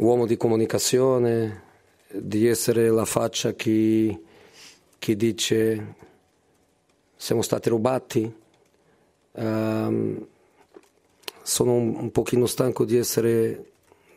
uomo 0.00 0.26
di 0.26 0.36
comunicazione, 0.36 1.62
di 2.12 2.46
essere 2.46 2.88
la 2.88 3.04
faccia 3.04 3.54
che, 3.54 4.20
che 4.98 5.16
dice 5.16 5.94
siamo 7.16 7.42
stati 7.42 7.68
rubati. 7.68 8.34
Ehm, 9.32 10.26
sono 11.42 11.72
un, 11.72 11.96
un 11.96 12.10
pochino 12.12 12.46
stanco 12.46 12.84
di 12.84 12.96
essere, 12.96 13.72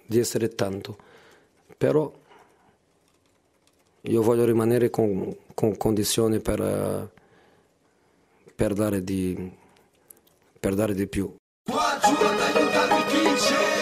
di 0.05 0.19
essere 0.19 0.49
tanto, 0.49 0.97
però 1.77 2.11
io 4.01 4.21
voglio 4.21 4.45
rimanere 4.45 4.89
con, 4.89 5.35
con 5.53 5.75
condizioni 5.77 6.39
per, 6.39 7.11
per, 8.55 8.73
dare 8.73 9.03
di, 9.03 9.51
per 10.59 10.75
dare 10.75 10.93
di 10.93 11.07
più. 11.07 11.33
Qua 11.69 11.99
giù 12.01 12.13
ad 12.13 12.39
aiutarmi 12.39 13.05
chi 13.05 13.33
c'è 13.35 13.72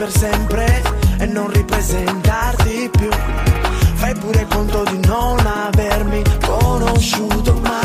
per 0.00 0.10
sempre 0.10 0.82
e 1.18 1.26
non 1.26 1.50
ripresentarti 1.50 2.88
più. 2.90 3.10
Fai 3.96 4.14
pure 4.14 4.46
conto 4.48 4.82
di 4.84 4.98
non 5.06 5.38
avermi 5.44 6.22
conosciuto 6.42 7.60
mai. 7.60 7.79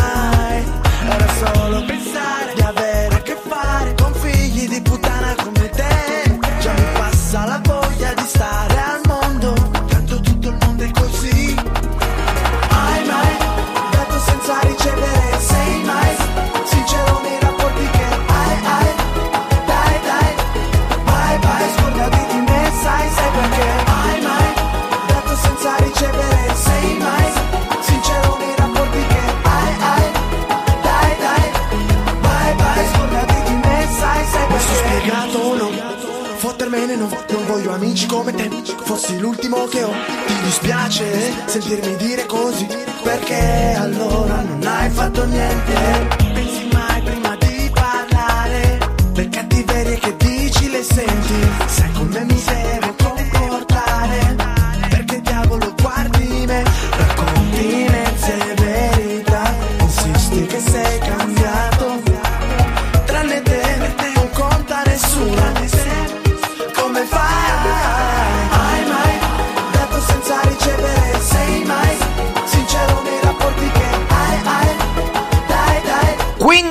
Fossi 38.85 39.18
l'ultimo 39.18 39.66
che 39.66 39.84
ho. 39.84 39.91
Ti 40.28 40.34
dispiace 40.44 41.34
sentirmi 41.47 41.96
dire 41.96 42.25
così 42.28 42.68
Perché 43.01 43.75
allora 43.78 44.41
non 44.41 44.62
hai 44.63 44.90
fatto 44.91 45.25
niente 45.25 46.24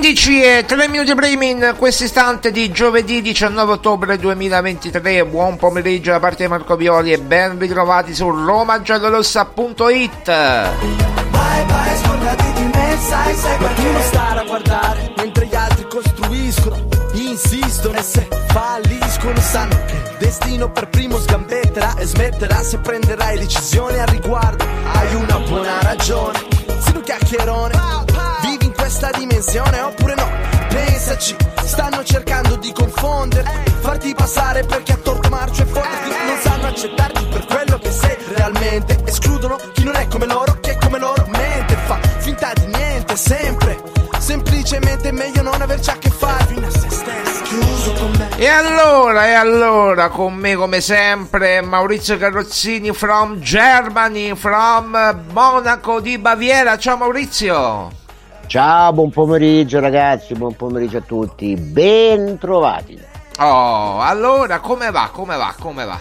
15 0.04 0.42
e 0.42 0.64
3 0.66 0.88
minuti 0.90 1.14
primi 1.14 1.48
in 1.48 1.74
questo 1.78 2.04
istante 2.04 2.50
di 2.50 2.70
giovedì 2.70 3.22
19 3.22 3.72
ottobre 3.72 4.18
2023. 4.18 5.24
Buon 5.24 5.56
pomeriggio 5.56 6.10
da 6.10 6.20
parte 6.20 6.42
di 6.42 6.50
Marco 6.50 6.76
Violi 6.76 7.10
e 7.10 7.18
ben 7.18 7.58
ritrovati 7.58 8.14
su 8.14 8.28
romagiallorossa.it. 8.28 10.24
Bye 10.26 11.64
bye, 11.64 11.96
scordati 12.02 12.52
di 12.52 12.64
me, 12.64 12.98
sai, 13.00 13.34
sai 13.34 13.56
tu 13.56 13.62
non 13.62 13.74
perché? 13.74 14.02
stare 14.02 14.40
a 14.40 14.44
guardare 14.44 15.12
mentre 15.16 15.46
gli 15.46 15.54
altri 15.54 15.86
costruiscono, 15.88 16.86
insistono 17.14 17.96
e 17.96 18.02
se 18.02 18.28
falliscono 18.48 19.40
sanno 19.40 19.84
che 19.86 19.94
il 19.94 20.16
destino 20.18 20.70
per 20.70 20.90
primo 20.90 21.16
sgambetterà 21.18 21.96
e 21.96 22.04
smetterà 22.04 22.62
se 22.62 22.76
prenderai 22.76 23.38
decisioni 23.38 23.98
al 23.98 24.08
riguardo. 24.08 24.66
Hai 24.84 25.14
una 25.14 25.38
buona 25.38 25.80
ragione 25.80 26.54
chiacchierone. 27.04 27.74
Vivi 27.74 27.94
in 27.94 28.03
questa 29.04 29.18
dimensione 29.18 29.80
oppure 29.80 30.14
no? 30.14 30.30
Pensaci, 30.68 31.36
stanno 31.62 32.02
cercando 32.04 32.56
di 32.56 32.72
confondere, 32.72 33.44
farti 33.80 34.14
passare 34.14 34.64
perché 34.64 34.92
a 34.92 34.96
torto 34.96 35.28
marcio 35.28 35.62
e 35.62 35.66
fonderti. 35.66 36.26
Non 36.26 36.38
sanno 36.40 36.66
accettarti 36.68 37.26
per 37.26 37.44
quello 37.44 37.78
che 37.78 37.90
sei 37.90 38.16
realmente. 38.34 39.02
Escludono 39.04 39.58
chi 39.74 39.84
non 39.84 39.96
è 39.96 40.08
come 40.08 40.26
loro, 40.26 40.58
che 40.60 40.72
è 40.72 40.78
come 40.78 40.98
loro 40.98 41.26
mente. 41.28 41.76
Fa 41.84 41.98
finta 42.18 42.52
di 42.54 42.66
niente, 42.66 43.16
sempre. 43.16 43.82
Semplicemente 44.18 45.12
meglio 45.12 45.42
non 45.42 45.60
averci 45.60 45.90
a 45.90 45.98
che 45.98 46.08
fare 46.08 46.44
fino 46.46 46.66
a 46.66 46.70
se 46.70 46.88
me. 48.16 48.28
E 48.36 48.46
allora, 48.46 49.26
e 49.26 49.32
allora, 49.32 50.08
con 50.08 50.34
me 50.34 50.54
come 50.54 50.80
sempre 50.80 51.60
Maurizio 51.60 52.16
Carrozzini 52.16 52.92
from 52.92 53.38
Germany, 53.40 54.34
from 54.34 55.24
Monaco 55.32 56.00
di 56.00 56.16
Baviera. 56.16 56.78
Ciao 56.78 56.96
Maurizio. 56.96 58.02
Ciao, 58.46 58.92
buon 58.92 59.10
pomeriggio 59.10 59.80
ragazzi, 59.80 60.34
buon 60.34 60.54
pomeriggio 60.54 60.98
a 60.98 61.02
tutti, 61.02 61.56
ben 61.56 62.38
trovati. 62.38 63.00
Oh, 63.40 64.00
allora 64.00 64.60
come 64.60 64.90
va? 64.90 65.10
Come 65.12 65.36
va? 65.36 65.54
Come 65.58 65.84
va? 65.84 66.00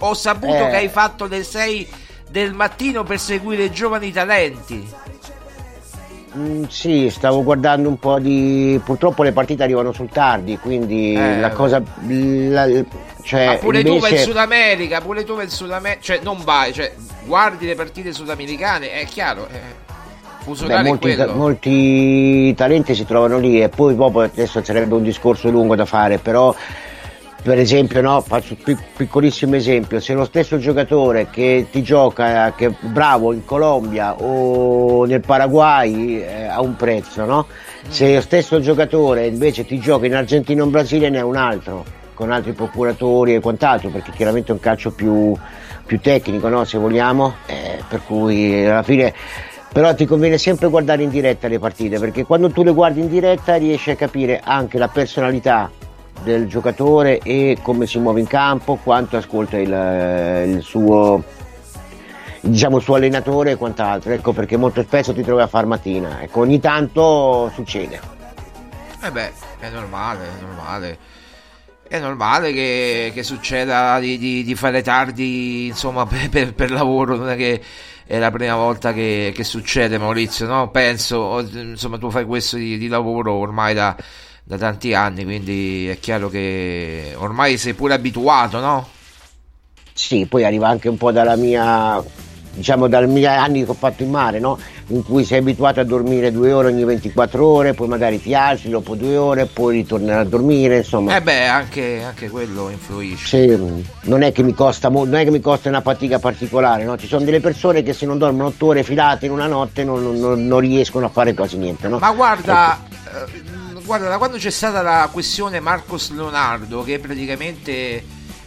Ho- 0.00 0.14
saputo 0.14 0.66
Eh. 0.66 0.70
che 0.70 0.76
hai 0.76 0.88
fatto 0.88 1.26
le 1.26 1.42
6 1.42 1.88
del 2.30 2.52
mattino 2.52 3.02
per 3.02 3.18
seguire 3.18 3.64
i 3.64 3.72
giovani 3.72 4.12
talenti. 4.12 4.88
Mm, 6.36 6.64
sì, 6.64 7.10
stavo 7.10 7.42
guardando 7.44 7.88
un 7.88 7.98
po' 7.98 8.18
di... 8.18 8.80
purtroppo 8.84 9.22
le 9.22 9.32
partite 9.32 9.62
arrivano 9.62 9.92
sul 9.92 10.08
tardi, 10.08 10.58
quindi 10.58 11.14
Eh, 11.14 11.38
la 11.40 11.50
cosa... 11.50 11.80
la- 12.06 12.84
cioè, 13.22 13.46
Ma 13.46 13.54
pure 13.56 13.82
tu 13.82 13.88
vai 13.90 13.96
in 13.98 14.04
invece... 14.04 14.22
Sud 14.24 14.36
America, 14.36 15.00
pure 15.00 15.24
tu 15.24 15.34
vai 15.34 15.44
in 15.44 15.50
Sud 15.50 15.70
America, 15.70 16.00
cioè 16.02 16.20
non 16.22 16.42
vai, 16.44 16.72
cioè 16.72 16.92
guardi 17.24 17.66
le 17.66 17.74
partite 17.74 18.12
sudamericane, 18.12 18.90
è 18.92 19.04
chiaro, 19.06 19.46
eh, 19.48 19.83
Beh, 20.66 20.82
molti, 20.82 21.16
molti 21.34 22.54
talenti 22.54 22.94
si 22.94 23.04
trovano 23.04 23.38
lì 23.38 23.62
e 23.62 23.68
poi 23.68 23.94
dopo 23.94 24.20
adesso 24.20 24.62
sarebbe 24.62 24.94
un 24.94 25.02
discorso 25.02 25.50
lungo 25.50 25.74
da 25.74 25.84
fare, 25.84 26.18
però 26.18 26.54
per 27.44 27.58
esempio, 27.58 28.00
no, 28.00 28.22
faccio 28.22 28.54
un 28.54 28.62
pic- 28.62 28.82
piccolissimo 28.96 29.54
esempio, 29.54 30.00
se 30.00 30.14
lo 30.14 30.24
stesso 30.24 30.56
giocatore 30.56 31.28
che 31.30 31.66
ti 31.70 31.82
gioca, 31.82 32.54
che 32.56 32.66
è 32.68 32.74
bravo 32.80 33.34
in 33.34 33.44
Colombia 33.44 34.14
o 34.14 35.04
nel 35.04 35.20
Paraguay 35.20 36.22
eh, 36.22 36.44
ha 36.44 36.62
un 36.62 36.74
prezzo, 36.74 37.26
no? 37.26 37.46
Se 37.86 38.14
lo 38.14 38.22
stesso 38.22 38.60
giocatore 38.60 39.26
invece 39.26 39.66
ti 39.66 39.78
gioca 39.78 40.06
in 40.06 40.14
Argentina 40.14 40.62
o 40.62 40.64
in 40.64 40.70
Brasile 40.70 41.10
ne 41.10 41.18
è 41.18 41.22
un 41.22 41.36
altro, 41.36 41.84
con 42.14 42.30
altri 42.30 42.52
procuratori 42.52 43.34
e 43.34 43.40
quant'altro, 43.40 43.90
perché 43.90 44.12
chiaramente 44.12 44.50
è 44.50 44.54
un 44.54 44.60
calcio 44.60 44.92
più, 44.92 45.36
più 45.84 46.00
tecnico, 46.00 46.48
no? 46.48 46.64
se 46.64 46.78
vogliamo, 46.78 47.34
eh, 47.44 47.82
per 47.86 48.00
cui 48.06 48.64
alla 48.64 48.82
fine 48.82 49.12
però 49.74 49.92
ti 49.92 50.06
conviene 50.06 50.38
sempre 50.38 50.68
guardare 50.68 51.02
in 51.02 51.10
diretta 51.10 51.48
le 51.48 51.58
partite 51.58 51.98
perché 51.98 52.24
quando 52.24 52.48
tu 52.48 52.62
le 52.62 52.72
guardi 52.72 53.00
in 53.00 53.08
diretta 53.08 53.56
riesci 53.56 53.90
a 53.90 53.96
capire 53.96 54.40
anche 54.40 54.78
la 54.78 54.86
personalità 54.86 55.68
del 56.22 56.46
giocatore 56.46 57.18
e 57.18 57.58
come 57.60 57.84
si 57.88 57.98
muove 57.98 58.20
in 58.20 58.28
campo, 58.28 58.76
quanto 58.76 59.16
ascolta 59.16 59.58
il, 59.58 60.54
il 60.54 60.62
suo 60.62 61.24
diciamo 62.40 62.76
il 62.76 62.82
suo 62.84 62.94
allenatore 62.94 63.50
e 63.50 63.56
quant'altro. 63.56 64.12
Ecco 64.12 64.32
perché 64.32 64.56
molto 64.56 64.80
spesso 64.82 65.12
ti 65.12 65.24
trovi 65.24 65.42
a 65.42 65.48
far 65.48 65.66
mattina. 65.66 66.22
Ecco 66.22 66.38
ogni 66.38 66.60
tanto 66.60 67.50
succede. 67.52 68.00
Eh 69.02 69.10
beh, 69.10 69.32
è 69.58 69.70
normale, 69.70 70.24
è 70.24 70.40
normale. 70.40 70.98
È 71.88 71.98
normale 71.98 72.52
che, 72.52 73.10
che 73.12 73.24
succeda 73.24 73.98
di, 73.98 74.18
di- 74.18 74.44
di 74.44 74.54
fare 74.54 74.82
tardi, 74.82 75.66
insomma, 75.66 76.06
per- 76.30 76.54
per 76.54 76.70
lavoro, 76.70 77.16
non 77.16 77.28
è 77.28 77.34
che 77.36 77.60
è 78.06 78.18
la 78.18 78.30
prima 78.30 78.56
volta 78.56 78.92
che, 78.92 79.32
che 79.34 79.44
succede, 79.44 79.98
Maurizio, 79.98 80.46
no? 80.46 80.70
Penso, 80.70 81.40
insomma, 81.52 81.98
tu 81.98 82.10
fai 82.10 82.24
questo 82.24 82.56
di, 82.56 82.78
di 82.78 82.88
lavoro 82.88 83.32
ormai 83.34 83.74
da, 83.74 83.96
da 84.42 84.58
tanti 84.58 84.94
anni, 84.94 85.24
quindi 85.24 85.88
è 85.88 85.98
chiaro 85.98 86.28
che 86.28 87.14
ormai 87.16 87.56
sei 87.58 87.74
pure 87.74 87.94
abituato, 87.94 88.60
no? 88.60 88.88
sì 89.94 90.26
poi 90.26 90.44
arriva 90.44 90.68
anche 90.68 90.88
un 90.88 90.96
po' 90.96 91.12
dalla 91.12 91.36
mia 91.36 92.02
diciamo 92.54 92.86
dai 92.88 93.06
miei 93.06 93.26
anni 93.26 93.64
che 93.64 93.70
ho 93.70 93.74
fatto 93.74 94.02
in 94.02 94.10
mare 94.10 94.38
no? 94.38 94.58
in 94.88 95.02
cui 95.04 95.24
sei 95.24 95.38
abituato 95.38 95.80
a 95.80 95.84
dormire 95.84 96.30
due 96.30 96.52
ore 96.52 96.68
ogni 96.68 96.84
24 96.84 97.44
ore 97.46 97.74
poi 97.74 97.88
magari 97.88 98.20
ti 98.20 98.34
alzi 98.34 98.68
dopo 98.68 98.94
due 98.94 99.16
ore 99.16 99.46
poi 99.46 99.76
ritornare 99.76 100.20
a 100.20 100.24
dormire 100.24 100.78
insomma 100.78 101.16
Eh 101.16 101.22
beh, 101.22 101.46
anche, 101.46 102.02
anche 102.04 102.28
quello 102.28 102.68
influisce. 102.70 103.26
Sì, 103.26 103.82
non 104.02 104.22
è 104.22 104.32
che 104.32 104.42
mi 104.42 104.54
costa 104.54 104.88
mo- 104.88 105.04
non 105.04 105.16
è 105.16 105.24
che 105.24 105.30
mi 105.30 105.40
costa 105.40 105.68
una 105.68 105.80
fatica 105.80 106.18
particolare, 106.18 106.84
no? 106.84 106.96
Ci 106.96 107.06
sono 107.06 107.24
delle 107.24 107.40
persone 107.40 107.82
che 107.82 107.92
se 107.92 108.06
non 108.06 108.18
dormono 108.18 108.48
otto 108.48 108.66
ore 108.66 108.82
filate 108.82 109.26
in 109.26 109.32
una 109.32 109.46
notte 109.46 109.84
non, 109.84 110.18
non- 110.18 110.46
non 110.46 110.60
riescono 110.60 111.06
a 111.06 111.08
fare 111.08 111.34
quasi 111.34 111.56
niente, 111.56 111.88
no? 111.88 111.98
Ma 111.98 112.12
guarda, 112.12 112.78
eh, 113.06 113.80
guarda, 113.84 114.08
da 114.08 114.18
quando 114.18 114.36
c'è 114.36 114.50
stata 114.50 114.82
la 114.82 115.08
questione 115.12 115.60
Marcos 115.60 116.10
Leonardo, 116.12 116.82
che 116.82 116.98
praticamente 116.98 118.02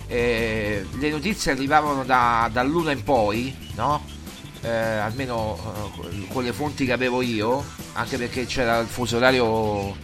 eh, 0.07 0.85
le 0.97 1.09
notizie 1.09 1.51
arrivavano 1.51 2.03
da, 2.03 2.49
dall'una 2.51 2.91
in 2.91 3.03
poi, 3.03 3.55
no? 3.75 4.03
Eh, 4.61 4.69
almeno 4.69 5.57
eh, 6.11 6.27
con 6.27 6.43
le 6.43 6.53
fonti 6.53 6.85
che 6.85 6.91
avevo 6.91 7.21
io, 7.21 7.63
anche 7.93 8.17
perché 8.17 8.45
c'era 8.45 8.79
il 8.79 8.87
fuso 8.87 9.17
orario 9.17 9.95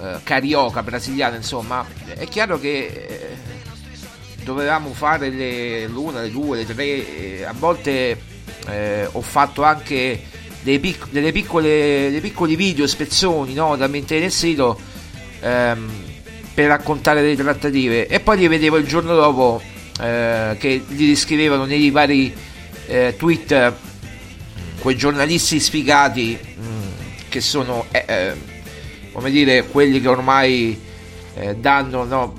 eh, 0.00 0.18
carioca 0.22 0.82
brasiliano, 0.82 1.36
insomma, 1.36 1.86
è 2.06 2.26
chiaro 2.28 2.58
che 2.58 2.86
eh, 2.86 3.36
dovevamo 4.44 4.92
fare 4.92 5.30
le, 5.30 5.86
l'una, 5.86 6.20
le 6.20 6.30
due, 6.30 6.58
le 6.58 6.66
tre, 6.66 6.84
eh, 6.84 7.44
a 7.44 7.54
volte 7.56 8.34
ho 9.12 9.20
fatto 9.20 9.62
anche 9.62 10.20
dei 10.62 10.80
pic- 10.80 11.10
delle 11.10 11.30
piccole, 11.30 12.08
dei 12.10 12.20
piccoli 12.20 12.56
video, 12.56 12.84
spezzoni 12.88 13.54
no, 13.54 13.76
da 13.76 13.86
mettere 13.86 14.18
nel 14.18 14.32
sito 14.32 14.76
ehm, 15.40 15.90
per 16.56 16.68
raccontare 16.68 17.20
le 17.20 17.36
trattative. 17.36 18.06
E 18.06 18.18
poi 18.20 18.38
li 18.38 18.48
vedevo 18.48 18.78
il 18.78 18.86
giorno 18.86 19.14
dopo 19.14 19.60
eh, 20.00 20.56
che 20.58 20.82
li 20.88 21.06
riscrivevano 21.06 21.66
nei 21.66 21.90
vari 21.90 22.34
eh, 22.86 23.14
tweet 23.18 23.74
quei 24.78 24.96
giornalisti 24.96 25.60
sfigati 25.60 26.38
mh, 26.40 26.64
che 27.28 27.42
sono 27.42 27.84
eh, 27.90 28.04
eh, 28.06 28.34
come 29.12 29.30
dire 29.30 29.66
quelli 29.66 30.00
che 30.00 30.08
ormai 30.08 30.80
eh, 31.34 31.56
danno 31.56 32.04
no, 32.04 32.34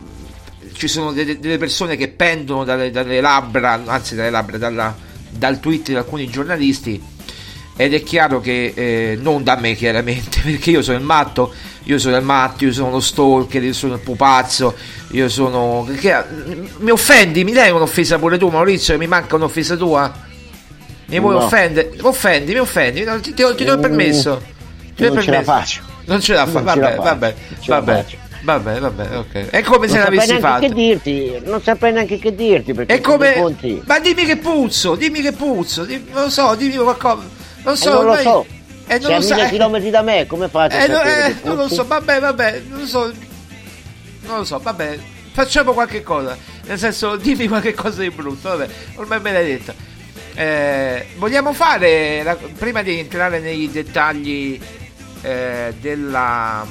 ci 0.73 0.87
sono 0.87 1.11
delle, 1.11 1.37
delle 1.37 1.59
persone 1.59 1.95
che 1.95 2.07
pendono 2.07 2.63
dalle, 2.63 2.89
dalle 2.89 3.21
labbra 3.21 3.83
anzi 3.85 4.15
dalle 4.15 4.31
labbra 4.31 4.57
dalla- 4.57 4.97
dal 5.29 5.59
tweet 5.59 5.89
di 5.89 5.95
alcuni 5.95 6.27
giornalisti. 6.27 7.15
Ed 7.79 7.93
è 7.93 8.01
chiaro 8.01 8.39
che 8.39 8.73
eh, 8.75 9.19
non 9.21 9.43
da 9.43 9.57
me 9.57 9.75
chiaramente 9.75 10.41
perché 10.43 10.71
io 10.71 10.81
sono 10.81 10.97
il 10.97 11.03
matto 11.03 11.53
io 11.87 11.97
sono 11.99 12.17
il 12.17 12.23
matto 12.23 12.65
io 12.65 12.71
sono 12.73 12.89
lo 12.91 12.99
stalker 12.99 13.63
io 13.63 13.73
sono 13.73 13.93
il 13.93 13.99
pupazzo 13.99 14.75
io 15.11 15.29
sono 15.29 15.87
che- 15.99 16.15
mi 16.79 16.91
offendi 16.91 17.43
mi 17.43 17.51
dai 17.53 17.71
un'offesa 17.71 18.17
pure 18.19 18.37
tu 18.37 18.49
Maurizio 18.49 18.97
mi 18.97 19.07
manca 19.07 19.35
un'offesa 19.35 19.75
tua 19.75 20.13
mi 21.05 21.19
vuoi 21.19 21.33
No. 21.35 21.43
offendere 21.45 21.91
mi 21.93 21.99
offendi 22.01 22.51
mi 22.53 22.59
offendi 22.59 23.03
No, 23.03 23.19
ti, 23.21 23.33
ti 23.33 23.41
do- 23.41 23.55
ti 23.55 23.63
do 23.63 23.73
il 23.73 23.79
permesso 23.79 24.41
Ti 24.95 25.03
do 25.03 25.05
il 25.07 25.13
non 25.13 25.23
ce 25.23 25.31
la 25.31 25.37
permesso. 25.41 25.59
faccio. 25.59 25.81
non 26.05 26.21
ce 26.21 26.33
la 26.33 26.45
fa 26.45 26.59
Non 26.61 26.73
ce 26.73 26.79
vabbè 26.79 26.81
la 26.81 26.95
faccio, 26.95 27.03
vabbè 27.03 27.35
non 27.49 27.61
ce 27.61 27.69
la 27.71 27.79
vabbè 27.79 27.95
faccio. 28.03 28.17
vabbè 28.43 28.79
vabbè 28.79 29.17
ok 29.17 29.49
è 29.49 29.61
come 29.63 29.87
se 29.87 29.93
non 29.95 30.03
l'avessi 30.03 30.39
fatto 30.39 30.67
che 30.67 30.73
dirti, 30.73 31.41
non 31.45 31.61
saprei 31.61 31.93
neanche 31.93 32.19
che 32.19 32.35
dirti 32.35 32.73
perché 32.73 32.95
è 32.95 33.01
come. 33.01 33.33
conti- 33.33 33.81
Ma 33.85 33.99
dimmi 33.99 34.25
che 34.25 34.35
puzzo, 34.37 34.95
dimmi 34.95 35.21
che 35.21 35.31
puzzo, 35.31 35.85
dimmi- 35.85 36.09
non 36.13 36.23
lo 36.23 36.29
so, 36.29 36.53
dimmi 36.55 36.75
qualcosa. 36.75 37.23
Non 37.63 37.73
Eh, 37.73 37.77
so, 37.77 37.93
non 37.93 38.05
lo 38.05 38.15
so. 38.17 38.45
Eh, 38.87 38.99
non 38.99 39.21
Sei 39.21 39.41
a 39.41 39.49
chilometri 39.49 39.89
da 39.89 40.01
me, 40.01 40.25
come 40.27 40.47
faccio 40.47 40.77
a 40.77 40.83
eh, 40.83 40.87
no, 40.87 41.01
eh, 41.01 41.35
non 41.43 41.55
lo 41.57 41.67
so, 41.67 41.85
vabbè, 41.85 42.19
vabbè, 42.19 42.61
non 42.69 42.79
lo 42.79 42.85
so. 42.85 43.11
Non 44.21 44.37
lo 44.37 44.43
so, 44.43 44.59
vabbè. 44.59 44.97
Facciamo 45.33 45.73
qualche 45.73 46.03
cosa. 46.03 46.37
Nel 46.65 46.79
senso, 46.79 47.15
dimmi 47.17 47.47
qualche 47.47 47.73
cosa 47.73 48.01
di 48.01 48.09
brutto, 48.09 48.49
vabbè, 48.49 48.67
ormai 48.95 49.19
me 49.21 49.31
l'hai 49.33 49.45
detta. 49.45 49.73
Eh, 50.35 51.07
vogliamo 51.17 51.51
fare, 51.53 52.23
la- 52.23 52.35
prima 52.35 52.81
di 52.81 52.99
entrare 52.99 53.39
nei 53.39 53.69
dettagli 53.69 54.59
eh, 55.21 55.73
della, 55.79 56.65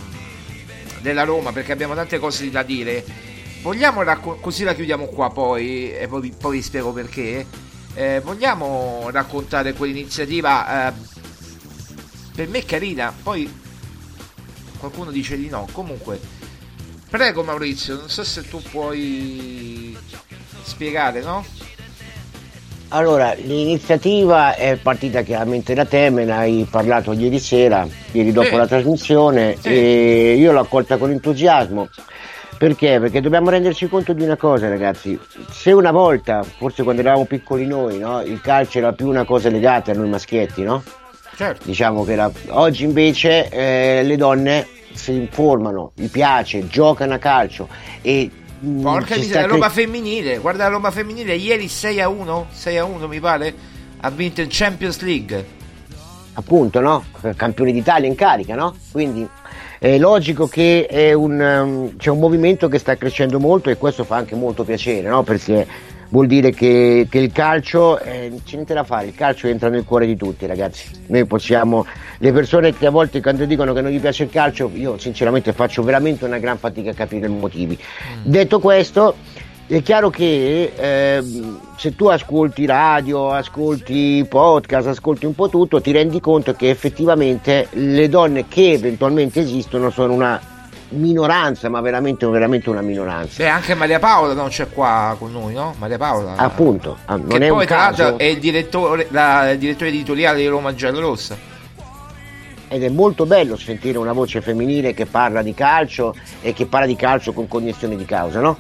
della 1.01 1.25
Roma, 1.25 1.53
perché 1.53 1.73
abbiamo 1.73 1.95
tante 1.95 2.19
cose 2.19 2.49
da 2.51 2.63
dire, 2.63 3.05
vogliamo 3.63 4.03
racco- 4.03 4.37
così 4.41 4.65
la 4.65 4.75
chiudiamo 4.75 5.07
qua 5.07 5.31
poi, 5.31 5.93
e 5.93 6.07
poi, 6.09 6.33
poi 6.39 6.57
vi 6.57 6.63
spiego 6.63 6.93
perché. 6.93 7.47
Eh, 7.99 8.21
vogliamo 8.23 9.09
raccontare 9.11 9.73
quell'iniziativa 9.73 10.89
eh, 10.89 10.93
per 12.37 12.49
me 12.49 12.65
carina, 12.65 13.13
poi 13.23 13.53
qualcuno 14.79 15.11
dice 15.11 15.37
di 15.37 15.49
no. 15.49 15.67
Comunque, 15.73 16.21
prego 17.11 17.43
Maurizio, 17.43 17.97
non 17.97 18.09
so 18.11 18.23
se 18.23 18.47
tu 18.49 18.63
puoi 18.71 19.97
spiegare, 20.63 21.23
no? 21.23 21.45
Allora, 22.89 23.35
l'iniziativa 23.35 24.55
è 24.55 24.77
partita 24.77 25.23
chiaramente 25.23 25.75
da 25.75 25.85
te, 25.87 26.09
me 26.11 26.25
ne 26.25 26.33
hai 26.33 26.67
parlato 26.71 27.13
ieri 27.13 27.41
sera, 27.41 27.87
ieri 28.13 28.31
dopo 28.31 28.47
Sì. 28.49 28.55
la 28.55 28.67
trasmissione, 28.69 29.57
Sì. 29.59 29.69
e 29.69 30.35
io 30.39 30.53
l'ho 30.53 30.61
accolta 30.61 30.97
con 30.97 31.11
entusiasmo. 31.11 31.89
Perché? 32.59 33.01
Perché 33.01 33.21
dobbiamo 33.21 33.51
renderci 33.51 33.89
conto 33.89 34.13
di 34.13 34.23
una 34.23 34.37
cosa, 34.37 34.69
ragazzi. 34.69 35.19
Se 35.51 35.73
una 35.73 35.91
volta, 35.91 36.43
forse 36.43 36.85
quando 36.85 37.03
eravamo 37.03 37.25
piccoli 37.25 37.67
noi, 37.67 37.99
no? 37.99 38.23
Il 38.23 38.41
calcio 38.41 38.79
era 38.79 38.93
più 38.93 39.09
una 39.09 39.25
cosa 39.25 39.51
legata 39.51 39.91
a 39.91 39.95
noi 39.95 40.09
maschietti, 40.09 40.63
no? 40.63 40.83
Certo. 41.37 41.67
Diciamo 41.67 42.03
che 42.05 42.17
la- 42.17 42.31
oggi 42.49 42.85
invece 42.85 43.49
eh, 43.51 44.03
le 44.03 44.17
donne 44.17 44.67
si 44.95 45.13
informano, 45.13 45.93
gli 45.95 46.09
piace, 46.09 46.67
giocano 46.67 47.13
a 47.15 47.19
calcio 47.19 47.69
e 48.01 48.31
mm, 48.65 48.81
Porca 48.81 49.17
miseria, 49.17 49.43
la 49.43 49.47
Roma 49.47 49.69
cre- 49.71 49.83
femminile, 49.83 50.39
guarda 50.39 50.65
la 50.65 50.71
Roma 50.71 50.91
femminile, 50.91 51.35
ieri 51.35 51.69
6 51.69 52.01
a 52.01 52.09
1, 52.09 52.47
6 52.51 52.79
a 52.79 52.85
1 52.85 53.07
mi 53.07 53.21
pare, 53.21 53.55
ha 54.01 54.11
vinto 54.11 54.41
in 54.41 54.49
Champions 54.51 55.01
League. 55.03 55.47
appunto, 56.33 56.81
no? 56.81 57.05
Campioni 57.37 57.73
d'Italia 57.73 58.09
in 58.09 58.15
carica, 58.15 58.55
no? 58.55 58.75
Quindi 58.91 59.29
è 59.79 59.99
logico 59.99 60.47
che 60.49 60.87
è 60.87 61.13
un, 61.13 61.39
um, 61.39 61.97
c'è 61.99 62.09
un 62.11 62.19
movimento 62.19 62.69
che 62.69 62.79
sta 62.79 62.97
crescendo 62.97 63.39
molto 63.39 63.69
e 63.69 63.77
questo 63.77 64.05
fa 64.05 64.17
anche 64.17 64.35
molto 64.35 64.65
piacere, 64.65 65.07
no? 65.09 65.23
Perché 65.23 65.67
vuol 66.09 66.27
dire 66.27 66.51
che, 66.51 67.07
che 67.11 67.19
il 67.19 67.33
calcio, 67.33 67.99
eh, 67.99 68.33
c'è 68.45 68.55
niente 68.55 68.75
da 68.75 68.85
fare, 68.85 69.07
il 69.07 69.15
calcio 69.15 69.47
entra 69.49 69.69
nel 69.69 69.85
cuore 69.85 70.07
di 70.07 70.17
tutti 70.17 70.47
ragazzi. 70.47 70.89
Noi 71.07 71.25
possiamo, 71.27 71.87
le 72.19 72.33
persone 72.33 72.75
che 72.75 72.87
a 72.87 72.91
volte 72.91 73.21
quando 73.21 73.45
dicono 73.45 73.73
che 73.73 73.81
non 73.81 73.91
gli 73.91 74.01
piace 74.01 74.25
il 74.25 74.31
calcio, 74.31 74.71
io 74.75 74.99
sinceramente 74.99 75.53
faccio 75.53 75.83
veramente 75.83 76.25
una 76.25 76.39
gran 76.39 76.59
fatica 76.59 76.91
a 76.91 76.95
capire 76.95 77.27
i 77.27 77.31
motivi. 77.31 77.79
Detto 78.23 78.61
questo, 78.61 79.17
è 79.67 79.83
chiaro 79.83 80.11
che 80.11 80.73
ehm, 80.77 81.61
se 81.77 81.97
tu 81.97 82.07
ascolti 82.07 82.67
radio, 82.67 83.33
ascolti 83.33 84.25
podcast, 84.29 84.87
ascolti 84.89 85.27
un 85.27 85.35
po' 85.35 85.49
tutto, 85.49 85.81
ti 85.81 85.91
rendi 85.91 86.21
conto 86.21 86.55
che 86.55 86.71
effettivamente 86.71 87.67
le 87.73 88.09
donne 88.09 88.47
che 88.47 88.73
eventualmente 88.73 89.41
esistono 89.41 89.91
sono 89.91 90.13
una 90.13 90.41
minoranza, 90.91 91.69
ma 91.69 91.81
veramente, 91.81 92.27
veramente 92.27 92.71
una 92.71 92.81
minoranza. 92.81 93.43
Beh, 93.43 93.49
anche 93.49 93.75
Maria 93.75 93.99
Paola 93.99 94.35
non 94.35 94.49
c'è 94.49 94.69
qua 94.69 95.17
con 95.19 95.33
noi, 95.33 95.55
no? 95.55 95.75
Maria 95.79 95.99
Paola. 95.99 96.35
Appunto, 96.37 96.97
ah, 97.07 97.17
non 97.17 97.27
che 97.29 97.39
è 97.39 97.49
poi 97.49 97.67
tra 97.67 97.77
l'altro 97.77 98.19
è 98.19 98.25
il 98.25 98.39
direttore, 98.39 99.07
la- 99.11 99.51
il 99.51 99.59
direttore 99.59 99.91
editoriale 99.91 100.39
di 100.39 100.47
Roma 100.47 100.75
Giallorossa. 100.75 101.55
ed 102.69 102.83
è 102.83 102.89
molto 102.89 103.27
bello 103.27 103.57
sentire 103.57 103.97
una 103.97 104.13
voce 104.13 104.41
femminile 104.41 104.93
che 104.93 105.07
parla 105.07 105.41
di 105.41 105.55
calcio 105.55 106.15
e 106.41 106.53
che 106.53 106.67
parla 106.67 106.87
di 106.87 106.97
calcio 106.97 107.33
con 107.33 107.47
cognizione 107.47 107.97
di 107.97 108.05
causa, 108.05 108.41
no? 108.41 108.59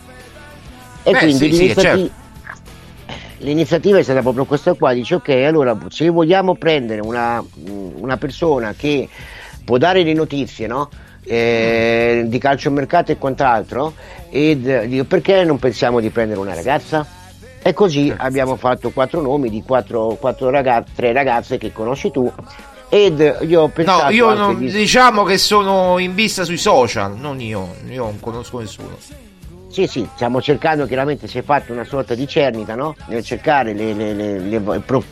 E 1.02 1.10
Beh, 1.12 1.18
quindi 1.18 1.36
sì, 1.36 1.52
sì, 1.52 1.58
l'iniziativa, 1.58 2.08
certo. 2.08 2.12
l'iniziativa 3.38 3.98
è 3.98 4.02
stata 4.02 4.20
proprio 4.22 4.44
questa 4.44 4.74
qua, 4.74 4.92
dice 4.92 5.16
ok, 5.16 5.28
allora 5.28 5.76
se 5.88 6.08
vogliamo 6.08 6.54
prendere 6.54 7.00
una, 7.00 7.42
una 7.64 8.16
persona 8.16 8.74
che 8.76 9.08
può 9.64 9.76
dare 9.76 10.02
le 10.04 10.12
notizie, 10.12 10.66
no? 10.68 10.88
Eh, 11.28 12.24
di 12.26 12.38
calciomercato 12.38 13.10
e 13.10 13.18
quant'altro, 13.18 13.94
eh, 14.30 14.86
dico 14.86 15.04
perché 15.04 15.42
non 15.44 15.58
pensiamo 15.58 15.98
di 16.00 16.10
prendere 16.10 16.38
una 16.38 16.54
ragazza? 16.54 17.04
E 17.60 17.72
così 17.72 18.14
abbiamo 18.16 18.54
fatto 18.54 18.90
quattro 18.90 19.20
nomi 19.20 19.50
di 19.50 19.60
quattro, 19.66 20.16
quattro 20.20 20.50
ragazze, 20.50 20.92
tre 20.94 21.12
ragazze 21.12 21.58
che 21.58 21.72
conosci 21.72 22.12
tu. 22.12 22.32
Ed 22.88 23.38
io 23.40 23.62
ho 23.62 23.68
pensato 23.68 24.04
No, 24.04 24.10
io 24.10 24.34
non, 24.34 24.58
di- 24.58 24.70
diciamo 24.70 25.24
che 25.24 25.36
sono 25.36 25.98
in 25.98 26.14
vista 26.14 26.44
sui 26.44 26.58
social, 26.58 27.16
non 27.16 27.40
io, 27.40 27.74
io 27.88 28.04
non 28.04 28.20
conosco 28.20 28.60
nessuno. 28.60 28.96
Sì, 29.68 29.88
sì, 29.88 30.08
stiamo 30.14 30.40
cercando, 30.40 30.86
chiaramente 30.86 31.26
si 31.26 31.38
è 31.38 31.42
fatta 31.42 31.72
una 31.72 31.82
sorta 31.82 32.14
di 32.14 32.28
cernita 32.28 32.76
no? 32.76 32.94
nel 33.08 33.24
cercare 33.24 33.74
le, 33.74 33.92
le- 33.94 34.14
le- 34.14 34.38
le 34.38 34.60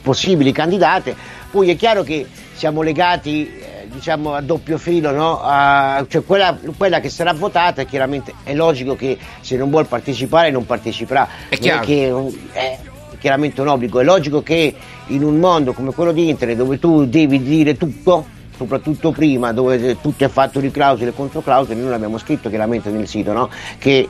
possibili 0.01 0.53
candidate, 0.53 1.15
poi 1.51 1.71
è 1.71 1.77
chiaro 1.77 2.05
che 2.05 2.25
siamo 2.53 2.83
legati 2.83 3.49
eh, 3.49 3.74
diciamo 3.95 4.35
a 4.35 4.41
doppio 4.41 4.77
filo, 4.77 5.13
no? 5.13 5.41
A- 5.43 6.05
cioè 6.09 6.25
quella, 6.25 6.59
quella 6.77 7.01
che 7.01 7.09
sarà 7.09 7.33
votata 7.33 7.85
chiaramente 7.85 8.35
è 8.43 8.53
logico 8.55 8.97
che 8.97 9.17
se 9.41 9.57
non 9.57 9.71
vuol 9.71 9.87
partecipare 9.87 10.51
non 10.51 10.67
parteciperà, 10.67 11.27
È 11.49 11.55
Non 11.55 11.61
chiaro. 11.61 11.85
che 11.85 12.13
è 12.53 12.79
chiaramente 13.19 13.61
un 13.61 13.69
obbligo, 13.69 14.01
è 14.01 14.05
logico 14.05 14.43
che 14.43 14.75
in 15.09 15.23
un 15.23 15.37
mondo 15.39 15.73
come 15.73 15.93
quello 15.95 16.13
di 16.13 16.29
internet 16.29 16.57
dove 16.57 16.79
tu 16.79 17.07
devi 17.07 17.43
dire 17.43 17.77
tutto, 17.77 18.27
soprattutto 18.57 19.13
prima 19.13 19.53
dove 19.53 20.01
tutto 20.01 20.25
è 20.25 20.29
fatto 20.29 20.61
di 20.61 20.71
clausole 20.71 21.11
e 21.11 21.15
contro 21.15 21.41
clausole, 21.41 21.79
noi 21.81 21.91
l'abbiamo 21.91 22.19
scritto 22.19 22.49
chiaramente 22.49 22.91
nel 22.91 23.07
sito, 23.07 23.33
no? 23.33 23.49
che 23.79 24.09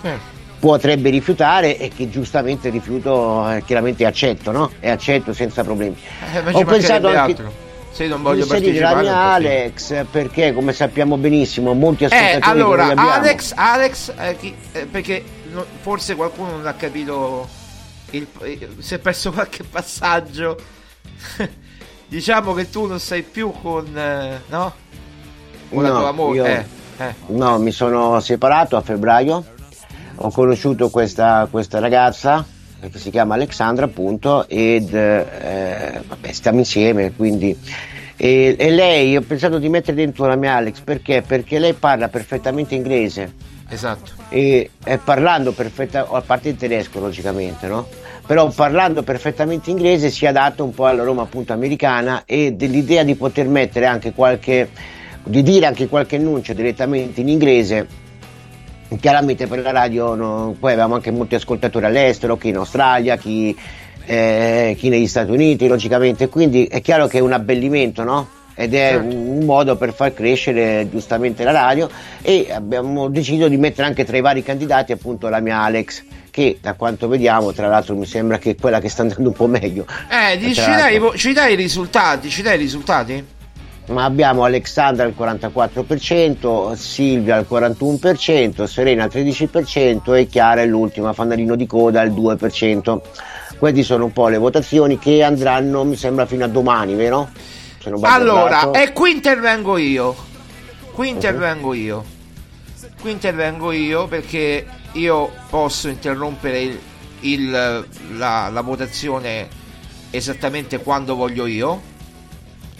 potrebbe 0.59 1.11
rifiutare 1.11 1.77
e 1.77 1.91
che 1.95 2.09
giustamente 2.09 2.71
rifiuto 2.71 3.51
eh, 3.51 3.63
chiaramente 3.67 4.07
accetto, 4.07 4.51
no? 4.51 4.71
E 4.81 4.89
accetto 4.89 5.35
senza 5.35 5.63
problemi. 5.63 5.95
Eh, 6.33 6.53
Ho 6.53 6.65
pensato 6.65 7.09
anche 7.09 7.19
altro. 7.19 7.53
Se 7.95 8.07
non 8.09 8.23
voglio 8.23 8.43
inserire 8.43 8.81
la 8.81 8.91
partecipare. 8.91 9.39
mia. 9.39 9.51
Alex 9.61 10.05
perché 10.11 10.53
come 10.53 10.73
sappiamo 10.73 11.17
benissimo 11.17 11.73
molti 11.75 12.05
Eh, 12.05 12.07
ascoltatori 12.07 12.41
che 12.43 12.49
allora, 12.51 13.13
Alex, 13.15 13.53
Alex, 13.55 14.13
eh, 14.19 14.37
chi- 14.37 14.55
eh, 14.73 14.87
perché 14.87 15.25
no- 15.53 15.65
forse 15.81 16.17
qualcuno 16.17 16.51
non 16.51 16.67
ha 16.67 16.73
capito, 16.75 17.49
il, 18.11 18.27
eh, 18.41 18.69
si 18.79 18.95
è 18.95 18.99
perso 18.99 19.31
qualche 19.33 19.63
passaggio. 19.63 20.59
diciamo 22.09 22.53
che 22.53 22.69
tu 22.71 22.87
non 22.87 22.99
sei 23.01 23.23
più 23.23 23.53
con, 23.63 23.87
eh, 23.97 24.41
no? 24.49 24.73
Con 25.71 25.83
la 25.83 25.89
No, 25.91 26.13
tua 26.13 26.35
io- 26.35 26.45
Eh, 26.45 26.65
eh. 26.99 27.15
No, 27.29 27.59
mi 27.59 27.71
sono 27.71 28.19
separato 28.21 28.77
a 28.77 28.81
febbraio, 28.83 29.45
ho 30.17 30.31
conosciuto 30.31 30.91
questa, 30.91 31.47
questa 31.51 31.79
ragazza 31.79 32.45
eh, 32.45 32.54
che 32.89 32.99
si 32.99 33.11
chiama 33.11 33.35
Alexandra 33.35 33.85
appunto 33.87 34.49
ed 34.49 34.95
eh, 34.95 36.01
vabbè, 36.07 36.33
stiamo 36.33 36.59
insieme 36.59 37.13
quindi 37.15 37.57
e, 38.17 38.55
e 38.59 38.71
lei 38.71 39.17
ho 39.17 39.23
pensato 39.23 39.59
di 39.59 39.69
mettere 39.69 39.97
dentro 39.97 40.27
la 40.27 40.37
mia 40.37 40.55
Alex 40.55 40.81
perché? 40.81 41.23
Perché 41.27 41.59
lei 41.59 41.73
parla 41.73 42.09
perfettamente 42.09 42.75
inglese 42.75 43.53
Esatto. 43.69 44.13
e, 44.29 44.71
e 44.85 44.99
parlando 44.99 45.53
perfettamente, 45.53 46.17
a 46.17 46.21
parte 46.21 46.51
il 46.51 46.57
tedesco 46.57 47.01
logicamente, 47.01 47.67
no? 47.67 47.87
Però 48.27 48.49
parlando 48.49 49.03
perfettamente 49.03 49.71
inglese 49.71 50.11
si 50.11 50.27
adatta 50.27 50.63
un 50.63 50.73
po' 50.73 50.87
alla 50.87 51.03
Roma 51.03 51.23
appunto 51.23 51.53
americana 51.53 52.23
e 52.25 52.53
dell'idea 52.53 53.03
di 53.03 53.15
poter 53.17 53.49
mettere 53.49 53.87
anche 53.87 54.13
qualche, 54.13 54.71
di 55.23 55.43
dire 55.43 55.67
anche 55.67 55.89
qualche 55.89 56.17
annuncio 56.17 56.55
direttamente 56.55 57.21
in 57.21 57.29
inglese. 57.29 58.03
Chiaramente 59.01 59.47
per 59.47 59.61
la 59.61 59.73
radio 59.73 60.15
no, 60.15 60.55
poi 60.59 60.73
avevamo 60.73 60.95
anche 60.95 61.11
molti 61.11 61.35
ascoltatori 61.35 61.85
all'estero, 61.87 62.37
chi 62.37 62.49
in 62.49 62.57
Australia, 62.57 63.17
chi, 63.17 63.57
eh, 64.07 64.77
chi 64.79 64.89
negli 64.89 65.07
Stati 65.09 65.31
Uniti 65.33 65.67
logicamente, 65.67 66.29
quindi 66.29 66.67
è 66.67 66.81
chiaro 66.81 67.07
che 67.07 67.19
è 67.19 67.21
un 67.21 67.33
abbellimento, 67.33 68.05
no? 68.05 68.29
Ed 68.55 68.73
è 68.73 68.91
Certo. 68.93 69.17
un, 69.17 69.45
modo 69.45 69.75
per 69.77 69.93
far 69.93 70.15
crescere 70.15 70.87
giustamente 70.89 71.43
la 71.43 71.51
radio 71.51 71.91
e 72.23 72.47
abbiamo 72.53 73.09
deciso 73.09 73.49
di 73.49 73.57
mettere 73.57 73.89
anche 73.89 74.05
tra 74.05 74.17
i 74.17 74.21
vari 74.21 74.45
candidati 74.45 74.93
appunto 74.93 75.29
la 75.29 75.41
mia 75.41 75.59
Alex 75.61 76.05
che 76.31 76.59
da 76.61 76.75
quanto 76.75 77.09
vediamo 77.09 77.53
tra 77.53 77.67
l'altro 77.67 77.97
mi 77.97 78.07
sembra 78.07 78.39
che 78.39 78.51
è 78.51 78.55
quella 78.55 78.79
che 78.81 78.89
sta 78.89 79.03
andando 79.03 79.29
un 79.31 79.35
po' 79.35 79.49
meglio 79.49 79.87
Eh, 80.09 80.37
di- 80.39 80.55
ci, 80.55 80.71
dai, 80.71 81.01
ci 81.17 81.33
dai 81.33 81.55
i 81.55 81.57
risultati? 81.57 82.31
Ci 82.31 82.43
dai 82.43 82.55
i 82.55 82.59
risultati? 82.59 83.25
Ma 83.89 84.05
abbiamo 84.05 84.45
Alexandra 84.45 85.05
al 85.05 85.15
44%, 85.19 86.73
Silvia 86.73 87.37
al 87.37 87.47
41%, 87.49 88.65
Serena 88.65 89.05
al 89.05 89.11
13% 89.13 90.15
e 90.15 90.27
Chiara 90.27 90.63
è 90.63 90.67
l'ultima, 90.67 91.13
fanalino 91.13 91.55
di 91.57 91.67
coda 91.67 92.01
al 92.01 92.11
2%. 92.11 93.01
Queste 93.59 93.83
sono 93.83 94.05
un 94.07 94.13
po' 94.13 94.29
le 94.29 94.39
votazioni 94.39 94.99
che 94.99 95.23
andranno, 95.23 95.85
mi 95.85 95.97
sembra, 95.97 96.27
fino 96.27 96.45
a 96.45 96.49
domani, 96.49 96.95
vero? 96.95 97.29
Allora, 98.15 98.71
e 98.83 98.93
qui 98.93 99.13
intervengo 99.13 99.77
io. 99.77 100.15
Qui 100.93 101.09
intervengo 101.09 101.75
io. 101.75 102.05
Qui 103.01 103.11
intervengo 103.11 103.71
io 103.73 104.07
perché 104.07 104.67
io 104.93 105.31
posso 105.51 105.89
interrompere 105.89 106.61
il- 106.63 106.79
il- 107.21 107.51
la, 108.17 108.49
la 108.51 108.61
votazione 108.63 109.49
esattamente 110.11 110.79
quando 110.79 111.15
voglio 111.15 111.47
io. 111.47 111.93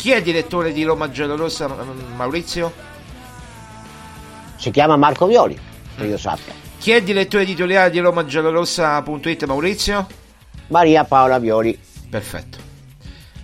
Chi 0.05 0.11
è 0.11 0.17
il 0.17 0.23
direttore 0.23 0.75
di 0.75 0.83
Roma 0.83 1.11
Giallorossa, 1.11 1.67
Maurizio? 2.15 2.71
si 4.57 4.71
chiama 4.71 4.97
Marco 4.99 5.25
Violi, 5.25 5.59
che 5.97 6.05
io 6.05 6.19
sappia. 6.19 6.53
Chi 6.79 6.91
è 6.91 6.97
il 6.97 7.05
direttore 7.05 7.45
editoriale 7.45 7.89
di 7.89 8.01
Roma 8.01 8.27
Giallorossa.it, 8.27 9.45
Maurizio? 9.47 10.07
Maria 10.67 11.05
Paola 11.05 11.39
Violi. 11.39 11.79
Perfetto. 12.11 12.59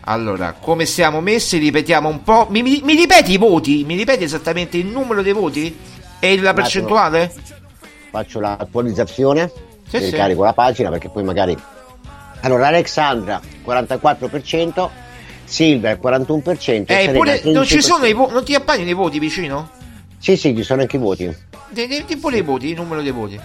Allora, 0.00 0.52
come 0.52 0.84
siamo 0.84 1.22
messi? 1.22 1.56
Ripetiamo 1.56 2.10
un 2.10 2.22
po'. 2.22 2.46
Mi, 2.50 2.60
mi- 2.60 2.82
mi 2.84 2.94
ripeti 2.94 3.32
i 3.32 3.38
voti? 3.38 3.84
Mi 3.86 3.96
ripeti 3.96 4.24
esattamente 4.24 4.76
il 4.76 4.84
numero 4.84 5.22
dei 5.22 5.32
voti? 5.32 5.74
E 6.18 6.38
la 6.42 6.52
percentuale? 6.52 7.32
Faccio 8.10 8.38
l'attualizzazione, 8.38 9.50
Sì, 9.88 9.96
mi 9.96 10.04
sì. 10.04 10.10
ricarico 10.10 10.44
la 10.44 10.52
pagina 10.52 10.90
perché 10.90 11.08
poi 11.08 11.22
magari... 11.22 11.56
Allora, 12.42 12.66
Alexandra 12.66 13.40
44%, 13.64 14.88
Silvia 15.50 15.90
il 15.90 15.98
41%, 16.00 16.84
Eh, 16.86 16.86
Serena 16.86 17.12
pure, 17.12 17.40
il 17.42 17.50
non 17.50 17.64
ci 17.64 17.78
13%. 17.78 17.80
sono 17.80 18.06
i 18.06 18.12
voti, 18.12 18.32
non 18.32 18.44
ti 18.44 18.54
appaiono 18.54 18.88
i 18.88 18.92
voti 18.94 19.18
vicino? 19.18 19.68
Sì, 20.18 20.36
sì, 20.36 20.54
ci 20.54 20.62
sono 20.62 20.82
anche 20.82 20.96
i 20.96 21.00
voti. 21.00 21.34
Pure 22.20 22.36
i 22.36 22.42
voti, 22.42 22.68
il 22.68 22.76
numero 22.76 23.02
dei 23.02 23.10
voti. 23.10 23.38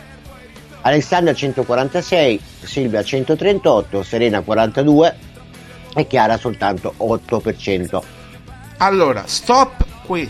Alessandra 0.82 1.34
146, 1.34 2.40
Silvia 2.62 3.02
138, 3.04 4.04
Serena 4.04 4.42
42 4.42 5.16
e 5.96 6.06
Chiara 6.06 6.38
soltanto 6.38 6.94
8%. 6.98 8.04
Allora, 8.78 9.24
stop 9.26 9.84
qui. 10.06 10.30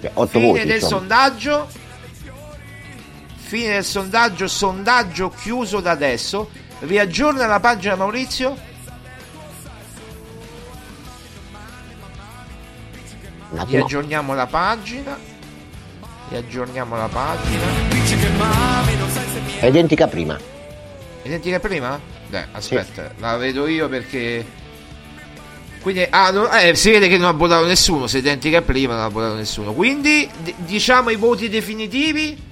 Cioè, 0.00 0.10
8 0.14 0.26
Fine 0.30 0.46
voti. 0.46 0.64
del 0.64 0.74
insomma. 0.76 0.98
sondaggio. 0.98 1.68
Fine 3.36 3.72
del 3.74 3.84
sondaggio, 3.84 4.46
sondaggio 4.48 5.28
chiuso 5.28 5.80
da 5.80 5.90
adesso. 5.90 6.48
Riaggiorna 6.80 7.46
la 7.46 7.60
pagina 7.60 7.96
Maurizio. 7.96 8.68
Attimo. 13.58 13.78
Riaggiorniamo 13.78 14.34
la 14.34 14.46
pagina. 14.46 15.18
Riaggiorniamo 16.28 16.96
la 16.96 17.08
pagina. 17.08 17.64
È 19.58 19.66
identica 19.66 20.06
prima. 20.06 20.38
Identica 21.22 21.58
prima? 21.58 22.00
Beh, 22.28 22.46
aspetta, 22.52 23.12
la 23.18 23.36
vedo 23.36 23.66
io 23.66 23.88
perché. 23.88 24.58
Quindi, 25.80 26.06
ah, 26.08 26.30
no, 26.30 26.50
eh, 26.52 26.74
si 26.74 26.90
vede 26.90 27.08
che 27.08 27.16
non 27.16 27.28
ha 27.28 27.32
votato 27.32 27.66
nessuno. 27.66 28.06
Se 28.06 28.18
è 28.18 28.20
identica 28.20 28.58
a 28.58 28.62
prima, 28.62 28.94
non 28.94 29.02
ha 29.02 29.08
votato 29.08 29.34
nessuno. 29.34 29.72
Quindi, 29.72 30.30
d- 30.42 30.54
diciamo 30.58 31.10
i 31.10 31.16
voti 31.16 31.48
definitivi. 31.48 32.48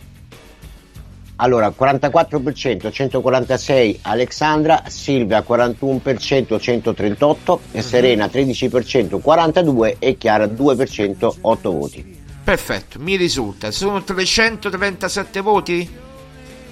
Allora, 1.41 1.73
44%, 1.77 2.91
146 2.91 4.01
Alexandra, 4.03 4.83
Silvia 4.89 5.45
41%, 5.47 6.59
138 6.59 7.61
e 7.71 7.83
Serena 7.83 8.27
13%, 8.27 9.21
42 9.21 9.97
e 10.01 10.19
Chiara 10.19 10.47
2%, 10.47 11.35
8 11.41 11.73
voti. 11.73 12.17
Perfetto, 12.43 12.99
mi 12.99 13.15
risulta. 13.15 13.71
Sono 13.71 14.03
337 14.03 15.41
voti? 15.41 15.89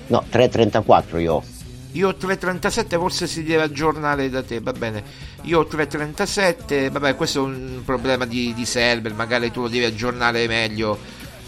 No, 0.08 0.25
334 0.28 1.18
io 1.18 1.35
ho. 1.35 1.42
Io 1.92 2.08
ho 2.08 2.14
337, 2.14 2.96
forse 2.96 3.26
si 3.28 3.44
deve 3.44 3.62
aggiornare 3.62 4.28
da 4.28 4.42
te, 4.42 4.61
va 4.61 4.73
bene. 4.73 5.02
Io 5.42 5.61
ho 5.61 5.66
337, 5.66 6.90
vabbè, 6.90 7.14
questo 7.14 7.38
è 7.38 7.42
un 7.42 7.82
problema 7.85 8.26
di, 8.26 8.52
di 8.52 8.66
server, 8.66 9.14
magari 9.14 9.52
tu 9.52 9.62
lo 9.62 9.68
devi 9.68 9.85
aggiornare 9.85 10.49
meglio 10.49 10.99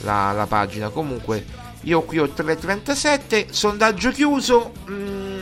la, 0.02 0.30
la 0.32 0.46
pagina. 0.46 0.88
Comunque, 0.88 1.44
io 1.88 2.02
qui 2.02 2.18
ho 2.18 2.28
337, 2.28 3.46
sondaggio 3.50 4.10
chiuso. 4.10 4.72
Mm, 4.90 5.38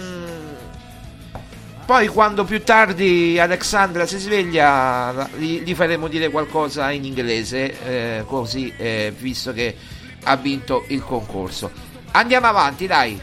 poi 1.84 2.06
quando 2.06 2.44
più 2.44 2.62
tardi 2.62 3.38
Alexandra 3.38 4.06
si 4.06 4.18
sveglia, 4.18 5.28
gli, 5.36 5.62
gli 5.62 5.74
faremo 5.74 6.06
dire 6.06 6.30
qualcosa 6.30 6.90
in 6.92 7.04
inglese, 7.04 8.18
eh, 8.18 8.24
così, 8.26 8.72
eh, 8.76 9.12
visto 9.18 9.52
che 9.52 9.76
ha 10.22 10.36
vinto 10.36 10.84
il 10.88 11.02
concorso. 11.02 11.70
Andiamo 12.12 12.46
avanti, 12.46 12.86
dai. 12.86 13.20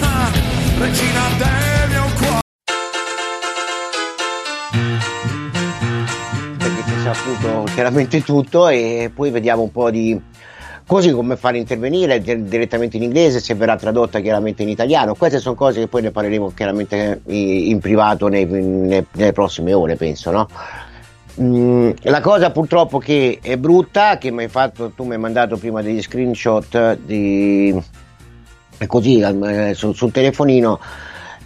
Ah, 0.00 0.30
regina 0.78 1.28
del 1.36 1.65
saputo 7.12 7.64
chiaramente 7.72 8.22
tutto 8.22 8.68
e 8.68 9.10
poi 9.14 9.30
vediamo 9.30 9.62
un 9.62 9.70
po' 9.70 9.90
di 9.90 10.20
così 10.86 11.10
come 11.12 11.36
fare 11.36 11.58
intervenire 11.58 12.20
di- 12.20 12.44
direttamente 12.44 12.96
in 12.96 13.04
inglese 13.04 13.40
se 13.40 13.54
verrà 13.54 13.76
tradotta 13.76 14.20
chiaramente 14.20 14.62
in 14.62 14.68
italiano 14.68 15.14
queste 15.14 15.38
sono 15.38 15.54
cose 15.54 15.80
che 15.80 15.88
poi 15.88 16.02
ne 16.02 16.10
parleremo 16.10 16.52
chiaramente 16.54 17.20
in, 17.26 17.78
privato 17.80 18.28
nei- 18.28 18.46
nei- 18.46 19.06
nelle 19.12 19.32
prossime 19.32 19.72
ore 19.72 19.96
penso 19.96 20.30
no? 20.30 20.48
Mm, 21.40 21.90
la 22.02 22.20
cosa 22.20 22.50
purtroppo 22.50 22.98
che 22.98 23.38
è 23.42 23.56
brutta 23.56 24.16
che 24.18 24.30
mi 24.30 24.44
hai 24.44 24.48
fatto 24.48 24.90
tu 24.90 25.04
mi 25.04 25.12
hai 25.12 25.18
mandato 25.20 25.56
prima 25.58 25.82
degli 25.82 26.02
screenshot 26.02 26.98
di 27.04 27.78
così 28.86 29.20
eh, 29.20 29.74
sul, 29.74 29.94
sul 29.94 30.10
telefonino 30.12 30.80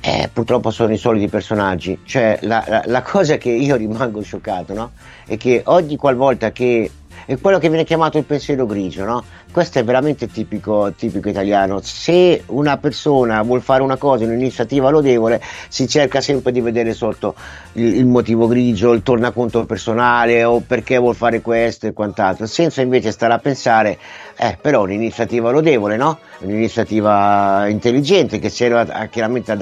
eh, 0.00 0.30
purtroppo 0.33 0.71
sono 0.71 0.92
i 0.92 0.97
soliti 0.97 1.28
personaggi 1.28 1.99
cioè 2.04 2.38
la, 2.42 2.64
la- 2.66 2.83
la 2.87 3.02
cosa 3.02 3.37
che 3.37 3.50
io 3.50 3.76
rimango 3.76 4.23
scioccato 4.23 4.73
no? 4.75 4.92
è 5.26 5.37
che 5.37 5.62
ogni 5.66 5.97
qualvolta 5.97 6.52
che 6.52 6.90
è 7.30 7.38
quello 7.38 7.58
che 7.58 7.68
viene 7.68 7.84
chiamato 7.84 8.18
il 8.18 8.25
pensiero 8.25 8.66
grigio 8.66 9.04
no? 9.04 9.22
questo 9.52 9.78
è 9.78 9.84
veramente 9.84 10.26
tipico, 10.26 10.92
tipico 10.96 11.28
italiano 11.28 11.80
se 11.80 12.43
una 12.47 12.76
persona 12.76 13.40
vuol 13.43 13.62
fare 13.62 13.84
una 13.84 13.97
cosa 13.97 14.25
un'iniziativa 14.25 14.90
lodevole 14.90 15.40
si 15.69 15.86
cerca 15.86 16.21
sempre 16.21 16.50
di 16.50 16.60
vedere 16.60 16.93
sotto 16.93 17.36
il, 17.75 17.99
il 17.99 18.06
motivo 18.06 18.49
grigio 18.49 18.90
il 18.93 19.04
tornaconto 19.04 19.64
personale 19.64 20.43
o 20.43 20.58
perché 20.58 20.99
vuol 20.99 21.14
fare 21.14 21.40
questo 21.40 21.86
e 21.86 21.93
quant'altro 21.93 22.47
senza 22.47 22.82
invece 22.82 23.12
stare 23.12 23.32
a 23.32 23.38
pensare 23.38 23.97
eh, 24.36 24.56
però 24.58 24.82
un'iniziativa 24.82 25.50
lodevole, 25.50 25.97
no? 25.99 26.19
Un'iniziativa 26.38 27.69
intelligente 27.69 28.38
che 28.38 28.49
serve 28.49 28.80
a- 28.80 29.00
a- 29.00 29.06
chiaramente 29.06 29.52
ad 29.52 29.60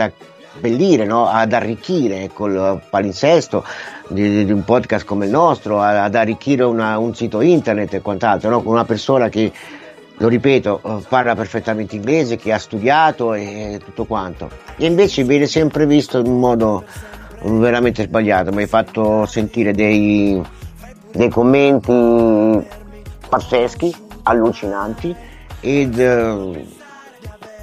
abbellire, 0.58 1.04
no? 1.06 1.26
ad 1.28 1.52
arricchire 1.52 2.30
col 2.32 2.80
palinsesto 2.90 3.64
di, 4.08 4.44
di 4.44 4.52
un 4.52 4.64
podcast 4.64 5.06
come 5.06 5.24
il 5.26 5.30
nostro, 5.30 5.80
ad 5.80 6.14
arricchire 6.14 6.64
una- 6.64 6.98
un 6.98 7.14
sito 7.14 7.40
internet 7.40 7.94
e 7.94 8.02
quant'altro, 8.02 8.50
no? 8.50 8.62
Con 8.62 8.72
una 8.72 8.84
persona 8.84 9.28
che, 9.28 9.52
lo 10.20 10.28
ripeto, 10.28 10.80
eh, 10.84 11.04
parla 11.08 11.34
perfettamente 11.34 11.94
inglese, 11.94 12.36
che 12.36 12.52
ha 12.52 12.58
studiato 12.58 13.34
e 13.34 13.80
tutto 13.84 14.04
quanto. 14.04 14.50
E 14.76 14.86
invece 14.86 15.22
viene 15.24 15.46
sempre 15.46 15.86
visto 15.86 16.18
in 16.18 16.26
un 16.26 16.40
modo 16.40 16.84
veramente 17.42 18.02
sbagliato. 18.02 18.50
Mi 18.50 18.62
hai 18.62 18.68
fatto 18.68 19.26
sentire 19.26 19.72
dei, 19.72 20.42
dei 21.12 21.28
commenti 21.28 22.66
pazzeschi, 23.28 23.94
allucinanti 24.24 25.14
ed 25.60 25.98
eh, 25.98 26.66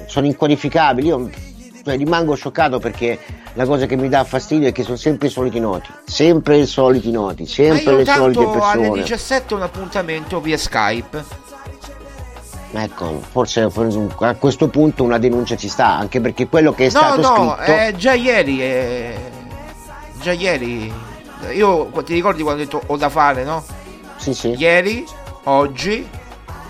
sono 0.06 0.26
inqualificabili. 0.26 1.08
Io 1.08 1.30
cioè, 1.86 1.96
rimango 1.96 2.34
scioccato 2.34 2.78
perché 2.80 3.16
la 3.54 3.64
cosa 3.64 3.86
che 3.86 3.94
mi 3.96 4.08
dà 4.08 4.24
fastidio 4.24 4.68
è 4.68 4.72
che 4.72 4.82
sono 4.82 4.96
sempre 4.96 5.28
i 5.28 5.30
soliti 5.30 5.60
noti, 5.60 5.88
sempre 6.04 6.58
i 6.58 6.66
soliti 6.66 7.12
noti, 7.12 7.46
sempre 7.46 7.96
le 7.96 8.04
solite 8.04 8.42
tanto 8.42 8.60
alle 8.62 8.80
persone. 8.80 9.02
17 9.02 9.54
un 9.54 9.62
appuntamento 9.62 10.40
via 10.40 10.58
Skype. 10.58 11.24
Ecco, 12.72 13.22
forse, 13.30 13.70
forse 13.70 14.06
a 14.18 14.34
questo 14.34 14.68
punto 14.68 15.04
una 15.04 15.18
denuncia 15.18 15.56
ci 15.56 15.68
sta, 15.68 15.96
anche 15.96 16.20
perché 16.20 16.48
quello 16.48 16.72
che 16.72 16.86
è 16.86 16.90
No, 16.92 16.98
stato 16.98 17.20
no, 17.20 17.56
scritto. 17.56 17.72
eh, 17.80 17.94
già 17.96 18.12
ieri. 18.14 18.60
eh, 18.62 19.14
già 20.20 20.32
ieri. 20.32 20.92
Io 21.54 21.86
ti 22.04 22.14
ricordi 22.14 22.42
quando 22.42 22.62
ho 22.62 22.64
detto 22.64 22.82
ho 22.84 22.96
da 22.96 23.08
fare, 23.08 23.44
no? 23.44 23.64
Sì, 24.16 24.34
sì. 24.34 24.48
Ieri, 24.58 25.04
oggi, 25.44 26.06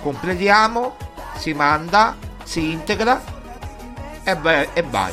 completiamo, 0.02 0.94
si 1.38 1.54
manda, 1.54 2.14
si 2.44 2.70
integra 2.72 3.34
e, 4.26 4.36
beh, 4.36 4.68
e 4.74 4.82
vai. 4.82 5.12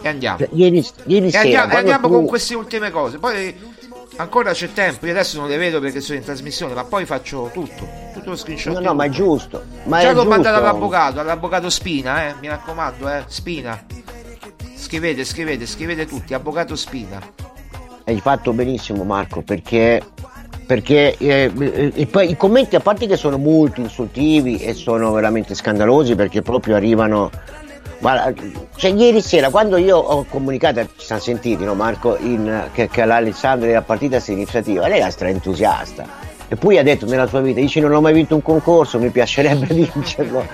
E 0.00 0.08
andiamo. 0.08 0.38
Cioè, 0.38 0.48
Ieri, 0.52 0.84
ieri 1.06 1.26
E 1.26 1.30
sera, 1.30 1.42
andiamo, 1.42 1.76
andiamo 1.76 2.08
tu- 2.08 2.14
con 2.14 2.26
queste 2.26 2.54
ultime 2.54 2.90
cose. 2.90 3.18
Poi 3.18 3.54
ancora 4.16 4.52
c'è 4.52 4.72
tempo. 4.72 5.06
Io 5.06 5.12
adesso 5.12 5.38
non 5.38 5.48
le 5.48 5.56
vedo 5.56 5.78
perché 5.80 6.00
sono 6.00 6.18
in 6.18 6.24
trasmissione, 6.24 6.74
ma 6.74 6.84
poi 6.84 7.04
faccio 7.04 7.50
tutto. 7.52 7.86
Tutto 8.12 8.30
lo 8.30 8.36
screenshot. 8.36 8.72
No, 8.74 8.80
no, 8.80 8.94
ma 8.94 9.04
è 9.04 9.08
giusto. 9.10 9.62
Ma 9.84 10.00
Già 10.00 10.12
l'ho 10.12 10.24
mandato 10.24 10.58
all'avvocato, 10.58 11.20
all'avvocato 11.20 11.70
Spina, 11.70 12.26
eh. 12.28 12.34
Mi 12.40 12.48
raccomando, 12.48 13.08
eh. 13.08 13.22
Spina. 13.26 13.84
Scrivete, 14.74 15.24
scrivete, 15.24 15.66
scrivete 15.66 16.06
tutti, 16.06 16.34
avvocato 16.34 16.74
Spina. 16.74 17.20
Hai 18.04 18.20
fatto 18.20 18.52
benissimo 18.52 19.04
Marco 19.04 19.42
perché, 19.42 20.02
perché 20.66 21.16
eh, 21.16 22.08
poi 22.10 22.30
i 22.30 22.36
commenti 22.36 22.74
a 22.74 22.80
parte 22.80 23.06
che 23.06 23.16
sono 23.16 23.38
molto 23.38 23.80
insultivi 23.80 24.58
e 24.58 24.74
sono 24.74 25.12
veramente 25.12 25.54
scandalosi 25.54 26.16
perché 26.16 26.42
proprio 26.42 26.74
arrivano 26.74 27.30
guarda, 28.02 28.34
cioè 28.74 28.90
ieri 28.90 29.22
sera 29.22 29.48
quando 29.48 29.76
io 29.76 29.96
ho 29.96 30.24
comunicato 30.28 30.84
ci 30.96 31.06
siamo 31.06 31.20
sentiti 31.20 31.64
no 31.64 31.74
Marco 31.74 32.18
in, 32.18 32.68
che, 32.72 32.88
che 32.88 33.02
all'Alessandro 33.02 33.68
era 33.68 33.80
partita 33.80 34.14
questa 34.14 34.32
iniziativa 34.32 34.88
lei 34.88 34.98
era 34.98 35.08
stra 35.08 35.28
entusiasta 35.28 36.04
e 36.48 36.56
poi 36.56 36.78
ha 36.78 36.82
detto 36.82 37.06
nella 37.06 37.28
sua 37.28 37.40
vita 37.40 37.60
dice 37.60 37.78
non 37.78 37.92
ho 37.92 38.00
mai 38.00 38.12
vinto 38.12 38.34
un 38.34 38.42
concorso 38.42 38.98
mi 38.98 39.10
piacerebbe 39.10 39.66
vincerlo 39.72 40.44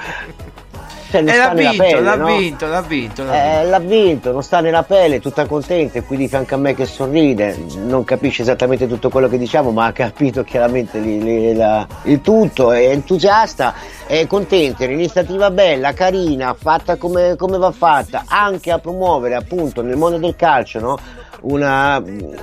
Cioè, 1.10 1.20
non 1.22 1.30
E 1.30 1.32
sta 1.34 1.46
l'ha 1.46 1.52
nella 1.54 1.70
vinto, 1.70 1.84
pelle, 1.84 2.00
l'ha 2.02 2.14
no? 2.16 2.36
vinto, 2.36 2.66
l'ha 2.66 2.82
vinto, 2.82 3.24
l'ha 3.24 3.60
Eh, 3.60 3.64
l'ha 3.64 3.78
vinto, 3.78 4.32
non 4.32 4.42
sta 4.42 4.60
nella 4.60 4.82
pelle, 4.82 5.20
tutta 5.20 5.46
contenta 5.46 5.98
e 5.98 6.02
qui 6.02 6.16
di 6.18 6.28
fianco 6.28 6.54
a 6.54 6.58
me 6.58 6.74
che 6.74 6.84
sorride, 6.84 7.56
non 7.76 8.04
capisce 8.04 8.42
esattamente 8.42 8.86
tutto 8.86 9.08
quello 9.08 9.26
che 9.28 9.38
diciamo, 9.38 9.70
ma 9.70 9.86
ha 9.86 9.92
capito 9.92 10.44
chiaramente 10.44 10.98
li- 10.98 11.22
li- 11.22 11.54
la- 11.54 11.86
il 12.04 12.20
tutto, 12.20 12.72
è 12.72 12.88
entusiasta, 12.90 13.72
è 14.06 14.26
contenta, 14.26 14.84
è 14.84 14.86
un'iniziativa 14.86 15.50
bella, 15.50 15.94
carina, 15.94 16.54
fatta 16.58 16.96
come, 16.96 17.36
come 17.36 17.56
va 17.56 17.70
fatta, 17.70 18.24
anche 18.26 18.70
a 18.70 18.78
promuovere 18.78 19.34
appunto 19.34 19.80
nel 19.82 19.96
mondo 19.96 20.18
del 20.18 20.36
calcio 20.36 20.78
no? 20.78 20.98
Una, 21.42 22.02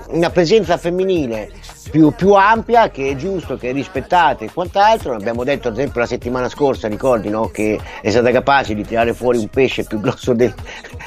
una 0.09 0.29
presenza 0.29 0.77
femminile 0.77 1.51
più, 1.91 2.11
più 2.11 2.33
ampia 2.33 2.89
che 2.89 3.09
è 3.09 3.15
giusto, 3.15 3.57
che 3.57 3.69
è 3.69 3.73
rispettata 3.73 4.43
e 4.43 4.51
quant'altro. 4.51 5.13
Abbiamo 5.13 5.43
detto 5.43 5.67
ad 5.67 5.75
esempio 5.77 5.99
la 6.01 6.05
settimana 6.07 6.49
scorsa, 6.49 6.87
ricordi, 6.87 7.29
no? 7.29 7.47
che 7.49 7.79
è 8.01 8.09
stata 8.09 8.31
capace 8.31 8.73
di 8.73 8.83
tirare 8.83 9.13
fuori 9.13 9.37
un 9.37 9.47
pesce 9.49 9.83
più 9.83 9.99
grosso 9.99 10.33
del- 10.33 10.53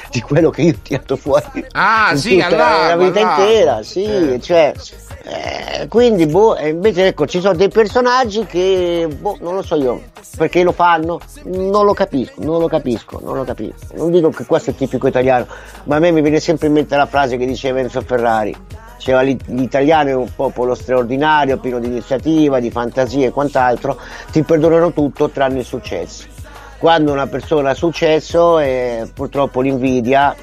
di 0.09 0.21
quello 0.21 0.49
che 0.49 0.61
io 0.63 0.73
ho 0.73 0.77
tirato 0.81 1.15
fuori 1.15 1.65
Ah, 1.73 2.15
sì, 2.15 2.37
tutta 2.37 2.55
la, 2.55 2.95
vita 2.97 3.19
all'acqua. 3.21 3.43
intera. 3.45 3.83
Sì, 3.83 4.03
Eh. 4.03 4.39
cioè, 4.39 4.73
eh, 5.29 5.87
quindi 5.87 6.25
boh, 6.25 6.55
e 6.55 6.69
invece 6.69 7.07
ecco, 7.07 7.27
ci 7.27 7.39
sono 7.39 7.55
dei 7.55 7.69
personaggi 7.69 8.45
che 8.45 9.07
boh, 9.19 9.37
non 9.41 9.53
lo 9.53 9.61
so 9.61 9.75
io 9.75 10.01
perché 10.37 10.63
lo 10.63 10.71
fanno, 10.71 11.19
non 11.43 11.85
lo 11.85 11.93
capisco, 11.93 12.41
non 12.41 12.59
lo 12.59 12.67
capisco, 12.67 13.19
non 13.21 13.35
lo 13.35 13.43
capisco. 13.43 13.93
Non 13.95 14.09
dico 14.09 14.29
che 14.29 14.45
questo 14.45 14.69
è 14.69 14.75
tipico 14.75 15.07
italiano, 15.07 15.45
ma 15.83 15.97
a 15.97 15.99
me 15.99 16.11
mi 16.11 16.21
viene 16.21 16.39
sempre 16.39 16.67
in 16.67 16.73
mente 16.73 16.95
la 16.95 17.05
frase 17.05 17.37
che 17.37 17.45
diceva 17.45 17.79
Enzo 17.79 18.01
Ferrari. 18.01 18.55
Diceva 18.97 19.21
"L'I- 19.21 19.39
l'italiano 19.47 20.09
è 20.09 20.15
un 20.15 20.29
popolo 20.33 20.75
straordinario, 20.75 21.57
pieno 21.57 21.79
di 21.79 21.87
iniziativa, 21.87 22.59
di 22.59 22.71
fantasia 22.71 23.27
e 23.27 23.31
quant'altro, 23.31 23.99
ti 24.31 24.43
perdonano 24.43 24.93
tutto 24.93 25.29
tranne 25.29 25.59
il 25.59 25.65
successo. 25.65 26.25
Quando 26.79 27.11
una 27.11 27.27
persona 27.27 27.71
ha 27.71 27.75
successo, 27.75 28.59
eh, 28.59 29.09
purtroppo 29.13 29.61
l'invidia 29.61 30.33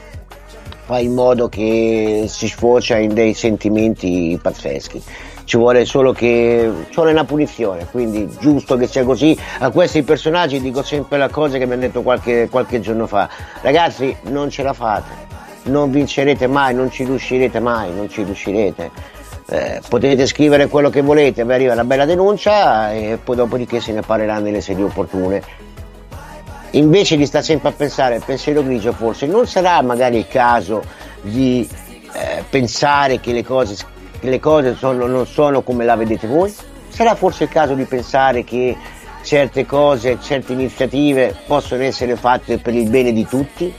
fa 0.87 1.01
in 1.01 1.15
modo 1.15 1.49
che 1.49 2.27
si 2.29 2.47
sfocia 2.47 2.97
in 2.97 3.13
dei 3.13 3.35
sentimenti 3.35 4.39
pazzeschi. 4.41 5.03
Ci 5.43 5.57
vuole 5.57 5.85
solo 5.85 6.13
che 6.13 6.71
ci 6.89 6.95
vuole 6.95 7.11
una 7.11 7.25
punizione, 7.25 7.89
quindi 7.91 8.29
giusto 8.39 8.77
che 8.77 8.87
sia 8.87 9.03
così. 9.03 9.37
A 9.59 9.71
questi 9.71 10.05
personaggi 10.05 10.61
dico 10.61 10.85
sempre 10.85 11.19
la 11.19 11.29
cosa 11.29 11.59
che 11.59 11.67
mi 11.67 11.73
hanno 11.73 11.83
detto 11.83 12.03
qualche, 12.03 12.49
qualche 12.49 12.81
giorno 12.81 13.09
fa. 13.09 13.29
Ragazzi, 13.63 14.17
non 14.29 14.49
ce 14.49 14.63
la 14.63 14.73
fate, 14.73 15.11
non 15.65 15.91
vincerete 15.91 16.47
mai, 16.47 16.73
non 16.73 16.89
ci 16.91 17.05
riuscirete 17.05 17.59
mai, 17.59 17.93
non 17.93 18.09
ci 18.09 18.23
riuscirete. 18.23 18.91
Eh, 19.49 19.81
potete 19.89 20.27
scrivere 20.27 20.69
quello 20.69 20.91
che 20.91 21.03
volete, 21.03 21.45
vi 21.45 21.53
arriva 21.53 21.73
una 21.73 21.85
bella 21.85 22.05
denuncia 22.05 22.93
e 22.93 23.19
poi 23.23 23.35
dopodiché 23.35 23.81
se 23.81 23.93
ne 23.93 24.03
parlerà 24.03 24.39
nelle 24.39 24.61
sedi 24.61 24.83
opportune. 24.83 25.66
Invece 26.73 27.17
di 27.17 27.27
stare 27.27 27.45
sempre 27.45 27.69
a 27.71 27.73
pensare 27.73 28.17
al 28.17 28.25
pensiero 28.25 28.63
grigio, 28.63 28.93
forse 28.93 29.27
non 29.27 29.47
sarà 29.47 29.81
magari 29.83 30.19
il 30.19 30.29
caso 30.29 30.83
di 31.23 31.69
eh, 32.13 32.45
pensare 32.49 33.21
che 33.21 33.33
le 33.33 33.45
cose, 33.45 33.77
che 34.19 34.29
le 34.29 34.41
cose 34.41 34.75
sono, 34.75 35.07
non 35.07 35.27
sono 35.27 35.63
come 35.63 35.85
la 35.85 35.97
vedete 35.97 36.27
voi? 36.27 36.55
Sarà 36.89 37.15
forse 37.15 37.45
il 37.45 37.51
caso 37.51 37.75
di 37.75 37.85
pensare 37.85 38.45
che 38.45 38.77
certe 39.23 39.67
cose, 39.67 40.19
certe 40.21 40.53
iniziative 40.53 41.35
possono 41.47 41.83
essere 41.83 42.17
fatte 42.17 42.59
per 42.59 42.75
il 42.75 42.89
bene 42.89 43.13
di 43.13 43.27
tutti? 43.27 43.73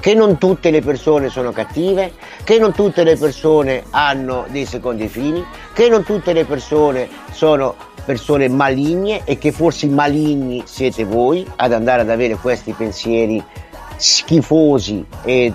Che 0.00 0.14
non 0.14 0.38
tutte 0.38 0.70
le 0.70 0.80
persone 0.80 1.28
sono 1.28 1.52
cattive, 1.52 2.12
che 2.44 2.58
non 2.58 2.72
tutte 2.72 3.02
le 3.02 3.16
persone 3.16 3.84
hanno 3.90 4.46
dei 4.48 4.64
secondi 4.64 5.08
fini, 5.08 5.44
che 5.72 5.88
non 5.88 6.04
tutte 6.04 6.32
le 6.32 6.44
persone 6.44 7.08
sono 7.32 7.74
persone 8.04 8.48
maligne 8.48 9.22
e 9.24 9.36
che 9.36 9.52
forse 9.52 9.86
maligni 9.86 10.62
siete 10.64 11.04
voi 11.04 11.46
ad 11.56 11.74
andare 11.74 12.00
ad 12.00 12.08
avere 12.08 12.36
questi 12.36 12.72
pensieri 12.72 13.44
schifosi 13.96 15.04
e 15.24 15.52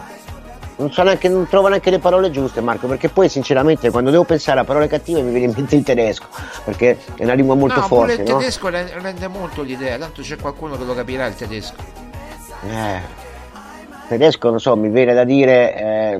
non, 0.76 0.92
so 0.92 1.02
neanche, 1.02 1.30
non 1.30 1.48
trovo 1.48 1.70
neanche 1.70 1.90
le 1.90 1.98
parole 1.98 2.30
giuste 2.30 2.62
Marco 2.62 2.86
perché 2.86 3.10
poi 3.10 3.28
sinceramente 3.28 3.90
quando 3.90 4.12
devo 4.12 4.24
pensare 4.24 4.60
a 4.60 4.64
parole 4.66 4.88
cattive 4.88 5.22
mi 5.22 5.32
viene 5.32 5.48
in 5.48 5.54
mente 5.56 5.76
il 5.76 5.84
tedesco 5.84 6.28
perché 6.64 7.00
è 7.16 7.24
una 7.24 7.34
lingua 7.34 7.56
molto 7.56 7.80
no, 7.80 7.88
forte 7.88 8.14
il 8.14 8.24
tedesco 8.24 8.70
rende 8.70 9.28
molto 9.28 9.64
l'idea, 9.64 9.98
tanto 9.98 10.22
c'è 10.22 10.38
qualcuno 10.38 10.78
che 10.78 10.84
lo 10.84 10.94
capirà 10.94 11.26
il 11.26 11.36
tedesco. 11.36 11.76
Eh, 12.70 13.23
tedesco 14.08 14.50
non 14.50 14.60
so 14.60 14.76
mi 14.76 14.90
viene 14.90 15.14
da 15.14 15.24
dire 15.24 15.76
eh, 15.76 16.18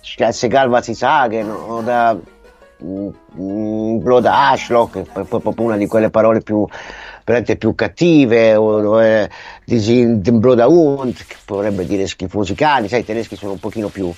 Scheißegal 0.00 0.68
was 0.68 0.84
sie 0.84 0.94
sagen 0.94 1.48
o 1.50 1.80
da 1.80 2.14
mm, 2.84 3.08
mm, 3.40 3.98
Blood 3.98 4.26
Ashlock 4.26 4.92
che 4.92 5.00
è 5.20 5.24
proprio 5.24 5.54
una 5.64 5.76
di 5.76 5.86
quelle 5.86 6.10
parole 6.10 6.40
più 6.40 6.66
più 7.56 7.74
cattive 7.74 8.56
o, 8.56 9.00
eh, 9.02 9.30
Blood 9.64 10.58
Hund 10.58 11.14
che 11.26 11.36
vorrebbe 11.46 11.86
dire 11.86 12.06
schifosi 12.06 12.54
cani 12.54 12.88
sai 12.88 13.00
i 13.00 13.04
tedeschi 13.04 13.36
sono 13.36 13.52
un 13.52 13.60
pochino 13.60 13.88
più 13.88 14.12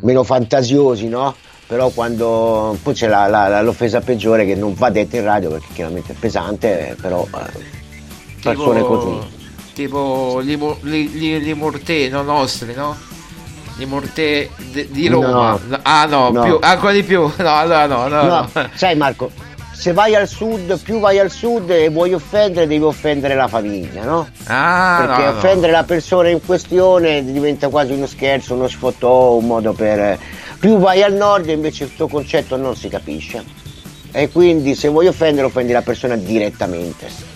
meno 0.00 0.22
fantasiosi 0.22 1.08
no? 1.08 1.34
però 1.66 1.88
quando 1.88 2.76
poi 2.82 2.92
c'è 2.92 3.08
la- 3.08 3.26
la- 3.48 3.62
l'offesa 3.62 4.00
peggiore 4.00 4.44
che 4.44 4.54
non 4.54 4.74
va 4.74 4.90
detta 4.90 5.16
in 5.16 5.24
radio 5.24 5.50
perché 5.50 5.68
chiaramente 5.72 6.12
è 6.12 6.16
pesante 6.18 6.96
però 7.00 7.26
eh, 7.26 7.60
persone 8.42 8.82
così 8.82 9.40
Tipo 9.74 10.40
li, 10.42 10.56
mo- 10.56 10.76
li, 10.82 11.10
li, 11.12 11.40
li 11.42 11.54
mortè, 11.54 12.08
no 12.08 12.22
nostri, 12.22 12.74
no? 12.74 12.94
Li 13.76 13.86
mortè 13.86 14.48
de- 14.70 14.88
di 14.90 15.08
Roma. 15.08 15.28
No. 15.52 15.60
No, 15.66 15.78
Ah 15.82 16.04
no, 16.06 16.30
No. 16.30 16.42
più, 16.42 16.58
ancora 16.60 16.92
di 16.92 17.02
più. 17.02 17.20
No, 17.38 17.54
allora 17.56 17.86
no, 17.86 18.06
no, 18.08 18.22
No, 18.22 18.48
no. 18.52 18.68
sai 18.74 18.96
Marco, 18.96 19.30
se 19.72 19.92
vai 19.94 20.14
al 20.14 20.28
sud, 20.28 20.78
più 20.82 21.00
vai 21.00 21.18
al 21.18 21.30
sud 21.30 21.70
e 21.70 21.88
vuoi 21.88 22.12
offendere, 22.12 22.66
devi 22.66 22.84
offendere 22.84 23.34
la 23.34 23.48
famiglia, 23.48 24.04
no? 24.04 24.28
Ah, 24.44 25.04
Perché 25.06 25.24
no, 25.24 25.30
no. 25.30 25.36
offendere 25.38 25.72
la 25.72 25.84
persona 25.84 26.28
in 26.28 26.44
questione 26.44 27.24
diventa 27.24 27.68
quasi 27.68 27.92
uno 27.92 28.06
scherzo, 28.06 28.54
uno 28.54 28.68
sfottò, 28.68 29.32
un 29.36 29.46
modo 29.46 29.72
per... 29.72 30.18
Più 30.60 30.78
vai 30.78 31.02
al 31.02 31.14
nord 31.14 31.48
invece 31.48 31.86
questo 31.86 32.06
concetto 32.06 32.56
non 32.56 32.76
si 32.76 32.88
capisce. 32.88 33.42
E 34.12 34.28
quindi 34.30 34.74
se 34.76 34.86
vuoi 34.88 35.06
offendere, 35.08 35.46
offendi 35.46 35.72
la 35.72 35.82
persona 35.82 36.14
direttamente. 36.14 37.30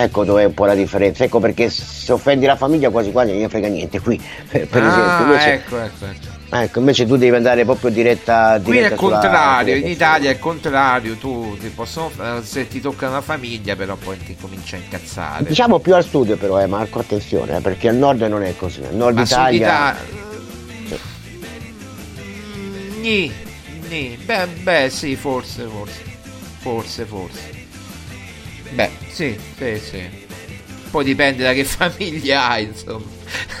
Ecco 0.00 0.22
dove 0.24 0.42
è 0.42 0.44
un 0.44 0.54
po' 0.54 0.64
la 0.64 0.76
differenza. 0.76 1.24
Ecco 1.24 1.40
perché 1.40 1.68
se 1.70 2.12
offendi 2.12 2.46
la 2.46 2.54
famiglia 2.54 2.88
quasi 2.88 3.10
quasi 3.10 3.32
non 3.32 3.40
gli 3.40 3.48
frega 3.48 3.66
niente. 3.66 3.98
Qui, 4.00 4.16
per 4.48 4.80
ah, 4.80 4.88
esempio, 4.88 5.24
invece, 5.24 5.52
ecco, 5.54 5.80
ecco, 5.80 6.04
ecco. 6.04 6.56
ecco, 6.56 6.78
invece 6.78 7.04
tu 7.04 7.16
devi 7.16 7.34
andare 7.34 7.64
proprio 7.64 7.90
diretta, 7.90 8.60
Qui 8.62 8.70
è 8.70 8.74
diretta 8.76 8.94
il 8.94 9.00
sulla- 9.00 9.18
contrario, 9.18 9.74
in 9.74 9.86
Italia 9.88 10.30
è 10.30 10.34
il 10.34 10.38
contrario, 10.38 11.16
tu 11.16 11.56
ti 11.58 11.66
possono, 11.70 12.12
eh, 12.16 12.42
se 12.44 12.68
ti 12.68 12.80
tocca 12.80 13.08
una 13.08 13.22
famiglia 13.22 13.74
però 13.74 13.96
poi 13.96 14.16
ti 14.18 14.36
comincia 14.40 14.76
a 14.76 14.78
incazzare. 14.78 15.44
Diciamo 15.46 15.80
più 15.80 15.96
al 15.96 16.04
sud 16.04 16.36
però, 16.36 16.60
eh, 16.60 16.66
Marco, 16.68 17.00
attenzione, 17.00 17.56
eh, 17.56 17.60
perché 17.60 17.88
al 17.88 17.96
nord 17.96 18.20
non 18.22 18.44
è 18.44 18.54
così. 18.56 18.84
Al 18.84 18.94
nord 18.94 19.16
Ma 19.16 19.26
Sud 19.26 19.36
Italia... 19.36 19.96
Ita- 19.96 20.96
Nì, 23.00 23.32
nì, 23.88 24.18
beh, 24.24 24.46
beh, 24.62 24.90
sì, 24.90 25.16
forse, 25.16 25.64
forse, 25.64 26.02
forse, 26.58 27.04
forse. 27.04 27.57
Beh, 28.70 28.90
sì, 29.08 29.38
sì, 29.56 29.78
sì. 29.78 30.26
Poi 30.90 31.04
dipende 31.04 31.42
da 31.42 31.52
che 31.52 31.64
famiglia 31.64 32.48
hai, 32.48 32.64
insomma. 32.64 33.06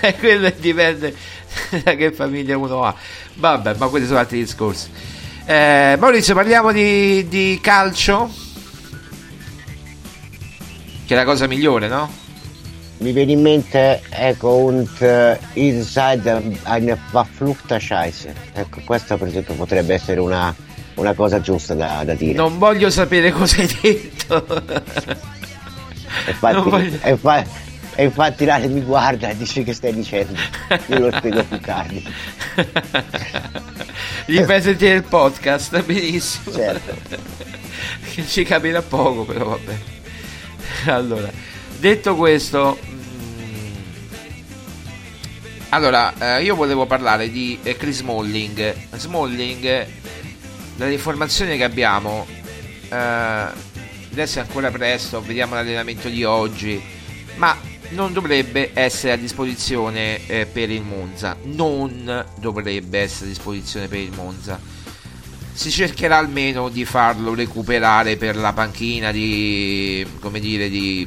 Quello 0.18 0.50
dipende 0.58 1.14
da 1.84 1.94
che 1.94 2.12
famiglia 2.12 2.56
uno 2.56 2.84
ha. 2.84 2.94
Vabbè, 3.34 3.74
ma 3.76 3.88
quelli 3.88 4.06
sono 4.06 4.18
altri 4.18 4.38
discorsi. 4.40 4.90
Eh, 5.44 5.96
Maurizio, 5.98 6.34
parliamo 6.34 6.72
di, 6.72 7.26
di 7.28 7.58
calcio. 7.62 8.30
Che 11.06 11.14
è 11.14 11.16
la 11.16 11.24
cosa 11.24 11.46
migliore, 11.46 11.88
no? 11.88 12.26
Mi 12.98 13.12
viene 13.12 13.32
in 13.32 13.40
mente, 13.40 14.02
ecco, 14.10 14.56
un 14.56 14.86
uh, 14.98 15.38
Inside 15.54 16.58
eine 16.64 16.98
verfluchte 17.12 17.78
Scheiße. 17.78 18.34
Ecco, 18.52 18.80
questa 18.84 19.16
per 19.16 19.28
esempio 19.28 19.54
potrebbe 19.54 19.94
essere 19.94 20.20
una, 20.20 20.54
una 20.98 21.14
cosa 21.14 21.40
giusta 21.40 21.74
da, 21.74 22.02
da 22.04 22.14
dire. 22.14 22.34
Non 22.34 22.58
voglio 22.58 22.90
sapere 22.90 23.30
cosa 23.32 23.60
hai 23.60 23.76
detto. 23.80 24.46
E 26.26 26.30
infatti, 26.30 26.68
voglio- 26.70 26.98
e 27.02 27.16
fa- 27.16 27.44
e 27.94 28.04
infatti 28.04 28.44
Lale 28.44 28.68
mi 28.68 28.80
guarda 28.82 29.28
e 29.30 29.36
dice 29.36 29.62
che 29.64 29.72
stai 29.72 29.92
dicendo. 29.94 30.38
Io 30.86 30.98
lo 30.98 31.10
spiego 31.16 31.42
più 31.44 31.58
tardi. 31.60 32.04
Gli 34.26 34.38
fai 34.42 34.62
sentire 34.62 34.94
il 34.94 35.02
podcast, 35.04 35.82
benissimo. 35.84 36.54
Certo. 36.54 36.96
Che 38.14 38.26
ci 38.26 38.44
capirà 38.44 38.82
poco, 38.82 39.24
però 39.24 39.46
vabbè. 39.46 39.78
Allora, 40.86 41.30
detto 41.78 42.14
questo, 42.16 42.78
mm, 42.84 43.72
allora, 45.70 46.12
eh, 46.38 46.42
io 46.42 46.54
volevo 46.54 46.86
parlare 46.86 47.30
di 47.30 47.58
eh, 47.62 47.76
Chris 47.76 47.98
Smalling. 47.98 48.74
Smalling, 48.94 49.86
dalle 50.78 50.92
informazioni 50.92 51.56
che 51.56 51.64
abbiamo, 51.64 52.24
eh, 52.88 52.94
adesso 54.12 54.38
è 54.38 54.42
ancora 54.42 54.70
presto, 54.70 55.20
vediamo 55.20 55.54
l'allenamento 55.56 56.08
di 56.08 56.22
oggi, 56.22 56.80
ma 57.34 57.56
non 57.90 58.12
dovrebbe 58.12 58.70
essere 58.74 59.14
a 59.14 59.16
disposizione 59.16 60.24
eh, 60.28 60.46
per 60.46 60.70
il 60.70 60.82
Monza. 60.82 61.36
Non 61.42 62.24
dovrebbe 62.38 63.00
essere 63.00 63.24
a 63.24 63.28
disposizione 63.28 63.88
per 63.88 63.98
il 63.98 64.12
Monza. 64.14 64.60
Si 65.52 65.68
cercherà 65.72 66.18
almeno 66.18 66.68
di 66.68 66.84
farlo 66.84 67.34
recuperare 67.34 68.16
per 68.16 68.36
la 68.36 68.52
panchina 68.52 69.10
di 69.10 70.06
come 70.20 70.38
dire 70.38 70.68
di 70.68 71.06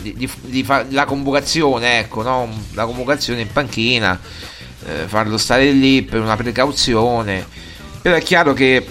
di, 0.00 0.14
di- 0.14 0.30
di 0.40 0.64
fa- 0.64 0.86
la 0.88 1.04
convocazione, 1.04 1.98
ecco, 1.98 2.22
no? 2.22 2.48
la 2.72 2.86
convocazione 2.86 3.42
in 3.42 3.52
panchina, 3.52 4.18
eh, 4.86 5.06
farlo 5.06 5.36
stare 5.36 5.70
lì 5.72 6.02
per 6.02 6.22
una 6.22 6.36
precauzione. 6.36 7.66
Però 8.00 8.14
è 8.14 8.22
chiaro 8.22 8.52
che 8.52 8.86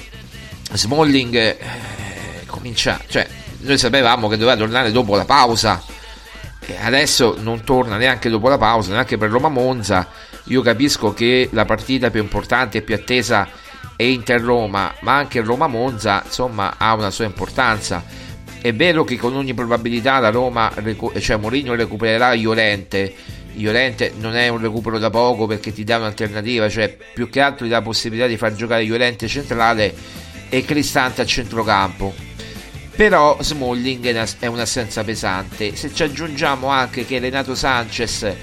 Smalling 0.74 1.36
eh, 1.36 1.58
comincia, 2.46 3.00
cioè 3.08 3.28
noi 3.60 3.78
sapevamo 3.78 4.28
che 4.28 4.38
doveva 4.38 4.58
tornare 4.58 4.91
dopo 4.91 5.15
la 5.15 5.26
pausa 5.26 5.82
e 6.60 6.76
adesso 6.82 7.38
non 7.39 7.63
torna 7.63 7.98
neanche 7.98 8.30
dopo 8.30 8.50
la 8.50 8.58
pausa, 8.58 8.91
neanche 8.91 9.17
per 9.17 9.30
Roma 9.30 9.50
Monza. 9.50 10.08
Io 10.46 10.62
capisco 10.62 11.13
che 11.13 11.50
la 11.52 11.65
partita 11.65 12.10
più 12.10 12.22
importante 12.22 12.80
e 12.80 12.82
più 12.82 12.96
attesa 12.96 13.48
è 13.96 14.04
Inter 14.04 14.41
Roma, 14.41 14.93
ma 15.02 15.15
anche 15.15 15.41
Roma 15.41 15.67
Monza, 15.67 16.22
insomma, 16.26 16.76
ha 16.78 16.93
una 16.93 17.10
sua 17.10 17.26
importanza. 17.26 18.04
È 18.62 18.74
vero 18.74 19.04
che 19.04 19.17
con 19.17 19.36
ogni 19.36 19.54
probabilità 19.54 20.20
la 20.20 20.30
Roma, 20.30 20.72
cioè 21.20 21.38
Mourinho 21.38 21.74
recupererà 21.74 22.34
Iolente. 22.34 23.15
Iolente 23.58 24.13
non 24.20 24.36
è 24.36 24.48
un 24.48 24.60
recupero 24.60 25.00
da 25.00 25.10
poco 25.10 25.48
perché 25.48 25.74
ti 25.74 25.84
dà 25.84 25.98
un'alternativa, 25.98 26.70
cioè 26.70 26.96
più 27.13 27.30
che 27.30 27.41
altro 27.41 27.65
ti 27.65 27.72
dà 27.72 27.78
la 27.78 27.84
possibilità 27.84 28.28
di 28.28 28.38
far 28.38 28.54
giocare 28.56 28.84
Iolente 28.84 29.28
centrale 29.28 29.93
e 30.50 30.63
Cristante 30.63 31.22
a 31.22 31.26
centrocampo. 31.26 32.13
Però 32.96 33.38
Smalling 33.39 34.06
è 34.06 34.12
una- 34.12 34.28
è 34.39 34.46
un'assenza 34.48 35.04
pesante. 35.04 35.76
Se 35.76 35.93
ci 35.93 36.04
aggiungiamo 36.04 36.67
anche 36.67 37.06
che 37.06 37.20
Renato 37.20 37.54
Sanchez 37.54 38.34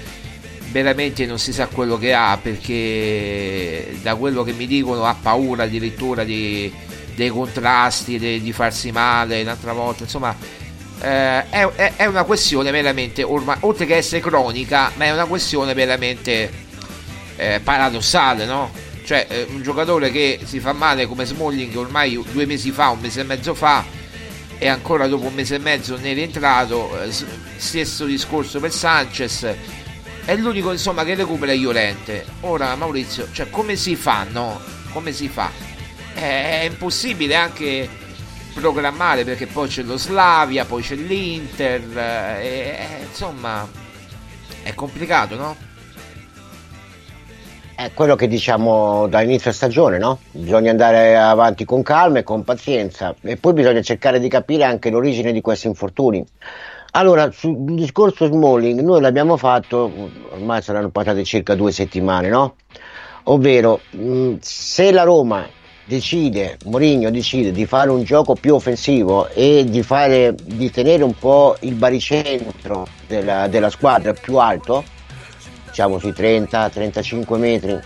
veramente 0.71 1.25
non 1.25 1.39
si 1.39 1.53
sa 1.53 1.67
quello 1.67 1.97
che 1.97 2.13
ha 2.13 2.37
perché 2.41 3.97
da 4.01 4.15
quello 4.15 4.43
che 4.43 4.51
mi 4.53 4.67
dicono 4.67 5.05
ha 5.05 5.15
paura 5.19 5.63
addirittura 5.63 6.23
di, 6.23 6.71
dei 7.15 7.29
contrasti, 7.29 8.17
di, 8.19 8.41
di 8.41 8.51
farsi 8.51 8.91
male 8.91 9.41
un'altra 9.41 9.73
volta, 9.73 10.03
insomma 10.03 10.35
eh, 11.01 11.49
è, 11.49 11.93
è, 11.97 12.05
una 12.05 12.23
questione 12.23 12.71
veramente, 12.71 13.23
ormai, 13.23 13.57
oltre 13.61 13.85
che 13.85 13.95
essere 13.95 14.21
cronica, 14.21 14.91
ma 14.95 15.05
è 15.05 15.11
una 15.11 15.25
questione 15.25 15.73
veramente 15.73 16.51
eh, 17.35 17.59
paradossale, 17.63 18.45
no? 18.45 18.71
Cioè, 19.03 19.27
eh, 19.29 19.47
un 19.49 19.61
giocatore 19.61 20.09
che 20.09 20.39
si 20.43 20.59
fa 20.59 20.73
male 20.73 21.05
come 21.05 21.25
Smalling 21.25 21.75
ormai 21.75 22.23
due 22.31 22.45
mesi 22.45 22.71
fa, 22.71 22.89
un 22.89 22.99
mese 22.99 23.21
e 23.21 23.23
mezzo 23.23 23.53
fa, 23.53 23.85
e 24.57 24.67
ancora 24.67 25.07
dopo 25.07 25.27
un 25.27 25.33
mese 25.33 25.55
e 25.55 25.59
mezzo 25.59 25.97
ne 25.97 26.11
è 26.11 26.13
rientrato, 26.13 27.01
eh, 27.01 27.11
stesso 27.57 28.05
discorso 28.05 28.59
per 28.59 28.71
Sanchez, 28.71 29.53
è 30.23 30.35
l'unico 30.35 30.71
insomma 30.71 31.03
che 31.03 31.13
recupera 31.13 31.51
Iolente. 31.51 32.25
Ora 32.41 32.75
Maurizio, 32.75 33.27
cioè 33.31 33.49
come 33.49 33.75
si 33.75 33.95
fa, 33.95 34.25
no? 34.29 34.59
Come 34.91 35.11
si 35.11 35.27
fa? 35.27 35.51
Eh, 36.15 36.61
È 36.61 36.63
impossibile 36.63 37.35
anche 37.35 37.87
programmare 38.55 39.25
perché 39.25 39.45
poi 39.47 39.67
c'è 39.67 39.83
lo 39.83 39.97
Slavia, 39.97 40.65
poi 40.65 40.81
c'è 40.81 40.95
l'Inter, 40.95 41.81
eh, 41.97 42.45
e- 42.45 42.77
e, 42.79 43.05
insomma 43.07 43.67
è 44.63 44.73
complicato, 44.73 45.35
no? 45.35 45.55
È 47.75 47.91
quello 47.93 48.15
che 48.15 48.27
diciamo 48.27 49.05
dall'inizio 49.07 49.51
stagione, 49.51 49.97
no? 49.97 50.19
Bisogna 50.31 50.71
andare 50.71 51.17
avanti 51.17 51.65
con 51.65 51.83
calma 51.83 52.19
e 52.19 52.23
con 52.23 52.43
pazienza 52.43 53.13
e 53.21 53.35
poi 53.35 53.53
bisogna 53.53 53.81
cercare 53.81 54.19
di 54.19 54.29
capire 54.29 54.63
anche 54.63 54.89
l'origine 54.89 55.33
di 55.33 55.41
questi 55.41 55.67
infortuni. 55.67 56.25
Allora, 56.91 57.29
sul 57.31 57.57
discorso 57.75 58.27
Smalling, 58.27 58.79
noi 58.79 59.01
l'abbiamo 59.01 59.35
fatto, 59.35 59.91
ormai 60.31 60.61
saranno 60.61 60.89
passate 60.89 61.25
circa 61.25 61.53
due 61.53 61.73
settimane, 61.73 62.29
no? 62.29 62.55
Ovvero, 63.23 63.81
se 64.39 64.91
la 64.91 65.03
Roma 65.03 65.45
decide, 65.85 66.57
Mourinho 66.65 67.09
decide 67.11 67.51
di 67.51 67.65
fare 67.65 67.89
un 67.89 68.03
gioco 68.03 68.33
più 68.33 68.55
offensivo 68.55 69.29
e 69.29 69.65
di, 69.67 69.83
fare, 69.83 70.35
di 70.43 70.69
tenere 70.71 71.03
un 71.03 71.13
po' 71.17 71.55
il 71.61 71.75
baricentro 71.75 72.87
della, 73.07 73.47
della 73.47 73.69
squadra 73.69 74.13
più 74.13 74.37
alto, 74.37 74.83
diciamo 75.67 75.99
sui 75.99 76.11
30-35 76.11 77.37
metri, 77.37 77.79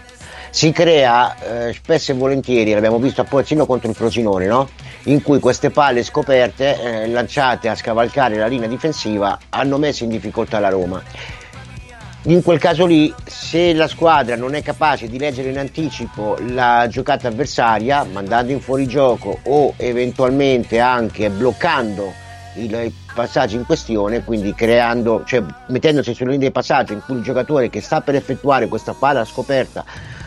si 0.52 0.72
crea 0.72 1.68
eh, 1.68 1.74
spesso 1.74 2.12
e 2.12 2.16
volentieri, 2.16 2.74
l'abbiamo 2.74 2.98
visto 2.98 3.22
a 3.22 3.24
Pozzino 3.26 3.66
contro 3.66 3.90
il 3.90 3.96
Frosinone, 3.96 4.48
no? 4.48 4.70
in 5.04 5.22
cui 5.22 5.40
queste 5.40 5.70
palle 5.70 6.04
scoperte 6.04 7.04
eh, 7.04 7.08
lanciate 7.08 7.70
a 7.70 7.76
scavalcare 7.76 8.36
la 8.36 8.48
linea 8.48 8.68
difensiva 8.68 9.38
hanno 9.50 9.78
messo 9.78 10.04
in 10.04 10.10
difficoltà 10.10 10.60
la 10.60 10.70
Roma. 10.70 11.02
In 12.24 12.44
quel 12.44 12.60
caso 12.60 12.86
lì, 12.86 13.14
se 13.26 13.72
la 13.74 13.88
squadra 13.88 14.36
non 14.36 14.54
è 14.54 14.62
capace 14.62 15.08
di 15.08 15.18
leggere 15.18 15.52
in 15.52 15.58
anticipo 15.58 16.38
la 16.50 16.86
giocata 16.90 17.30
avversaria, 17.30 18.04
mandando 18.04 18.52
in 18.52 18.60
fuorigioco 18.60 19.40
o 19.44 19.74
eventualmente 19.78 20.80
anche 20.80 21.30
bloccando 21.30 22.12
il, 22.56 22.74
i 22.74 22.94
passaggi 23.14 23.56
in 23.56 23.66
questione, 23.66 24.26
quindi 24.26 24.54
creando, 24.54 25.24
cioè 25.26 25.42
mettendosi 25.68 26.14
sulla 26.14 26.32
linea 26.32 26.48
di 26.48 26.54
passaggio 26.54 26.92
in 26.92 27.02
cui 27.06 27.16
il 27.16 27.24
giocatore 27.24 27.70
che 27.70 27.80
sta 27.80 28.02
per 28.02 28.16
effettuare 28.16 28.68
questa 28.68 28.94
palla 28.94 29.24
scoperta 29.24 29.86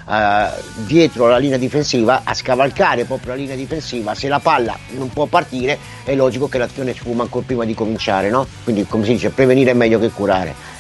eh, 0.09 0.49
dietro 0.87 1.29
la 1.29 1.37
linea 1.37 1.59
difensiva, 1.59 2.23
a 2.25 2.33
scavalcare 2.33 3.05
proprio 3.05 3.33
la 3.33 3.39
linea 3.39 3.55
difensiva, 3.55 4.15
se 4.15 4.29
la 4.29 4.41
palla 4.41 4.79
non 4.93 5.11
può 5.11 5.27
partire 5.27 5.79
è 6.05 6.15
logico 6.15 6.49
che 6.49 6.57
l'azione 6.57 6.95
sfuma 6.95 7.25
ancora 7.25 7.45
prima 7.45 7.67
di 7.67 7.75
cominciare, 7.75 8.31
no? 8.31 8.47
Quindi 8.65 8.87
come 8.87 9.05
si 9.05 9.13
dice, 9.13 9.29
prevenire 9.29 9.73
è 9.73 9.75
meglio 9.75 9.99
che 9.99 10.09
curare. 10.09 10.72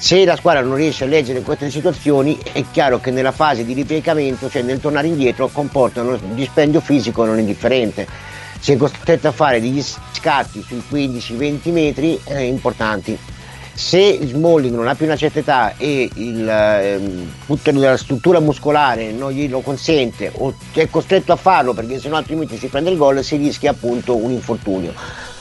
Se 0.00 0.24
la 0.24 0.34
squadra 0.34 0.62
non 0.62 0.76
riesce 0.76 1.04
a 1.04 1.06
leggere 1.06 1.42
queste 1.42 1.70
situazioni, 1.70 2.38
è 2.52 2.64
chiaro 2.72 3.00
che 3.00 3.10
nella 3.10 3.32
fase 3.32 3.66
di 3.66 3.74
ripiegamento, 3.74 4.48
cioè 4.48 4.62
nel 4.62 4.80
tornare 4.80 5.08
indietro, 5.08 5.48
comporta 5.48 6.00
uno 6.00 6.18
dispendio 6.32 6.80
fisico 6.80 7.26
non 7.26 7.38
indifferente. 7.38 8.08
Si 8.58 8.72
è 8.72 8.78
costretto 8.78 9.28
a 9.28 9.32
fare 9.32 9.60
degli 9.60 9.82
scatti 9.82 10.64
sui 10.66 10.82
15-20 10.90 11.70
metri 11.70 12.18
eh, 12.24 12.44
importanti. 12.44 13.16
Se 13.74 14.18
Smalling 14.22 14.74
non 14.74 14.88
ha 14.88 14.94
più 14.94 15.04
una 15.04 15.16
certa 15.16 15.40
età 15.40 15.74
e 15.76 16.08
il, 16.14 16.48
ehm, 16.48 17.32
tutta 17.44 17.70
la 17.70 17.98
struttura 17.98 18.40
muscolare 18.40 19.12
non 19.12 19.32
glielo 19.32 19.60
consente 19.60 20.32
o 20.34 20.54
è 20.72 20.88
costretto 20.88 21.32
a 21.32 21.36
farlo 21.36 21.74
perché 21.74 21.98
sennò 22.00 22.16
altrimenti 22.16 22.56
si 22.56 22.68
prende 22.68 22.88
il 22.88 22.96
gol, 22.96 23.22
si 23.22 23.36
rischia 23.36 23.72
appunto 23.72 24.16
un 24.16 24.30
infortunio. 24.30 24.94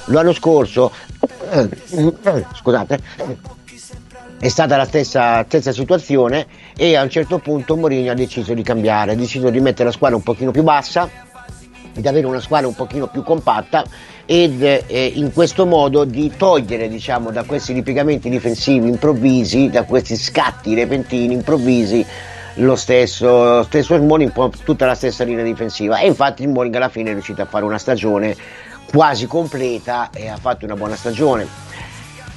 L'anno 0.07 0.33
scorso, 0.33 0.91
scusate, 2.55 2.99
è 4.39 4.47
stata 4.47 4.77
la 4.77 4.85
stessa, 4.85 5.43
stessa 5.43 5.73
situazione 5.73 6.47
e 6.77 6.95
a 6.95 7.03
un 7.03 7.09
certo 7.09 7.39
punto 7.39 7.75
Mourinho 7.75 8.11
ha 8.11 8.15
deciso 8.15 8.53
di 8.53 8.63
cambiare, 8.63 9.11
ha 9.11 9.15
deciso 9.15 9.49
di 9.49 9.59
mettere 9.59 9.85
la 9.85 9.91
squadra 9.91 10.15
un 10.15 10.23
pochino 10.23 10.51
più 10.51 10.63
bassa, 10.63 11.09
di 11.91 12.07
avere 12.07 12.25
una 12.25 12.39
squadra 12.39 12.67
un 12.67 12.75
pochino 12.75 13.07
più 13.07 13.21
compatta 13.23 13.83
ed 14.25 14.61
eh, 14.61 15.11
in 15.15 15.33
questo 15.33 15.65
modo 15.65 16.05
di 16.05 16.31
togliere 16.37 16.87
diciamo, 16.87 17.31
da 17.31 17.43
questi 17.43 17.73
ripiegamenti 17.73 18.29
difensivi 18.29 18.87
improvvisi, 18.87 19.69
da 19.69 19.83
questi 19.83 20.15
scatti 20.15 20.73
repentini 20.73 21.33
improvvisi 21.33 22.05
lo 22.55 22.75
stesso, 22.75 23.57
lo 23.57 23.63
stesso 23.63 23.97
Smalling, 23.97 24.31
tutta 24.63 24.85
la 24.85 24.95
stessa 24.95 25.23
linea 25.25 25.43
difensiva 25.43 25.99
e 25.99 26.07
infatti 26.07 26.43
il 26.43 26.49
Smalling 26.49 26.75
alla 26.75 26.89
fine 26.89 27.09
è 27.09 27.13
riuscito 27.13 27.41
a 27.41 27.45
fare 27.45 27.65
una 27.65 27.77
stagione 27.77 28.35
quasi 28.89 29.27
completa 29.27 30.09
e 30.13 30.29
ha 30.29 30.37
fatto 30.37 30.63
una 30.63 30.75
buona 30.75 30.95
stagione. 30.95 31.68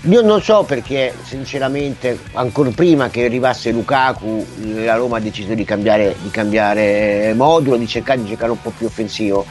Io 0.06 0.20
non 0.20 0.42
so 0.42 0.64
perché, 0.64 1.14
sinceramente, 1.22 2.18
ancora 2.32 2.70
prima 2.70 3.08
che 3.08 3.24
arrivasse 3.24 3.70
Lukaku, 3.70 4.44
la 4.82 4.96
Roma 4.96 5.18
ha 5.18 5.20
deciso 5.20 5.54
di 5.54 5.64
cambiare, 5.64 6.16
di 6.20 6.28
cambiare 6.28 7.32
modulo, 7.36 7.76
di 7.76 7.86
cercare 7.86 8.20
di 8.20 8.28
giocare 8.28 8.50
un 8.50 8.60
po' 8.60 8.72
più 8.76 8.86
offensivo. 8.86 9.46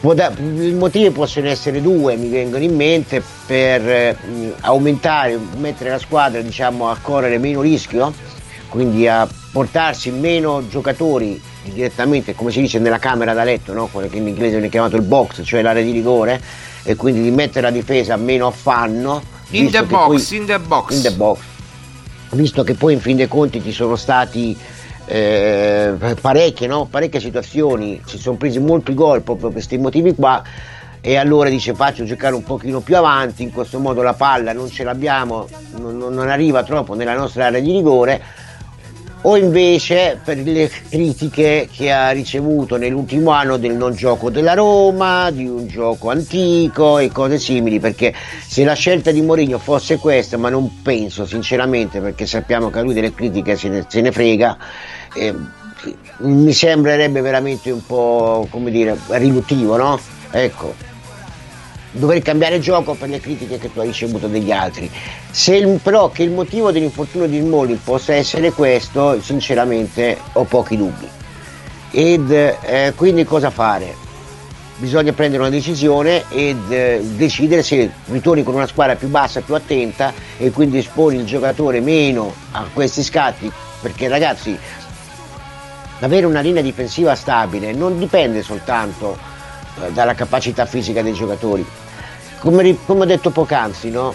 I 0.00 0.74
motivi 0.74 1.10
possono 1.10 1.48
essere 1.48 1.82
due, 1.82 2.14
mi 2.14 2.28
vengono 2.28 2.62
in 2.62 2.76
mente, 2.76 3.20
per 3.46 3.88
eh, 3.88 4.16
aumentare, 4.60 5.36
mettere 5.56 5.90
la 5.90 5.98
squadra 5.98 6.40
diciamo, 6.40 6.88
a 6.88 6.96
correre 7.02 7.38
meno 7.38 7.60
rischio, 7.60 8.14
quindi 8.68 9.08
a 9.08 9.26
portarsi 9.50 10.12
meno 10.12 10.68
giocatori 10.68 11.42
direttamente, 11.64 12.36
come 12.36 12.52
si 12.52 12.60
dice, 12.60 12.78
nella 12.78 13.00
camera 13.00 13.32
da 13.32 13.42
letto, 13.42 13.72
no? 13.72 13.88
quello 13.88 14.08
che 14.08 14.18
in 14.18 14.28
inglese 14.28 14.52
viene 14.52 14.68
chiamato 14.68 14.94
il 14.94 15.02
box, 15.02 15.42
cioè 15.42 15.62
l'area 15.62 15.82
di 15.82 15.90
rigore, 15.90 16.40
e 16.84 16.94
quindi 16.94 17.22
di 17.22 17.32
mettere 17.32 17.62
la 17.62 17.72
difesa 17.72 18.14
meno 18.14 18.46
affanno. 18.46 19.36
In 19.50 19.70
the 19.70 19.82
box, 19.82 20.28
poi- 20.28 20.38
in 20.38 20.46
the 20.46 20.58
box. 20.58 20.94
in 20.96 21.02
the 21.02 21.12
box. 21.12 21.40
Visto 22.30 22.62
che 22.62 22.74
poi 22.74 22.92
in 22.92 23.00
fin 23.00 23.16
dei 23.16 23.28
conti 23.28 23.62
ci 23.62 23.72
sono 23.72 23.96
stati 23.96 24.56
eh, 25.06 25.94
parecchie, 26.20 26.66
no? 26.66 26.86
parecchie 26.90 27.20
situazioni, 27.20 28.00
si 28.04 28.18
sono 28.18 28.36
presi 28.36 28.58
molti 28.58 28.92
gol 28.92 29.22
proprio 29.22 29.46
per 29.46 29.52
questi 29.52 29.78
motivi 29.78 30.14
qua 30.14 30.42
e 31.00 31.16
allora 31.16 31.48
dice 31.48 31.74
faccio 31.74 32.04
giocare 32.04 32.34
un 32.34 32.42
pochino 32.42 32.80
più 32.80 32.96
avanti, 32.96 33.42
in 33.42 33.50
questo 33.52 33.78
modo 33.78 34.02
la 34.02 34.12
palla 34.12 34.52
non 34.52 34.68
ce 34.68 34.84
l'abbiamo, 34.84 35.48
non- 35.76 35.96
non 35.96 36.28
arriva 36.28 36.62
troppo 36.62 36.94
nella 36.94 37.14
nostra 37.14 37.46
area 37.46 37.60
di 37.60 37.72
rigore 37.72 38.20
o 39.28 39.36
invece 39.36 40.18
per 40.24 40.38
le 40.38 40.70
critiche 40.88 41.68
che 41.70 41.92
ha 41.92 42.10
ricevuto 42.12 42.78
nell'ultimo 42.78 43.30
anno 43.30 43.58
del 43.58 43.74
non 43.74 43.92
gioco 43.92 44.30
della 44.30 44.54
Roma, 44.54 45.30
di 45.30 45.46
un 45.46 45.66
gioco 45.66 46.08
antico 46.08 46.96
e 46.98 47.12
cose 47.12 47.38
simili, 47.38 47.78
perché 47.78 48.14
se 48.46 48.64
la 48.64 48.72
scelta 48.72 49.10
di 49.10 49.20
Mourinho 49.20 49.58
fosse 49.58 49.98
questa, 49.98 50.38
ma 50.38 50.48
non 50.48 50.80
penso 50.80 51.26
sinceramente, 51.26 52.00
perché 52.00 52.24
sappiamo 52.24 52.70
che 52.70 52.78
a 52.78 52.82
lui 52.82 52.94
delle 52.94 53.12
critiche 53.12 53.54
se 53.54 53.68
ne, 53.68 53.84
se 53.86 54.00
ne 54.00 54.12
frega, 54.12 54.56
eh, 55.14 55.34
mi 56.20 56.52
sembrerebbe 56.54 57.20
veramente 57.20 57.70
un 57.70 57.84
po' 57.84 58.46
come 58.48 58.70
dire 58.70 58.96
riduttivo, 59.08 59.76
no? 59.76 60.00
Ecco, 60.30 60.74
dover 61.90 62.20
cambiare 62.22 62.60
gioco 62.60 62.94
per 62.94 63.08
le 63.08 63.20
critiche 63.20 63.58
che 63.58 63.72
tu 63.72 63.80
hai 63.80 63.86
ricevuto 63.88 64.26
dagli 64.26 64.50
altri. 64.50 64.90
Se 65.30 65.56
il- 65.56 65.80
però 65.82 66.10
che 66.10 66.22
il 66.22 66.30
motivo 66.30 66.70
dell'infortunio 66.70 67.26
di 67.26 67.40
Smalling 67.40 67.78
possa 67.82 68.14
essere 68.14 68.52
questo, 68.52 69.20
sinceramente 69.20 70.18
ho 70.32 70.44
pochi 70.44 70.76
dubbi. 70.76 71.08
Ed 71.90 72.30
eh, 72.30 72.92
quindi 72.94 73.24
cosa 73.24 73.50
fare? 73.50 74.06
Bisogna 74.76 75.12
prendere 75.12 75.42
una 75.42 75.50
decisione 75.50 76.24
ed 76.28 76.70
eh, 76.70 77.00
decidere 77.02 77.62
se 77.62 77.90
ritorni 78.06 78.44
con 78.44 78.54
una 78.54 78.66
squadra 78.66 78.94
più 78.94 79.08
bassa, 79.08 79.40
più 79.40 79.54
attenta 79.54 80.12
e 80.36 80.50
quindi 80.50 80.78
esponi 80.78 81.16
il 81.16 81.24
giocatore 81.24 81.80
meno 81.80 82.32
a 82.52 82.66
questi 82.72 83.02
scatti, 83.02 83.50
perché 83.80 84.06
ragazzi 84.06 84.56
avere 86.00 86.26
una 86.26 86.40
linea 86.40 86.62
difensiva 86.62 87.16
stabile 87.16 87.72
non 87.72 87.98
dipende 87.98 88.42
soltanto 88.42 89.18
dalla 89.92 90.14
capacità 90.14 90.66
fisica 90.66 91.02
dei 91.02 91.12
giocatori. 91.12 91.66
Come, 92.40 92.76
come 92.84 93.02
ho 93.02 93.06
detto 93.06 93.30
poc'anzi, 93.30 93.90
no? 93.90 94.14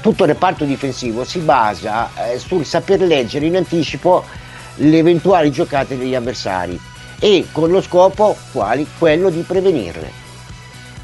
Tutto 0.00 0.22
il 0.24 0.28
reparto 0.28 0.64
difensivo 0.64 1.24
si 1.24 1.38
basa 1.40 2.10
eh, 2.14 2.38
sul 2.38 2.64
saper 2.64 3.00
leggere 3.00 3.46
in 3.46 3.56
anticipo 3.56 4.24
le 4.76 4.98
eventuali 4.98 5.50
giocate 5.50 5.96
degli 5.96 6.14
avversari 6.14 6.78
e 7.18 7.46
con 7.52 7.70
lo 7.70 7.80
scopo 7.80 8.36
quali? 8.52 8.86
quello 8.98 9.30
di 9.30 9.40
prevenirle. 9.40 10.22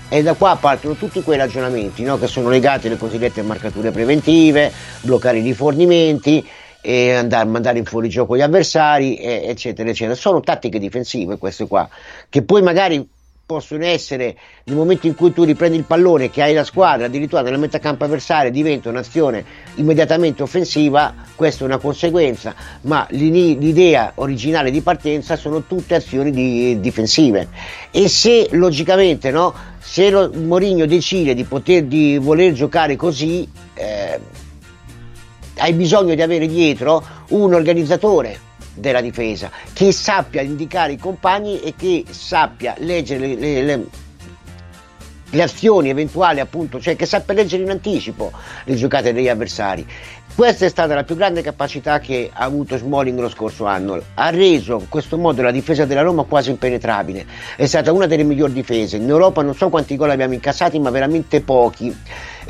E 0.08 0.22
da 0.22 0.34
qua 0.34 0.56
partono 0.60 0.94
tutti 0.94 1.22
quei 1.22 1.38
ragionamenti 1.38 2.02
no? 2.02 2.18
che 2.18 2.26
sono 2.26 2.48
legati 2.48 2.88
alle 2.88 2.98
cosiddette 2.98 3.42
marcature 3.42 3.92
preventive, 3.92 4.72
bloccare 5.02 5.38
i 5.38 5.42
rifornimenti, 5.42 6.46
e 6.80 7.12
andare, 7.12 7.48
mandare 7.48 7.78
in 7.78 7.84
fuorigioco 7.84 8.36
gli 8.36 8.40
avversari, 8.40 9.16
e- 9.16 9.42
eccetera, 9.46 9.88
eccetera. 9.88 10.14
Sono 10.14 10.40
tattiche 10.40 10.78
difensive 10.78 11.38
queste 11.38 11.66
qua, 11.66 11.88
che 12.28 12.42
poi 12.42 12.62
magari 12.62 13.06
possono 13.50 13.84
essere 13.84 14.36
nel 14.62 14.76
momento 14.76 15.08
in 15.08 15.16
cui 15.16 15.32
tu 15.32 15.42
riprendi 15.42 15.76
il 15.76 15.82
pallone 15.82 16.30
che 16.30 16.40
hai 16.40 16.54
la 16.54 16.62
squadra 16.62 17.06
addirittura 17.06 17.42
nella 17.42 17.56
metà 17.56 17.80
campo 17.80 18.04
avversaria 18.04 18.48
diventa 18.48 18.88
un'azione 18.90 19.44
immediatamente 19.74 20.44
offensiva 20.44 21.12
questa 21.34 21.64
è 21.64 21.66
una 21.66 21.78
conseguenza 21.78 22.54
ma 22.82 23.04
l'idea 23.10 24.12
originale 24.14 24.70
di 24.70 24.82
partenza 24.82 25.34
sono 25.34 25.64
tutte 25.64 25.96
azioni 25.96 26.30
di- 26.30 26.78
difensive 26.78 27.48
e 27.90 28.08
se 28.08 28.50
logicamente 28.52 29.32
no 29.32 29.52
se 29.80 30.10
lo, 30.10 30.30
Mourinho 30.32 30.86
decide 30.86 31.34
di 31.34 31.42
poter 31.42 31.82
di 31.82 32.18
voler 32.18 32.52
giocare 32.52 32.94
così 32.94 33.48
eh, 33.74 34.20
hai 35.60 35.72
bisogno 35.74 36.14
di 36.14 36.22
avere 36.22 36.46
dietro 36.46 37.04
un 37.28 37.54
organizzatore 37.54 38.48
della 38.74 39.00
difesa 39.00 39.50
che 39.72 39.92
sappia 39.92 40.40
indicare 40.40 40.92
i 40.92 40.96
compagni 40.98 41.60
e 41.60 41.74
che 41.76 42.04
sappia 42.10 42.74
leggere 42.78 43.26
le, 43.26 43.34
le- 43.36 43.62
le- 43.62 43.86
le 45.32 45.42
azioni 45.42 45.90
eventuali 45.90 46.40
appunto 46.40 46.80
cioè 46.80 46.96
che 46.96 47.06
sappia 47.06 47.34
leggere 47.34 47.62
in 47.62 47.70
anticipo 47.70 48.32
le 48.64 48.74
giocate 48.74 49.12
degli 49.12 49.28
avversari. 49.28 49.86
Questa 50.34 50.64
è 50.64 50.68
stata 50.68 50.94
la 50.94 51.04
più 51.04 51.16
grande 51.16 51.42
capacità 51.42 51.98
che 51.98 52.30
ha 52.32 52.44
avuto 52.44 52.76
Smalling 52.78 53.18
lo 53.18 53.28
scorso 53.28 53.66
anno. 53.66 54.00
Ha 54.14 54.30
reso 54.30 54.78
in 54.78 54.88
questo 54.88 55.18
modo 55.18 55.42
la 55.42 55.50
difesa 55.50 55.84
della 55.84 56.00
Roma 56.00 56.22
quasi 56.22 56.50
impenetrabile. 56.50 57.26
È 57.56 57.66
stata 57.66 57.92
una 57.92 58.06
delle 58.06 58.22
migliori 58.22 58.52
difese. 58.52 58.96
In 58.96 59.08
Europa 59.08 59.42
non 59.42 59.54
so 59.54 59.68
quanti 59.68 59.96
gol 59.96 60.10
abbiamo 60.10 60.32
incassati 60.32 60.78
ma 60.78 60.88
veramente 60.90 61.42
pochi 61.42 61.94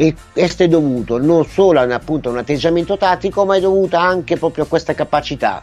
e 0.01 0.15
questo 0.33 0.63
è 0.63 0.69
dovuto 0.69 1.19
non 1.19 1.45
solo 1.45 1.79
a 1.79 1.85
un, 1.85 1.91
appunto, 1.91 2.31
a 2.31 2.33
un 2.33 2.39
atteggiamento 2.39 2.97
tattico 2.97 3.45
ma 3.45 3.57
è 3.57 3.61
dovuto 3.61 3.97
anche 3.97 4.39
proprio 4.39 4.65
a 4.65 4.67
questa 4.67 4.95
capacità. 4.95 5.63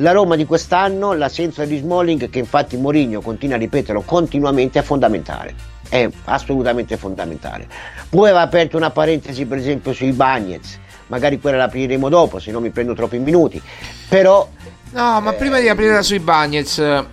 La 0.00 0.10
Roma 0.10 0.34
di 0.34 0.44
quest'anno 0.44 1.12
l'assenza 1.12 1.64
di 1.64 1.78
Smalling 1.78 2.28
che 2.28 2.40
infatti 2.40 2.76
Mourinho 2.76 3.20
continua 3.20 3.54
a 3.54 3.58
ripeterlo 3.60 4.00
continuamente 4.00 4.80
è 4.80 4.82
fondamentale. 4.82 5.54
È 5.88 6.08
assolutamente 6.24 6.96
fondamentale. 6.96 7.68
Poi 8.08 8.24
aveva 8.28 8.40
aperto 8.40 8.76
una 8.76 8.90
parentesi 8.90 9.46
per 9.46 9.58
esempio 9.58 9.92
sui 9.92 10.10
Bagnets. 10.10 10.80
Magari 11.06 11.38
quella 11.38 11.58
la 11.58 11.64
apriremo 11.64 12.08
dopo 12.08 12.40
se 12.40 12.50
non 12.50 12.62
mi 12.62 12.70
prendo 12.70 12.92
troppi 12.92 13.18
minuti. 13.18 13.62
Però 14.08 14.48
No, 14.90 15.20
ma 15.20 15.32
prima 15.32 15.60
di 15.60 15.68
aprire 15.68 16.02
sui 16.02 16.20
Bagnets, 16.20 16.78
eh, 16.78 17.04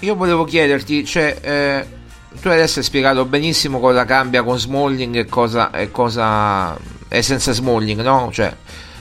io 0.00 0.16
volevo 0.16 0.44
chiederti, 0.44 1.04
cioè, 1.04 1.36
eh, 1.40 1.95
tu 2.40 2.48
adesso 2.48 2.78
hai 2.78 2.84
spiegato 2.84 3.24
benissimo 3.24 3.80
cosa 3.80 4.04
cambia 4.04 4.42
con 4.42 4.58
Smalling 4.58 5.16
e 5.16 5.24
cosa, 5.26 5.70
e 5.70 5.90
cosa 5.90 6.76
è 7.08 7.20
senza 7.20 7.52
Smalling, 7.52 8.00
no? 8.02 8.30
Cioè, 8.32 8.54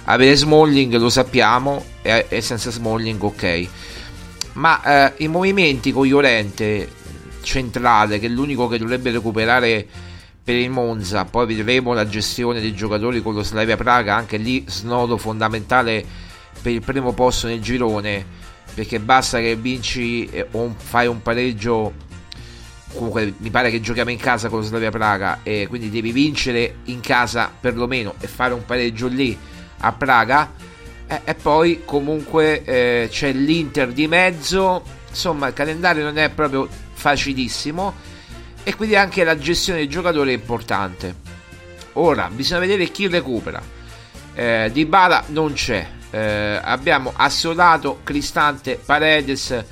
avere 0.05 0.35
Smalling 0.35 0.95
lo 0.95 1.09
sappiamo 1.09 1.83
e, 2.01 2.25
e 2.29 2.41
senza 2.41 2.71
Smalling 2.71 3.21
ok. 3.21 3.67
Ma 4.53 4.81
eh, 4.83 5.13
i 5.17 5.27
movimenti 5.27 5.91
con 5.91 6.07
Llorente 6.07 6.89
centrale, 7.41 8.19
che 8.19 8.27
è 8.27 8.29
l'unico 8.29 8.67
che 8.67 8.77
dovrebbe 8.77 9.11
recuperare 9.11 9.85
per 10.43 10.55
il 10.55 10.69
Monza, 10.69 11.25
poi 11.25 11.47
vedremo 11.47 11.93
la 11.93 12.07
gestione 12.07 12.61
dei 12.61 12.75
giocatori 12.75 13.21
con 13.21 13.33
lo 13.33 13.43
Slavia 13.43 13.77
Praga, 13.77 14.15
anche 14.15 14.37
lì 14.37 14.63
snodo 14.67 15.17
fondamentale 15.17 16.05
per 16.61 16.71
il 16.71 16.81
primo 16.81 17.13
posto 17.13 17.47
nel 17.47 17.61
girone, 17.61 18.23
perché 18.73 18.99
basta 18.99 19.39
che 19.39 19.55
vinci 19.55 20.29
o 20.51 20.75
fai 20.77 21.07
un 21.07 21.21
pareggio, 21.21 21.93
comunque 22.95 23.33
mi 23.37 23.49
pare 23.49 23.69
che 23.69 23.81
giochiamo 23.81 24.09
in 24.09 24.17
casa 24.17 24.49
con 24.49 24.63
Slavia 24.63 24.89
Praga, 24.89 25.41
e 25.43 25.67
quindi 25.67 25.89
devi 25.89 26.11
vincere 26.11 26.77
in 26.85 27.01
casa 27.01 27.51
perlomeno 27.59 28.15
e 28.19 28.27
fare 28.27 28.53
un 28.53 28.65
pareggio 28.65 29.07
lì 29.07 29.37
a 29.79 29.91
Praga, 29.91 30.53
e, 31.07 31.21
e 31.23 31.35
poi 31.35 31.81
comunque 31.85 32.63
eh, 32.63 33.07
c'è 33.11 33.31
l'Inter 33.31 33.91
di 33.91 34.07
mezzo, 34.07 34.83
insomma 35.09 35.47
il 35.47 35.53
calendario 35.53 36.03
non 36.03 36.17
è 36.17 36.29
proprio 36.29 36.67
facilissimo 36.93 37.93
e 38.63 38.75
quindi 38.75 38.95
anche 38.95 39.23
la 39.23 39.37
gestione 39.37 39.79
dei 39.79 39.89
giocatori 39.89 40.31
è 40.31 40.35
importante. 40.35 41.13
Ora 41.93 42.29
bisogna 42.29 42.61
vedere 42.61 42.89
chi 42.89 43.07
recupera. 43.07 43.61
Eh, 44.33 44.69
Di 44.73 44.85
Bala 44.85 45.23
non 45.27 45.53
c'è. 45.53 45.87
Eh, 46.09 46.59
abbiamo 46.61 47.13
Assolato, 47.15 47.99
Cristante, 48.03 48.79
Paredes, 48.83 49.63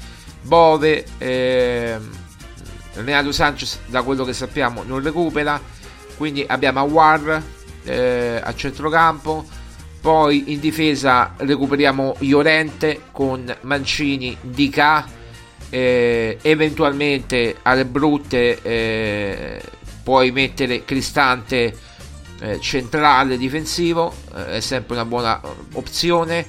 Bove. 0.41 1.05
Eh, 1.17 1.97
Renato 2.93 3.31
Sanchez, 3.31 3.79
da 3.87 4.01
quello 4.03 4.23
che 4.23 4.33
sappiamo, 4.33 4.83
non 4.83 5.01
recupera. 5.01 5.59
Quindi 6.17 6.45
abbiamo 6.47 6.79
Awar 6.79 7.43
eh, 7.83 8.41
a 8.43 8.53
centrocampo. 8.55 9.45
Poi 9.99 10.51
in 10.51 10.59
difesa 10.59 11.33
recuperiamo 11.37 12.15
Llorente 12.19 13.03
con 13.11 13.55
Mancini, 13.61 14.37
Dica. 14.41 15.21
Eh, 15.69 16.37
eventualmente 16.41 17.57
alle 17.63 17.85
brutte 17.85 18.61
eh, 18.61 19.61
puoi 20.03 20.31
mettere 20.31 20.85
Cristante 20.85 21.75
eh, 22.39 22.59
centrale 22.59 23.37
difensivo, 23.37 24.13
eh, 24.35 24.57
è 24.57 24.59
sempre 24.59 24.95
una 24.95 25.05
buona 25.05 25.41
opzione. 25.73 26.45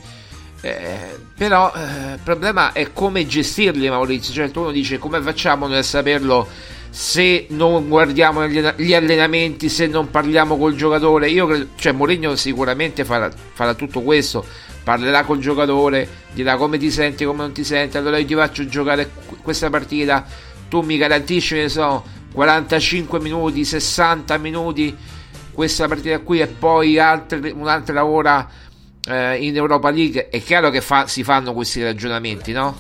Eh, 0.65 1.19
però 1.37 1.71
eh, 1.75 2.15
il 2.15 2.21
problema 2.23 2.73
è 2.73 2.91
come 2.95 3.27
gestirli, 3.27 3.91
Maurizio. 3.91 4.33
Certo, 4.33 4.61
uno 4.61 4.71
dice 4.71 4.99
come 4.99 5.21
facciamo 5.21 5.67
a 5.67 5.83
saperlo 5.83 6.49
se 6.89 7.49
non 7.51 7.87
guardiamo 7.87 8.47
gli 8.47 8.95
allenamenti, 8.95 9.69
se 9.69 9.87
non 9.87 10.11
parliamo 10.11 10.57
col 10.57 10.75
giocatore. 10.75 11.29
Io 11.29 11.47
credo, 11.47 11.67
cioè, 11.77 11.93
Mourinho 11.93 12.35
sicuramente 12.35 13.05
farà, 13.05 13.31
farà 13.53 13.75
tutto 13.75 14.01
questo. 14.01 14.43
Parlerà 14.83 15.25
col 15.25 15.39
giocatore, 15.39 16.09
dirà 16.33 16.57
come 16.57 16.79
ti 16.79 16.91
senti, 16.91 17.25
come 17.27 17.43
non 17.43 17.53
ti 17.53 17.63
senti. 17.63 17.99
Allora 17.99 18.17
io 18.17 18.27
ti 18.27 18.35
faccio 18.35 18.67
giocare 18.67 19.11
qu- 19.27 19.43
questa 19.43 19.69
partita. 19.69 20.25
Tu 20.71 20.81
mi 20.81 20.97
garantisci, 20.97 21.57
ne 21.57 21.69
so, 21.69 22.03
45 22.33 23.21
minuti, 23.21 23.67
60 23.67 24.39
minuti 24.39 24.97
questa 25.53 25.87
partita 25.87 26.19
qui 26.19 26.41
e 26.41 26.47
poi 26.49 26.99
altre- 26.99 27.53
un'altra 27.53 28.05
ora 28.05 28.47
eh, 29.09 29.37
in 29.45 29.57
Europa 29.57 29.91
League, 29.91 30.29
è 30.29 30.41
chiaro 30.43 30.71
che 30.71 30.81
fa- 30.81 31.07
si 31.07 31.23
fanno 31.25 31.53
questi 31.53 31.83
ragionamenti, 31.83 32.53
no? 32.53 32.77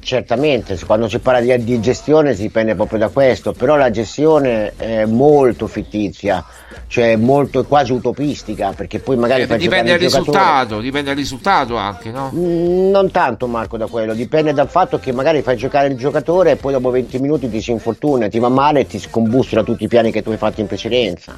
Certamente, 0.00 0.78
quando 0.86 1.08
si 1.08 1.18
parla 1.18 1.40
di, 1.40 1.64
di 1.64 1.80
gestione 1.80 2.34
si 2.34 2.42
dipende 2.42 2.76
proprio 2.76 2.98
da 2.98 3.08
questo, 3.08 3.52
però 3.52 3.74
la 3.74 3.90
gestione 3.90 4.74
è 4.76 5.04
molto 5.04 5.66
fittizia, 5.66 6.44
cioè 6.86 7.16
molto 7.16 7.64
quasi 7.64 7.90
utopistica, 7.92 8.72
perché 8.72 9.00
poi 9.00 9.16
magari 9.16 9.42
Eh, 9.42 9.56
dipende 9.56 9.90
dal 9.90 9.98
risultato, 9.98 10.78
dipende 10.80 11.08
dal 11.08 11.16
risultato 11.18 11.76
anche, 11.76 12.10
no? 12.12 12.30
Mm, 12.32 12.90
Non 12.90 13.10
tanto 13.10 13.48
Marco 13.48 13.76
da 13.76 13.88
quello, 13.88 14.14
dipende 14.14 14.52
dal 14.52 14.68
fatto 14.68 15.00
che 15.00 15.10
magari 15.12 15.42
fai 15.42 15.56
giocare 15.56 15.88
il 15.88 15.96
giocatore 15.96 16.52
e 16.52 16.56
poi 16.56 16.72
dopo 16.72 16.90
20 16.90 17.18
minuti 17.18 17.50
ti 17.50 17.60
si 17.60 17.72
infortuna, 17.72 18.28
ti 18.28 18.38
va 18.38 18.48
male 18.48 18.80
e 18.80 18.86
ti 18.86 19.00
scombussola 19.00 19.64
tutti 19.64 19.84
i 19.84 19.88
piani 19.88 20.12
che 20.12 20.22
tu 20.22 20.30
hai 20.30 20.36
fatto 20.36 20.60
in 20.60 20.68
precedenza. 20.68 21.34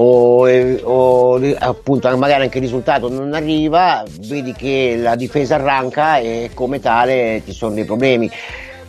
O, 0.00 0.48
o, 0.48 1.40
appunto 1.58 2.16
magari 2.16 2.44
anche 2.44 2.58
il 2.58 2.64
risultato 2.64 3.08
non 3.08 3.34
arriva, 3.34 4.04
vedi 4.20 4.52
che 4.52 4.96
la 4.96 5.16
difesa 5.16 5.56
arranca 5.56 6.18
e 6.18 6.50
come 6.54 6.78
tale 6.78 7.42
ci 7.44 7.52
sono 7.52 7.74
dei 7.74 7.84
problemi. 7.84 8.30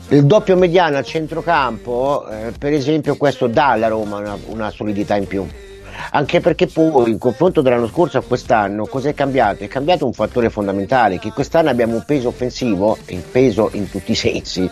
Il 0.10 0.26
doppio 0.26 0.56
mediano 0.56 0.98
al 0.98 1.06
centrocampo, 1.06 2.28
eh, 2.30 2.52
per 2.58 2.74
esempio, 2.74 3.16
questo 3.16 3.48
dà 3.48 3.72
alla 3.72 3.88
Roma 3.88 4.18
una, 4.18 4.38
una 4.50 4.70
solidità 4.70 5.16
in 5.16 5.26
più. 5.26 5.48
Anche 6.12 6.42
perché 6.42 6.68
poi 6.68 7.10
in 7.10 7.18
confronto 7.18 7.62
dell'anno 7.62 7.88
scorso 7.88 8.20
a 8.20 8.24
quest'anno 8.24 8.86
cos'è 8.86 9.16
cambiato? 9.16 9.64
È 9.64 9.68
cambiato 9.68 10.06
un 10.06 10.14
fattore 10.14 10.52
fondamentale, 10.52 11.18
che 11.18 11.32
quest'anno 11.32 11.70
abbiamo 11.70 11.96
un 11.96 12.04
peso 12.06 12.28
offensivo, 12.28 12.98
il 13.08 13.24
peso 13.32 13.70
in 13.74 13.90
tutti 13.90 14.12
i 14.12 14.16
sensi, 14.16 14.70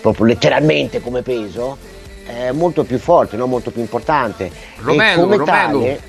proprio 0.00 0.26
letteralmente 0.26 1.00
come 1.00 1.20
peso, 1.20 1.76
eh, 2.26 2.52
molto 2.52 2.84
più 2.84 2.98
forte, 2.98 3.36
no? 3.36 3.46
molto 3.46 3.70
più 3.70 3.80
importante. 3.80 4.50
Romelu, 4.80 5.20
e 5.20 5.22
come 5.22 5.36
Romelu. 5.36 5.80
tale, 5.80 6.00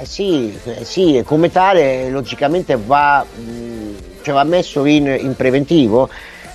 eh, 0.00 0.04
sì, 0.04 0.58
eh, 0.64 0.84
sì, 0.84 1.16
e 1.16 1.22
come 1.22 1.50
tale 1.50 2.10
logicamente 2.10 2.76
va, 2.76 3.24
mh, 3.24 4.22
cioè 4.22 4.34
va 4.34 4.44
messo 4.44 4.84
in, 4.84 5.06
in 5.06 5.34
preventivo 5.36 6.08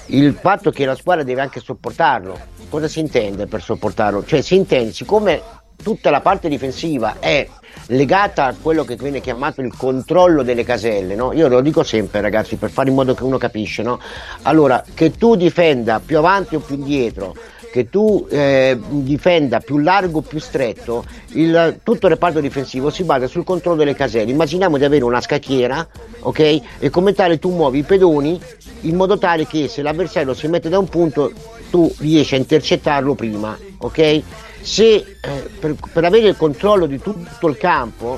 il 0.08 0.38
fatto 0.40 0.72
che 0.72 0.86
la 0.86 0.96
squadra 0.96 1.24
deve 1.24 1.42
anche 1.42 1.60
sopportarlo. 1.60 2.56
Cosa 2.70 2.88
si 2.88 3.00
intende 3.00 3.48
per 3.48 3.62
sopportarlo? 3.62 4.26
Cioè 4.26 4.42
si 4.42 4.56
intende, 4.56 4.94
siccome 4.94 5.42
tutta 5.82 6.10
la 6.10 6.22
parte 6.22 6.50
difensiva 6.50 7.18
è 7.20 7.48
legata 7.88 8.46
a 8.46 8.56
quello 8.60 8.84
che 8.84 8.96
viene 8.96 9.22
chiamato 9.22 9.62
il 9.62 9.74
controllo 9.76 10.44
delle 10.44 10.64
caselle, 10.64 11.16
no? 11.16 11.32
Io 11.34 11.48
lo 11.48 11.62
dico 11.62 11.84
sempre 11.84 12.22
ragazzi 12.22 12.56
per 12.56 12.70
fare 12.70 12.90
in 12.90 12.96
modo 12.96 13.14
che 13.14 13.24
uno 13.24 13.38
capisce, 13.38 13.84
no? 13.84 14.00
Allora, 14.44 14.84
che 14.94 15.12
tu 15.12 15.36
difenda 15.36 16.02
più 16.04 16.18
avanti 16.18 16.56
o 16.56 16.60
più 16.60 16.76
indietro, 16.76 17.36
che 17.78 17.92
tu 17.92 18.26
eh, 18.28 18.76
difenda 18.90 19.60
più 19.60 19.78
largo 19.78 20.18
o 20.18 20.22
più 20.22 20.40
stretto, 20.40 21.06
il, 21.34 21.80
tutto 21.84 22.08
il 22.08 22.14
reparto 22.14 22.40
difensivo 22.40 22.90
si 22.90 23.04
basa 23.04 23.28
sul 23.28 23.44
controllo 23.44 23.78
delle 23.78 23.94
caselle. 23.94 24.32
Immaginiamo 24.32 24.80
di 24.80 24.84
avere 24.84 25.04
una 25.04 25.22
scacchiera, 25.22 25.88
ok? 26.22 26.62
E 26.80 26.90
come 26.90 27.14
tale 27.14 27.38
tu 27.38 27.52
muovi 27.52 27.80
i 27.80 27.84
pedoni 27.84 28.42
in 28.82 28.96
modo 28.96 29.20
tale 29.20 29.46
che 29.46 29.68
se 29.68 29.84
l'avversario 29.84 30.34
si 30.34 30.48
mette 30.48 30.70
da 30.70 30.80
un 30.80 30.90
punto 30.90 31.32
tu 31.70 31.94
riesci 32.00 32.34
a 32.34 32.40
intercettarlo 32.40 33.14
prima, 33.14 33.56
ok? 33.78 34.22
Se 34.60 34.96
eh, 34.96 35.06
per, 35.60 35.76
per 35.94 36.04
avere 36.04 36.30
il 36.30 36.36
controllo 36.36 36.88
di 36.88 37.00
tutto 37.00 37.48
il 37.48 37.58
campo 37.58 38.18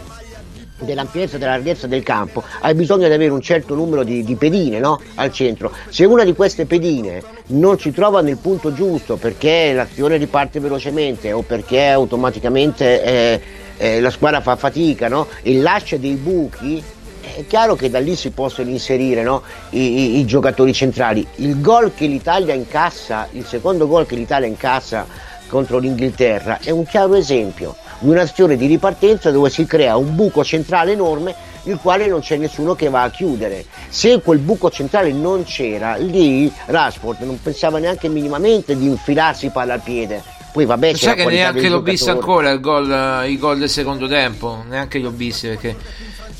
dell'ampiezza 0.80 1.38
della 1.38 1.51
larghezza 1.51 1.88
del 1.88 2.03
campo, 2.03 2.43
hai 2.61 2.73
bisogno 2.73 3.07
di 3.07 3.13
avere 3.13 3.32
un 3.32 3.41
certo 3.41 3.75
numero 3.75 4.03
di, 4.03 4.23
di 4.23 4.36
pedine 4.36 4.80
no? 4.80 4.99
al 5.15 5.32
centro. 5.32 5.71
Se 5.89 6.05
una 6.05 6.23
di 6.23 6.34
queste 6.34 6.65
pedine 6.65 7.21
non 7.47 7.80
si 7.80 7.91
trova 7.91 8.21
nel 8.21 8.38
punto 8.38 8.73
giusto 8.73 9.17
perché 9.17 9.73
l'azione 9.73 10.17
riparte 10.17 10.59
velocemente 10.59 11.32
o 11.32 11.41
perché 11.41 11.88
automaticamente 11.88 13.03
eh, 13.03 13.41
eh, 13.77 14.01
la 14.01 14.09
squadra 14.09 14.41
fa 14.41 14.55
fatica 14.55 15.07
no? 15.07 15.27
e 15.41 15.55
lascia 15.55 15.97
dei 15.97 16.15
buchi, 16.15 16.84
è 17.21 17.45
chiaro 17.47 17.75
che 17.75 17.89
da 17.89 17.99
lì 17.99 18.15
si 18.15 18.32
possono 18.32 18.69
inserire 18.69 19.23
no? 19.23 19.43
I, 19.71 19.80
i, 19.80 20.19
i 20.19 20.25
giocatori 20.25 20.73
centrali. 20.73 21.25
Il 21.36 21.61
gol 21.61 21.93
che 21.93 22.05
l'Italia 22.05 22.53
incassa, 22.53 23.27
il 23.32 23.45
secondo 23.45 23.88
gol 23.88 24.05
che 24.05 24.15
l'Italia 24.15 24.47
incassa 24.47 25.05
contro 25.47 25.80
l'Inghilterra 25.80 26.59
è 26.61 26.69
un 26.69 26.86
chiaro 26.86 27.15
esempio 27.15 27.75
un'azione 27.99 28.55
di 28.55 28.65
ripartenza 28.67 29.31
dove 29.31 29.49
si 29.49 29.65
crea 29.65 29.97
un 29.97 30.15
buco 30.15 30.43
centrale 30.43 30.91
enorme 30.93 31.35
il 31.63 31.77
quale 31.81 32.07
non 32.07 32.21
c'è 32.21 32.37
nessuno 32.37 32.75
che 32.75 32.89
va 32.89 33.03
a 33.03 33.09
chiudere. 33.09 33.65
Se 33.89 34.21
quel 34.21 34.39
buco 34.39 34.69
centrale 34.69 35.11
non 35.11 35.43
c'era, 35.43 35.95
lì 35.95 36.51
Rashford 36.65 37.21
non 37.21 37.39
pensava 37.41 37.79
neanche 37.79 38.07
minimamente 38.07 38.77
di 38.77 38.87
infilarsi 38.87 39.49
palla 39.49 39.73
al 39.73 39.81
piede. 39.81 40.23
Poi 40.51 40.65
vabbè, 40.65 40.95
sai 40.95 41.15
che 41.15 41.25
neanche 41.25 41.69
l'ho 41.69 41.81
visto 41.81 42.09
ancora 42.09 42.49
il 42.49 42.59
gol, 42.59 43.23
i 43.27 43.37
gol 43.37 43.59
del 43.59 43.69
secondo 43.69 44.07
tempo, 44.07 44.63
neanche 44.67 44.97
li 44.97 45.05
ho 45.05 45.11
visti 45.11 45.47
perché 45.47 45.75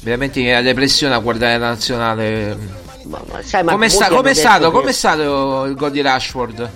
veramente 0.01 0.39
mi 0.39 0.53
ha 0.53 0.62
depressione 0.62 1.14
a 1.14 1.20
guardare 1.20 1.57
la 1.57 1.68
nazionale. 1.68 2.57
Ma, 3.03 3.22
ma, 3.32 3.41
sai, 3.41 3.64
ma 3.64 3.74
com'è, 3.74 3.88
sta, 3.88 4.07
com'è 4.07 4.34
stato, 4.34 4.72
che... 4.72 4.78
com'è 4.78 4.91
stato 4.91 5.66
il 5.66 5.76
gol 5.76 5.91
di 5.91 6.01
Rashford? 6.01 6.70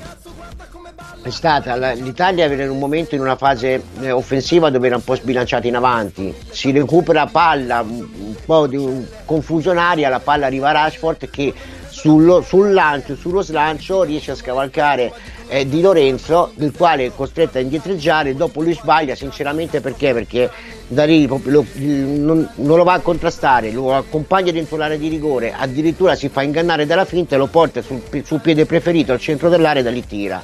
È 1.23 1.29
stata 1.29 1.93
l'Italia 1.93 2.45
era 2.45 2.63
in 2.63 2.69
un 2.69 2.79
momento 2.79 3.15
in 3.15 3.21
una 3.21 3.37
fase 3.37 3.81
eh, 4.01 4.11
offensiva 4.11 4.69
dove 4.69 4.87
era 4.87 4.97
un 4.97 5.03
po' 5.03 5.15
sbilanciata 5.15 5.67
in 5.67 5.75
avanti. 5.75 6.35
Si 6.49 6.71
recupera 6.71 7.27
palla 7.27 7.79
un 7.79 8.35
po' 8.45 8.69
confusionaria 9.23 10.09
la 10.09 10.19
palla 10.19 10.47
arriva 10.47 10.69
a 10.69 10.73
Rashford 10.73 11.29
che 11.29 11.53
sullo, 11.87 12.41
sul 12.41 12.73
lancio, 12.73 13.15
sullo 13.15 13.41
slancio 13.41 14.03
riesce 14.03 14.31
a 14.31 14.35
scavalcare 14.35 15.13
eh, 15.47 15.67
Di 15.67 15.79
Lorenzo 15.79 16.51
del 16.55 16.73
quale 16.73 17.05
è 17.05 17.11
costretto 17.15 17.57
a 17.57 17.61
indietreggiare. 17.61 18.35
Dopo 18.35 18.61
lui 18.61 18.73
sbaglia 18.73 19.15
sinceramente 19.15 19.79
perché? 19.79 20.11
Perché 20.11 20.51
da 20.87 21.05
lì 21.05 21.25
lo, 21.25 21.65
non, 21.75 22.49
non, 22.55 22.77
lo 22.77 22.83
va 22.83 22.93
a 22.93 22.99
contrastare 22.99 23.71
lo 23.71 23.95
accompagna 23.95 24.51
dentro 24.51 24.75
l'area 24.75 24.97
di 24.97 25.07
rigore 25.07 25.53
addirittura 25.57 26.13
si 26.13 26.27
fa 26.27 26.41
ingannare 26.41 26.85
dalla 26.85 27.05
finta 27.05 27.35
e 27.35 27.37
lo 27.37 27.47
porta 27.47 27.81
sul, 27.81 28.01
sul 28.23 28.41
piede 28.41 28.65
preferito 28.65 29.13
al 29.13 29.19
centro 29.19 29.47
dell'area 29.47 29.79
e 29.79 29.83
da 29.83 29.89
lì 29.89 30.05
tira 30.05 30.43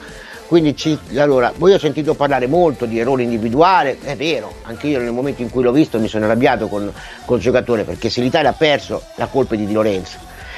quindi 0.49 0.75
ci, 0.75 0.97
allora, 1.17 1.53
voi 1.55 1.73
ho 1.73 1.77
sentito 1.77 2.15
parlare 2.15 2.47
molto 2.47 2.87
di 2.87 2.97
errore 2.97 3.21
individuale, 3.21 3.99
è 4.01 4.15
vero, 4.15 4.51
anche 4.63 4.87
io 4.87 4.97
nel 4.97 5.11
momento 5.11 5.43
in 5.43 5.51
cui 5.51 5.61
l'ho 5.61 5.71
visto 5.71 5.99
mi 5.99 6.07
sono 6.07 6.25
arrabbiato 6.25 6.67
con, 6.67 6.91
col 7.25 7.37
giocatore 7.37 7.83
perché 7.83 8.09
se 8.09 8.19
l'Italia 8.19 8.49
ha 8.49 8.53
perso 8.53 9.03
la 9.17 9.27
colpa 9.27 9.53
è 9.53 9.57
di 9.57 9.67
Di 9.67 9.73
Lorenzo. 9.73 10.17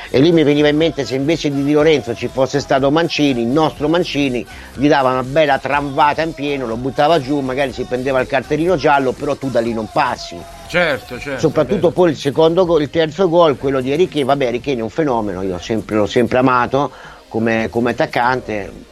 E 0.09 0.21
lì 0.21 0.31
mi 0.31 0.43
veniva 0.43 0.69
in 0.69 0.77
mente 0.77 1.03
se 1.03 1.15
invece 1.15 1.51
di 1.51 1.61
Di 1.65 1.73
Lorenzo 1.73 2.15
ci 2.15 2.29
fosse 2.29 2.61
stato 2.61 2.89
Mancini, 2.89 3.41
il 3.41 3.47
nostro 3.47 3.89
Mancini 3.89 4.47
gli 4.75 4.87
dava 4.87 5.11
una 5.11 5.23
bella 5.23 5.59
tramvata 5.59 6.21
in 6.21 6.33
pieno, 6.33 6.67
lo 6.67 6.77
buttava 6.77 7.19
giù, 7.19 7.41
magari 7.41 7.73
si 7.73 7.83
prendeva 7.83 8.21
il 8.21 8.27
cartellino 8.27 8.77
giallo, 8.77 9.11
però 9.11 9.35
tu 9.35 9.49
da 9.49 9.59
lì 9.59 9.73
non 9.73 9.89
passi. 9.91 10.37
Certo, 10.67 11.19
certo. 11.19 11.37
Soprattutto 11.41 11.91
poi 11.91 12.11
il 12.11 12.15
secondo 12.15 12.65
gol, 12.65 12.83
il 12.83 12.89
terzo 12.89 13.27
gol, 13.27 13.57
quello 13.57 13.81
di 13.81 13.91
Erichini, 13.91 14.23
vabbè 14.23 14.45
Erichini 14.45 14.79
è 14.79 14.83
un 14.83 14.89
fenomeno, 14.89 15.41
io 15.41 15.59
sempre, 15.59 15.97
l'ho 15.97 16.07
sempre 16.07 16.37
amato 16.37 16.91
come, 17.27 17.67
come 17.69 17.91
attaccante, 17.91 18.89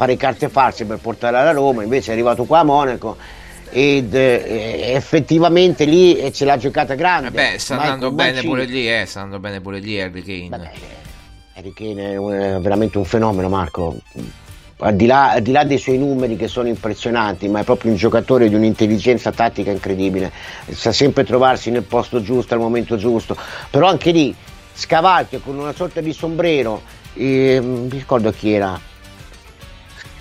fare 0.00 0.16
carte 0.16 0.48
false 0.48 0.86
per 0.86 0.96
portare 0.96 1.36
alla 1.36 1.50
Roma, 1.50 1.82
invece 1.82 2.08
è 2.08 2.14
arrivato 2.14 2.44
qua 2.44 2.60
a 2.60 2.64
Monaco 2.64 3.18
ed 3.68 4.14
eh, 4.14 4.92
effettivamente 4.94 5.84
lì 5.84 6.16
eh, 6.16 6.32
ce 6.32 6.46
l'ha 6.46 6.56
giocata 6.56 6.94
grande. 6.94 7.28
Vabbè, 7.28 7.58
sta 7.58 7.78
andando 7.78 8.10
bene 8.10 8.32
Mancini. 8.32 8.50
pure 8.50 8.64
lì, 8.64 8.90
eh, 8.90 9.04
sta 9.04 9.20
andando 9.20 9.40
bene 9.40 9.60
pure 9.60 9.78
lì 9.78 10.00
Harry 10.00 10.22
Kane. 10.22 10.70
Harry 11.52 11.72
Kane 11.74 12.14
è 12.14 12.60
veramente 12.60 12.96
un 12.96 13.04
fenomeno, 13.04 13.50
Marco. 13.50 13.98
Al 14.78 14.96
di, 14.96 15.04
là, 15.04 15.32
al 15.32 15.42
di, 15.42 15.52
là, 15.52 15.64
dei 15.64 15.76
suoi 15.76 15.98
numeri 15.98 16.36
che 16.36 16.48
sono 16.48 16.68
impressionanti, 16.68 17.46
ma 17.48 17.60
è 17.60 17.64
proprio 17.64 17.90
un 17.90 17.98
giocatore 17.98 18.48
di 18.48 18.54
un'intelligenza 18.54 19.30
tattica 19.32 19.70
incredibile, 19.70 20.32
sa 20.70 20.92
sempre 20.92 21.24
trovarsi 21.24 21.70
nel 21.70 21.82
posto 21.82 22.22
giusto 22.22 22.54
al 22.54 22.60
momento 22.60 22.96
giusto, 22.96 23.36
però 23.68 23.86
anche 23.86 24.12
lì 24.12 24.34
scavalca 24.72 25.40
con 25.40 25.58
una 25.58 25.74
sorta 25.74 26.00
di 26.00 26.14
sombrero, 26.14 26.80
eh, 27.12 27.60
mi 27.60 27.90
ricordo 27.90 28.30
chi 28.30 28.52
era, 28.52 28.80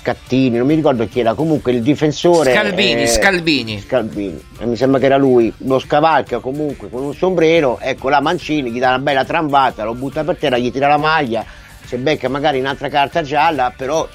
Cattini, 0.10 0.58
non 0.58 0.66
mi 0.66 0.74
ricordo 0.74 1.08
chi 1.08 1.20
era, 1.20 1.36
comunque 1.36 1.72
il 1.72 1.84
difensore. 1.84 2.52
Scalbini, 2.52 3.04
eh, 3.04 3.08
Scalbini. 3.08 3.80
Scalbini, 3.80 4.44
eh, 4.58 4.66
mi 4.66 4.76
sembra 4.76 5.00
che 5.00 5.06
era 5.06 5.18
lui, 5.18 5.54
lo 5.58 5.78
scavalca 5.78 6.40
comunque 6.40 6.90
con 6.90 7.04
un 7.04 7.14
sombrero, 7.14 7.78
ecco 7.80 8.10
la 8.10 8.20
Mancini, 8.20 8.72
gli 8.72 8.80
dà 8.80 8.88
una 8.88 9.00
bella 9.00 9.24
trambata, 9.24 9.84
lo 9.84 9.94
butta 9.94 10.24
per 10.24 10.38
terra, 10.38 10.58
gli 10.58 10.72
tira 10.72 10.88
la 10.88 10.98
maglia, 10.98 11.46
se 11.86 11.98
becca 11.98 12.28
magari 12.28 12.60
un'altra 12.60 12.90
carta 12.90 13.22
gialla, 13.22 13.72
però 13.76 14.08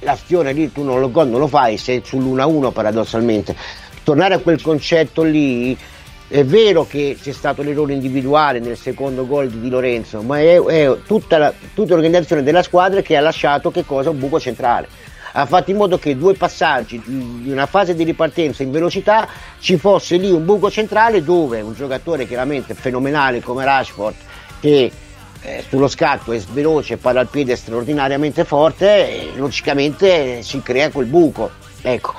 l'azione 0.00 0.52
lì 0.52 0.70
tu 0.70 0.82
non 0.82 1.00
lo, 1.00 1.10
non 1.24 1.38
lo 1.38 1.46
fai, 1.46 1.78
sei 1.78 2.02
sull'1-1 2.04 2.70
paradossalmente. 2.70 3.56
Tornare 4.02 4.34
a 4.34 4.38
quel 4.38 4.60
concetto 4.60 5.22
lì, 5.22 5.74
è 6.28 6.44
vero 6.44 6.86
che 6.86 7.16
c'è 7.18 7.32
stato 7.32 7.62
l'errore 7.62 7.94
individuale 7.94 8.58
nel 8.58 8.76
secondo 8.76 9.26
gol 9.26 9.48
di 9.48 9.60
Di 9.60 9.70
Lorenzo, 9.70 10.20
ma 10.20 10.40
è, 10.40 10.60
è 10.60 10.94
tutta, 11.06 11.38
la, 11.38 11.54
tutta 11.72 11.94
l'organizzazione 11.94 12.42
della 12.42 12.62
squadra 12.62 13.00
che 13.00 13.16
ha 13.16 13.20
lasciato 13.22 13.70
che 13.70 13.86
cosa? 13.86 14.10
Un 14.10 14.18
buco 14.18 14.38
centrale 14.38 15.01
ha 15.32 15.46
fatto 15.46 15.70
in 15.70 15.76
modo 15.76 15.98
che 15.98 16.16
due 16.16 16.34
passaggi 16.34 17.00
di 17.04 17.50
una 17.50 17.66
fase 17.66 17.94
di 17.94 18.04
ripartenza 18.04 18.62
in 18.62 18.70
velocità 18.70 19.26
ci 19.58 19.76
fosse 19.76 20.16
lì 20.16 20.30
un 20.30 20.44
buco 20.44 20.70
centrale 20.70 21.22
dove 21.22 21.60
un 21.60 21.74
giocatore 21.74 22.26
chiaramente 22.26 22.74
fenomenale 22.74 23.40
come 23.40 23.64
Rashford 23.64 24.14
che 24.60 24.92
eh, 25.44 25.64
sullo 25.68 25.88
scatto 25.88 26.32
è 26.32 26.40
veloce, 26.52 26.98
palla 26.98 27.20
al 27.20 27.28
piede 27.28 27.56
straordinariamente 27.56 28.44
forte 28.44 29.08
e 29.08 29.32
logicamente 29.36 30.42
si 30.42 30.62
crea 30.62 30.90
quel 30.90 31.06
buco. 31.06 31.50
Ecco, 31.82 32.14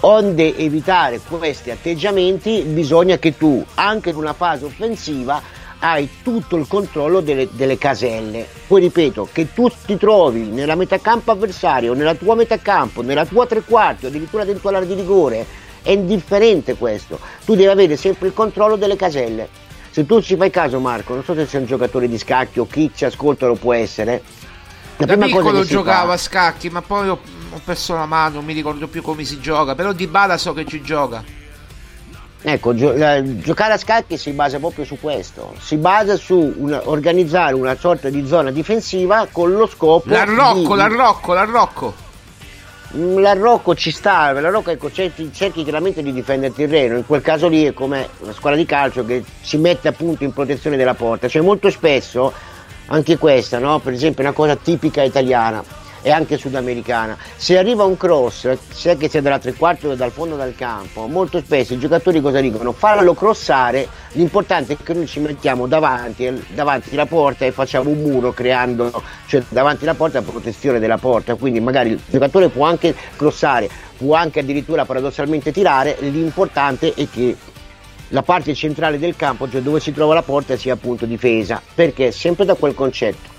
onde 0.00 0.56
evitare 0.56 1.20
questi 1.20 1.70
atteggiamenti 1.70 2.62
bisogna 2.62 3.18
che 3.18 3.36
tu 3.36 3.64
anche 3.74 4.10
in 4.10 4.16
una 4.16 4.32
fase 4.32 4.64
offensiva 4.64 5.40
hai 5.84 6.08
tutto 6.22 6.56
il 6.56 6.66
controllo 6.66 7.20
delle, 7.20 7.46
delle, 7.52 7.76
caselle. 7.76 8.48
Poi 8.66 8.80
ripeto, 8.80 9.28
che 9.30 9.52
tu 9.52 9.70
ti 9.84 9.98
trovi 9.98 10.48
nella 10.48 10.76
metacampo 10.76 11.30
avversario, 11.30 11.92
nella 11.92 12.14
tua 12.14 12.34
metacampo, 12.34 13.02
nella 13.02 13.26
tua 13.26 13.46
tre 13.46 13.60
quarti 13.60 14.06
o 14.06 14.08
addirittura 14.08 14.44
dentro 14.44 14.70
l'area 14.70 14.88
di 14.88 14.94
rigore, 14.94 15.46
è 15.82 15.90
indifferente 15.90 16.76
questo. 16.76 17.20
Tu 17.44 17.54
devi 17.54 17.68
avere 17.68 17.98
sempre 17.98 18.28
il 18.28 18.32
controllo 18.32 18.76
delle 18.76 18.96
caselle. 18.96 19.46
Se 19.90 20.06
tu 20.06 20.22
ci 20.22 20.36
fai 20.36 20.48
caso 20.48 20.80
Marco, 20.80 21.12
non 21.12 21.22
so 21.22 21.34
se 21.34 21.46
sei 21.46 21.60
un 21.60 21.66
giocatore 21.66 22.08
di 22.08 22.16
scacchi 22.16 22.60
o 22.60 22.66
chi 22.66 22.90
ci 22.94 23.04
ascolta 23.04 23.46
lo 23.46 23.54
può 23.54 23.74
essere. 23.74 24.22
La 24.96 25.04
da 25.04 25.16
piccolo 25.18 25.64
giocavo 25.64 26.06
fa... 26.06 26.12
a 26.14 26.16
scacchi, 26.16 26.70
ma 26.70 26.80
poi 26.80 27.08
ho, 27.10 27.20
ho 27.50 27.60
perso 27.62 27.94
la 27.94 28.06
mano, 28.06 28.36
non 28.36 28.46
mi 28.46 28.54
ricordo 28.54 28.88
più 28.88 29.02
come 29.02 29.24
si 29.24 29.38
gioca, 29.38 29.74
però 29.74 29.92
di 29.92 30.06
Bala 30.06 30.38
so 30.38 30.54
che 30.54 30.64
ci 30.64 30.80
gioca. 30.80 31.42
Ecco, 32.46 32.74
gio- 32.74 32.92
eh, 32.92 33.38
giocare 33.38 33.72
a 33.72 33.78
scacchi 33.78 34.18
si 34.18 34.32
basa 34.32 34.58
proprio 34.58 34.84
su 34.84 34.98
questo, 35.00 35.54
si 35.58 35.76
basa 35.76 36.14
su 36.16 36.52
una, 36.58 36.82
organizzare 36.84 37.54
una 37.54 37.74
sorta 37.74 38.10
di 38.10 38.26
zona 38.26 38.50
difensiva 38.50 39.26
con 39.32 39.54
lo 39.54 39.66
scopo 39.66 40.10
l'arrocco, 40.10 40.74
di... 40.74 40.76
l'arrocco, 40.76 41.32
l'arrocco. 41.32 41.94
Mm, 42.96 43.18
l'arrocco 43.20 43.74
ci 43.74 43.90
sta, 43.90 44.32
l'arrocco 44.32 44.70
ecco, 44.70 44.92
cerchi, 44.92 45.32
cerchi 45.32 45.62
chiaramente 45.62 46.02
di 46.02 46.12
difendere 46.12 46.48
il 46.48 46.54
terreno, 46.54 46.98
in 46.98 47.06
quel 47.06 47.22
caso 47.22 47.48
lì 47.48 47.64
è 47.64 47.72
come 47.72 48.10
una 48.18 48.34
squadra 48.34 48.58
di 48.58 48.66
calcio 48.66 49.06
che 49.06 49.24
si 49.40 49.56
mette 49.56 49.88
appunto 49.88 50.22
in 50.22 50.34
protezione 50.34 50.76
della 50.76 50.92
porta, 50.92 51.28
cioè 51.28 51.40
molto 51.40 51.70
spesso 51.70 52.30
anche 52.88 53.16
questa, 53.16 53.58
no? 53.58 53.78
per 53.78 53.94
esempio 53.94 54.22
una 54.22 54.32
cosa 54.34 54.54
tipica 54.54 55.02
italiana, 55.02 55.64
e 56.04 56.10
anche 56.10 56.36
sudamericana. 56.36 57.16
Se 57.34 57.56
arriva 57.56 57.84
un 57.84 57.96
cross, 57.96 58.56
sia 58.68 58.94
che 58.94 59.08
sia 59.08 59.22
dalla 59.22 59.38
tre 59.38 59.54
quarti 59.54 59.86
o 59.86 59.94
dal 59.94 60.10
fondo 60.10 60.36
del 60.36 60.54
campo, 60.54 61.06
molto 61.06 61.40
spesso 61.40 61.72
i 61.72 61.78
giocatori 61.78 62.20
cosa 62.20 62.40
dicono? 62.40 62.72
Farlo 62.72 63.14
crossare, 63.14 63.88
l'importante 64.12 64.74
è 64.74 64.76
che 64.82 64.92
noi 64.92 65.06
ci 65.06 65.18
mettiamo 65.20 65.66
davanti, 65.66 66.44
davanti 66.52 66.90
alla 66.92 67.06
porta 67.06 67.46
e 67.46 67.52
facciamo 67.52 67.88
un 67.88 68.02
muro 68.02 68.32
creando, 68.32 69.02
cioè 69.26 69.42
davanti 69.48 69.84
alla 69.84 69.94
porta 69.94 70.20
protezione 70.20 70.78
della 70.78 70.98
porta, 70.98 71.36
quindi 71.36 71.58
magari 71.60 71.92
il 71.92 72.00
giocatore 72.06 72.50
può 72.50 72.66
anche 72.66 72.94
crossare, 73.16 73.70
può 73.96 74.14
anche 74.14 74.40
addirittura 74.40 74.84
paradossalmente 74.84 75.52
tirare, 75.52 75.96
l'importante 76.00 76.92
è 76.92 77.08
che 77.10 77.34
la 78.08 78.22
parte 78.22 78.54
centrale 78.54 78.98
del 78.98 79.16
campo, 79.16 79.48
cioè 79.48 79.62
dove 79.62 79.80
si 79.80 79.90
trova 79.90 80.12
la 80.12 80.22
porta, 80.22 80.54
sia 80.58 80.74
appunto 80.74 81.06
difesa, 81.06 81.62
perché 81.74 82.12
sempre 82.12 82.44
da 82.44 82.54
quel 82.54 82.74
concetto 82.74 83.32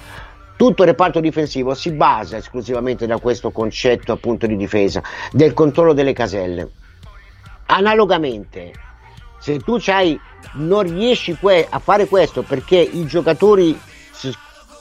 tutto 0.55 0.83
il 0.83 0.89
reparto 0.89 1.19
difensivo 1.19 1.73
si 1.73 1.91
basa 1.91 2.37
esclusivamente 2.37 3.05
da 3.05 3.19
questo 3.19 3.51
concetto 3.51 4.11
appunto 4.11 4.47
di 4.47 4.55
difesa, 4.55 5.01
del 5.31 5.53
controllo 5.53 5.93
delle 5.93 6.13
caselle. 6.13 6.69
Analogamente, 7.67 8.71
se 9.39 9.59
tu 9.59 9.77
non 10.53 10.83
riesci 10.83 11.37
a 11.69 11.79
fare 11.79 12.07
questo 12.07 12.43
perché 12.43 12.77
i 12.77 13.05
giocatori 13.05 13.77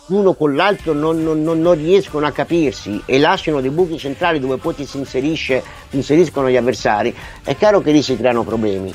uno 0.06 0.34
con 0.34 0.54
l'altro 0.54 0.92
non, 0.92 1.22
non, 1.22 1.42
non, 1.42 1.74
riescono 1.74 2.26
a 2.26 2.30
capirsi 2.30 3.02
e 3.06 3.18
lasciano 3.18 3.62
dei 3.62 3.70
buchi 3.70 3.96
centrali 3.96 4.38
dove 4.38 4.58
poi 4.58 4.74
ti 4.74 4.84
si 4.84 4.98
inseriscono 4.98 6.50
gli 6.50 6.56
avversari, 6.56 7.14
è 7.42 7.56
chiaro 7.56 7.80
che 7.80 7.90
lì 7.90 8.02
si 8.02 8.14
creano 8.16 8.42
problemi. 8.42 8.94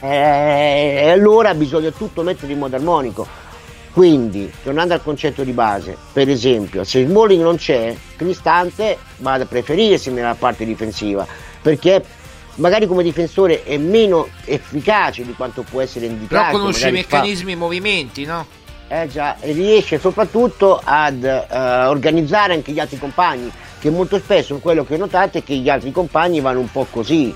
eh, 0.00 1.02
e 1.04 1.10
allora 1.10 1.54
bisogna 1.54 1.90
tutto 1.92 2.22
mettere 2.22 2.52
in 2.52 2.58
modo 2.58 2.74
armonico. 2.74 3.49
Quindi, 3.92 4.50
tornando 4.62 4.94
al 4.94 5.02
concetto 5.02 5.42
di 5.42 5.52
base, 5.52 5.96
per 6.12 6.28
esempio, 6.28 6.84
se 6.84 7.04
Smalling 7.04 7.42
non 7.42 7.56
c'è, 7.56 7.94
Cristante 8.16 8.98
va 9.18 9.32
a 9.32 9.44
preferirsi 9.44 10.10
nella 10.10 10.34
parte 10.34 10.64
difensiva, 10.64 11.26
perché 11.60 12.02
magari 12.56 12.86
come 12.86 13.02
difensore 13.02 13.64
è 13.64 13.76
meno 13.78 14.28
efficace 14.44 15.24
di 15.24 15.34
quanto 15.34 15.64
può 15.68 15.80
essere 15.80 16.06
indicato. 16.06 16.50
Però 16.50 16.58
conosce 16.58 16.88
i 16.88 16.90
fa- 16.90 16.96
meccanismi 16.96 17.50
e 17.50 17.54
i 17.54 17.58
movimenti, 17.58 18.24
no? 18.24 18.58
eh 18.92 19.06
già, 19.06 19.36
e 19.38 19.52
riesce 19.52 20.00
soprattutto 20.00 20.80
ad 20.82 21.22
eh, 21.22 21.86
organizzare 21.86 22.54
anche 22.54 22.72
gli 22.72 22.80
altri 22.80 22.98
compagni, 22.98 23.50
che 23.78 23.88
molto 23.88 24.18
spesso 24.18 24.58
quello 24.58 24.84
che 24.84 24.94
ho 24.94 24.98
notato 24.98 25.38
è 25.38 25.44
che 25.44 25.54
gli 25.54 25.68
altri 25.68 25.92
compagni 25.92 26.40
vanno 26.40 26.58
un 26.58 26.70
po' 26.70 26.86
così. 26.90 27.32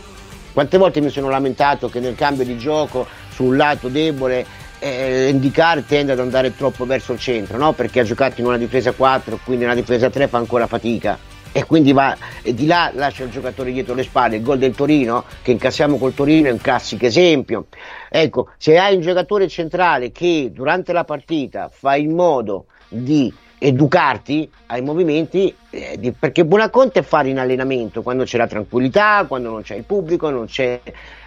Quante 0.52 0.78
volte 0.78 1.00
mi 1.00 1.10
sono 1.10 1.28
lamentato 1.28 1.88
che 1.88 2.00
nel 2.00 2.16
cambio 2.16 2.44
di 2.44 2.58
gioco 2.58 3.06
sul 3.32 3.56
lato 3.56 3.88
debole 3.88 4.44
eh, 4.78 5.28
indicare 5.28 5.84
tende 5.86 6.12
ad 6.12 6.20
andare 6.20 6.54
troppo 6.54 6.84
verso 6.84 7.12
il 7.12 7.18
centro, 7.18 7.56
no? 7.58 7.72
perché 7.72 8.00
ha 8.00 8.04
giocato 8.04 8.40
in 8.40 8.46
una 8.46 8.58
difesa 8.58 8.92
4, 8.92 9.40
quindi 9.44 9.64
una 9.64 9.74
difesa 9.74 10.10
3 10.10 10.28
fa 10.28 10.38
ancora 10.38 10.66
fatica 10.66 11.18
e 11.56 11.64
quindi 11.66 11.92
va 11.92 12.16
e 12.42 12.52
di 12.52 12.66
là 12.66 12.90
lascia 12.92 13.22
il 13.22 13.30
giocatore 13.30 13.70
dietro 13.70 13.94
le 13.94 14.02
spalle. 14.02 14.36
Il 14.36 14.42
gol 14.42 14.58
del 14.58 14.74
Torino 14.74 15.24
che 15.40 15.52
incassiamo 15.52 15.98
col 15.98 16.12
Torino 16.12 16.48
è 16.48 16.50
un 16.50 16.58
classico 16.58 17.06
esempio. 17.06 17.66
Ecco, 18.08 18.48
se 18.58 18.76
hai 18.76 18.96
un 18.96 19.00
giocatore 19.00 19.46
centrale 19.46 20.10
che 20.10 20.50
durante 20.52 20.92
la 20.92 21.04
partita 21.04 21.70
fa 21.72 21.94
in 21.94 22.12
modo 22.12 22.66
di 22.88 23.32
educarti 23.58 24.50
ai 24.66 24.82
movimenti, 24.82 25.54
eh, 25.70 25.96
di- 25.96 26.10
perché 26.10 26.44
buona 26.44 26.70
conto 26.70 26.98
è 26.98 27.02
fare 27.02 27.28
in 27.28 27.38
allenamento 27.38 28.02
quando 28.02 28.24
c'è 28.24 28.36
la 28.36 28.48
tranquillità, 28.48 29.24
quando 29.26 29.50
non 29.50 29.62
c'è 29.62 29.76
il 29.76 29.84
pubblico, 29.84 30.30
non 30.30 30.46
c'è 30.46 30.80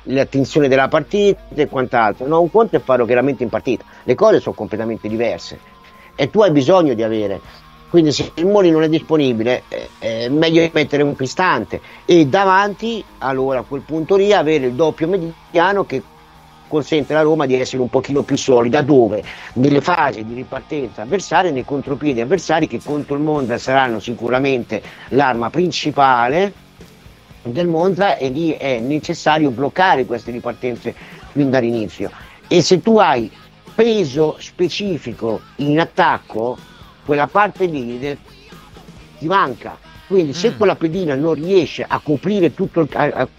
l'attenzione 0.07 0.67
della 0.67 0.87
partita 0.87 1.39
e 1.53 1.67
quant'altro. 1.67 2.27
No, 2.27 2.41
un 2.41 2.51
conto 2.51 2.75
è 2.75 2.79
farlo 2.79 3.05
chiaramente 3.05 3.43
in 3.43 3.49
partita. 3.49 3.83
Le 4.03 4.15
cose 4.15 4.39
sono 4.39 4.55
completamente 4.55 5.07
diverse 5.07 5.59
e 6.15 6.29
tu 6.29 6.41
hai 6.41 6.51
bisogno 6.51 6.93
di 6.93 7.03
avere 7.03 7.39
quindi 7.89 8.11
se 8.11 8.31
il 8.35 8.45
Mori 8.45 8.69
non 8.69 8.83
è 8.83 8.89
disponibile 8.89 9.63
eh, 9.69 9.89
è 9.99 10.29
meglio 10.29 10.69
mettere 10.73 11.03
un 11.03 11.15
cristante 11.15 11.79
e 12.05 12.25
davanti 12.25 13.03
allora 13.19 13.59
a 13.59 13.63
quel 13.63 13.81
punto 13.81 14.15
lì 14.15 14.33
avere 14.33 14.65
il 14.65 14.73
doppio 14.73 15.07
mediano 15.07 15.85
che 15.85 16.01
consente 16.67 17.13
alla 17.13 17.21
Roma 17.21 17.45
di 17.45 17.53
essere 17.53 17.81
un 17.81 17.89
pochino 17.89 18.23
più 18.23 18.35
solida 18.35 18.81
dove 18.81 19.23
nelle 19.53 19.79
fasi 19.79 20.25
di 20.25 20.33
ripartenza 20.33 21.03
avversarie 21.03 21.51
nei 21.51 21.63
contropiedi 21.63 22.19
avversari 22.19 22.67
che 22.67 22.81
contro 22.83 23.15
il 23.15 23.21
Monza 23.21 23.57
saranno 23.57 24.01
sicuramente 24.01 24.81
l'arma 25.09 25.49
principale 25.49 26.65
del 27.51 27.67
Monza 27.67 28.17
e 28.17 28.29
lì 28.29 28.51
è 28.51 28.79
necessario 28.79 29.49
bloccare 29.51 30.05
queste 30.05 30.31
ripartenze 30.31 30.93
fin 31.31 31.49
dall'inizio. 31.49 32.09
E 32.47 32.61
se 32.61 32.81
tu 32.81 32.97
hai 32.97 33.29
peso 33.75 34.35
specifico 34.39 35.41
in 35.57 35.79
attacco 35.79 36.57
quella 37.05 37.27
parte 37.27 37.65
lì 37.65 38.17
ti 39.17 39.27
manca. 39.27 39.77
Quindi 40.07 40.33
se 40.33 40.55
quella 40.55 40.75
pedina 40.75 41.15
non 41.15 41.33
riesce 41.33 41.85
a 41.87 41.99
coprire 42.01 42.53
tutte 42.53 42.87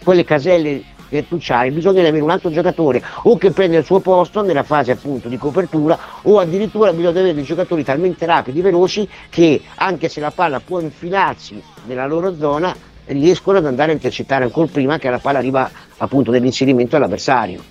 quelle 0.03 0.23
caselle 0.23 0.83
che 1.09 1.27
tu 1.27 1.37
c'hai 1.39 1.71
bisogna 1.71 2.01
avere 2.01 2.21
un 2.21 2.29
altro 2.29 2.51
giocatore 2.51 3.03
o 3.23 3.37
che 3.37 3.51
prende 3.51 3.77
il 3.77 3.83
suo 3.83 3.99
posto 3.99 4.43
nella 4.43 4.63
fase 4.63 4.91
appunto 4.91 5.27
di 5.27 5.37
copertura 5.37 5.97
o 6.21 6.39
addirittura 6.39 6.93
bisogna 6.93 7.19
avere 7.19 7.33
dei 7.33 7.43
giocatori 7.43 7.83
talmente 7.83 8.27
rapidi 8.27 8.61
veloci 8.61 9.09
che 9.29 9.61
anche 9.75 10.07
se 10.07 10.19
la 10.19 10.29
palla 10.29 10.59
può 10.59 10.79
infilarsi 10.79 11.61
nella 11.87 12.05
loro 12.05 12.35
zona 12.37 12.75
riescono 13.09 13.57
ad 13.57 13.65
andare 13.65 13.91
a 13.91 13.93
intercettare 13.93 14.43
ancora 14.43 14.67
prima 14.71 14.97
che 14.97 15.09
la 15.09 15.19
palla 15.19 15.39
arriva 15.39 15.69
appunto 15.97 16.31
nell'inserimento 16.31 16.95
all'avversario. 16.95 17.61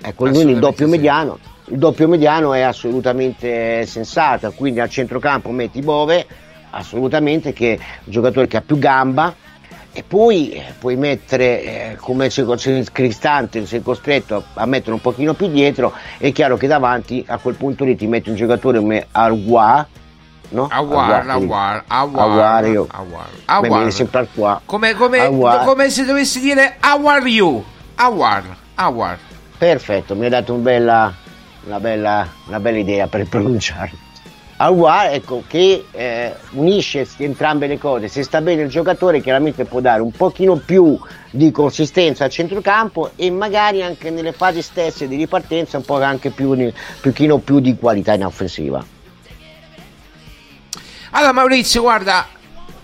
Ecco 0.00 0.28
quindi 0.28 0.52
il 0.52 0.58
doppio 0.58 0.88
mediano 0.88 1.38
il 1.68 1.78
doppio 1.78 2.08
mediano 2.08 2.52
è 2.52 2.60
assolutamente 2.60 3.86
sensato 3.86 4.52
quindi 4.52 4.80
al 4.80 4.90
centrocampo 4.90 5.50
metti 5.50 5.80
Bove 5.80 6.26
assolutamente 6.70 7.54
che 7.54 7.74
è 7.74 7.78
un 8.04 8.12
giocatore 8.12 8.46
che 8.46 8.58
ha 8.58 8.60
più 8.60 8.78
gamba 8.78 9.34
e 9.90 10.02
poi 10.02 10.50
eh, 10.50 10.74
puoi 10.78 10.96
mettere 10.96 11.62
eh, 11.62 11.96
come 11.96 12.28
se 12.28 12.44
se 12.58 12.84
Cristante 12.92 13.64
sei 13.64 13.80
costretto 13.80 14.36
a, 14.36 14.62
a 14.62 14.66
mettere 14.66 14.92
un 14.92 15.00
pochino 15.00 15.32
più 15.32 15.48
dietro 15.48 15.94
è 16.18 16.32
chiaro 16.32 16.58
che 16.58 16.66
davanti 16.66 17.24
a 17.26 17.38
quel 17.38 17.54
punto 17.54 17.84
lì 17.84 17.96
ti 17.96 18.06
metti 18.06 18.28
un 18.28 18.36
giocatore 18.36 18.80
come 18.80 19.06
Arguà 19.12 19.86
no? 20.50 20.68
Aguar, 20.70 21.28
Aguar, 21.28 22.62
Beh, 22.62 22.76
Awar. 23.46 23.62
mi 23.62 23.68
viene 23.68 23.90
sempre 23.90 24.28
qua 24.34 24.60
Come, 24.64 24.94
come, 24.94 25.18
Aguar. 25.20 25.64
come 25.64 25.90
se 25.90 26.04
dovessi 26.04 26.40
dire 26.40 26.76
How 26.82 27.06
are 27.06 27.28
you? 27.28 27.64
Awar, 27.96 28.42
Awar. 28.74 29.18
Perfetto, 29.56 30.14
mi 30.14 30.26
ha 30.26 30.28
dato 30.30 30.52
un 30.52 30.62
bella- 30.62 31.12
una, 31.66 31.80
bella, 31.80 32.28
una 32.46 32.60
bella 32.60 32.78
idea 32.78 33.06
per 33.06 33.26
pronunciarlo. 33.28 33.98
Aguar, 34.56 35.12
ecco, 35.12 35.42
che 35.48 35.86
eh, 35.90 36.34
unisce 36.50 37.06
entrambe 37.16 37.66
le 37.66 37.76
cose. 37.78 38.06
Se 38.08 38.22
sta 38.22 38.40
bene 38.40 38.62
il 38.62 38.68
giocatore, 38.68 39.20
chiaramente 39.20 39.64
può 39.64 39.80
dare 39.80 40.00
un 40.00 40.12
pochino 40.12 40.56
più 40.56 40.96
di 41.30 41.50
consistenza 41.50 42.24
al 42.24 42.30
centrocampo 42.30 43.10
e 43.16 43.30
magari 43.30 43.82
anche 43.82 44.10
nelle 44.10 44.32
fasi 44.32 44.62
stesse 44.62 45.08
di 45.08 45.16
ripartenza 45.16 45.76
un 45.78 45.84
po' 45.84 46.00
anche 46.00 46.30
più, 46.30 46.56
pochino 47.00 47.38
più 47.38 47.58
di 47.58 47.76
qualità 47.76 48.12
in 48.14 48.24
offensiva. 48.24 48.84
Allora 51.16 51.30
Maurizio, 51.30 51.82
guarda, 51.82 52.26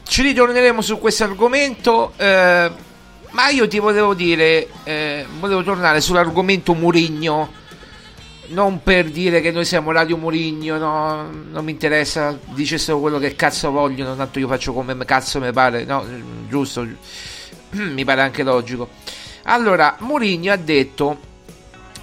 ci 0.05 0.23
ritorneremo 0.23 0.81
su 0.83 1.01
questo 1.01 1.25
argomento, 1.25 2.13
eh, 2.17 2.71
ma 3.31 3.49
io 3.49 3.67
ti 3.67 3.81
volevo 3.81 4.15
dire, 4.15 4.69
eh, 4.85 5.27
volevo 5.41 5.65
tornare 5.65 6.01
sull'argomento 6.01 6.73
Murigno, 6.75 7.51
non 8.51 8.85
per 8.85 9.11
dire 9.11 9.41
che 9.41 9.51
noi 9.51 9.65
siamo 9.65 9.91
Radio 9.91 10.17
Murigno, 10.17 10.79
no, 10.79 11.29
non 11.51 11.65
mi 11.65 11.73
interessa, 11.73 12.39
dicessero 12.51 13.01
quello 13.01 13.19
che 13.19 13.35
cazzo 13.35 13.73
vogliono, 13.73 14.15
tanto 14.15 14.39
io 14.39 14.47
faccio 14.47 14.73
come 14.73 14.97
cazzo 15.05 15.41
mi 15.41 15.51
pare, 15.51 15.83
no, 15.83 16.07
giusto, 16.49 16.87
mi 17.71 18.05
pare 18.05 18.21
anche 18.21 18.45
logico. 18.45 18.91
Allora, 19.43 19.97
Murigno 19.99 20.53
ha 20.53 20.57
detto 20.57 21.19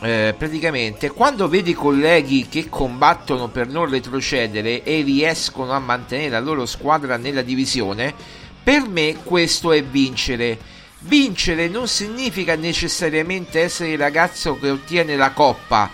eh, 0.01 0.35
praticamente 0.37 1.09
quando 1.09 1.47
vedi 1.47 1.73
colleghi 1.73 2.47
che 2.47 2.69
combattono 2.69 3.47
per 3.47 3.67
non 3.67 3.89
retrocedere 3.89 4.83
e 4.83 5.01
riescono 5.01 5.71
a 5.71 5.79
mantenere 5.79 6.29
la 6.29 6.39
loro 6.39 6.65
squadra 6.65 7.17
nella 7.17 7.41
divisione, 7.41 8.13
per 8.63 8.87
me 8.87 9.17
questo 9.23 9.71
è 9.71 9.83
vincere. 9.83 10.75
Vincere 10.99 11.67
non 11.67 11.87
significa 11.87 12.55
necessariamente 12.55 13.61
essere 13.61 13.91
il 13.91 13.97
ragazzo 13.97 14.57
che 14.59 14.69
ottiene 14.69 15.15
la 15.15 15.31
coppa. 15.31 15.89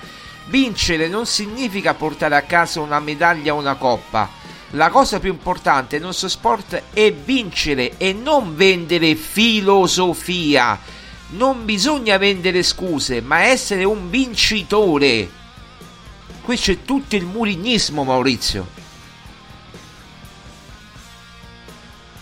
Vincere 0.47 1.07
non 1.07 1.25
significa 1.25 1.93
portare 1.93 2.35
a 2.35 2.41
casa 2.41 2.81
una 2.81 2.99
medaglia 2.99 3.53
o 3.53 3.59
una 3.59 3.75
coppa. 3.75 4.29
La 4.71 4.89
cosa 4.89 5.19
più 5.19 5.31
importante 5.31 5.97
nel 5.97 6.07
nostro 6.07 6.27
sport 6.27 6.81
è 6.93 7.13
vincere 7.13 7.93
e 7.97 8.11
non 8.11 8.55
vendere 8.55 9.13
filosofia. 9.15 10.79
Non 11.35 11.65
bisogna 11.65 12.17
vendere 12.17 12.63
scuse, 12.63 13.21
ma 13.21 13.43
essere 13.43 13.83
un 13.83 14.09
vincitore. 14.09 15.29
Qui 16.41 16.57
c'è 16.57 16.83
tutto 16.83 17.15
il 17.15 17.25
murignismo, 17.25 18.03
Maurizio. 18.03 18.81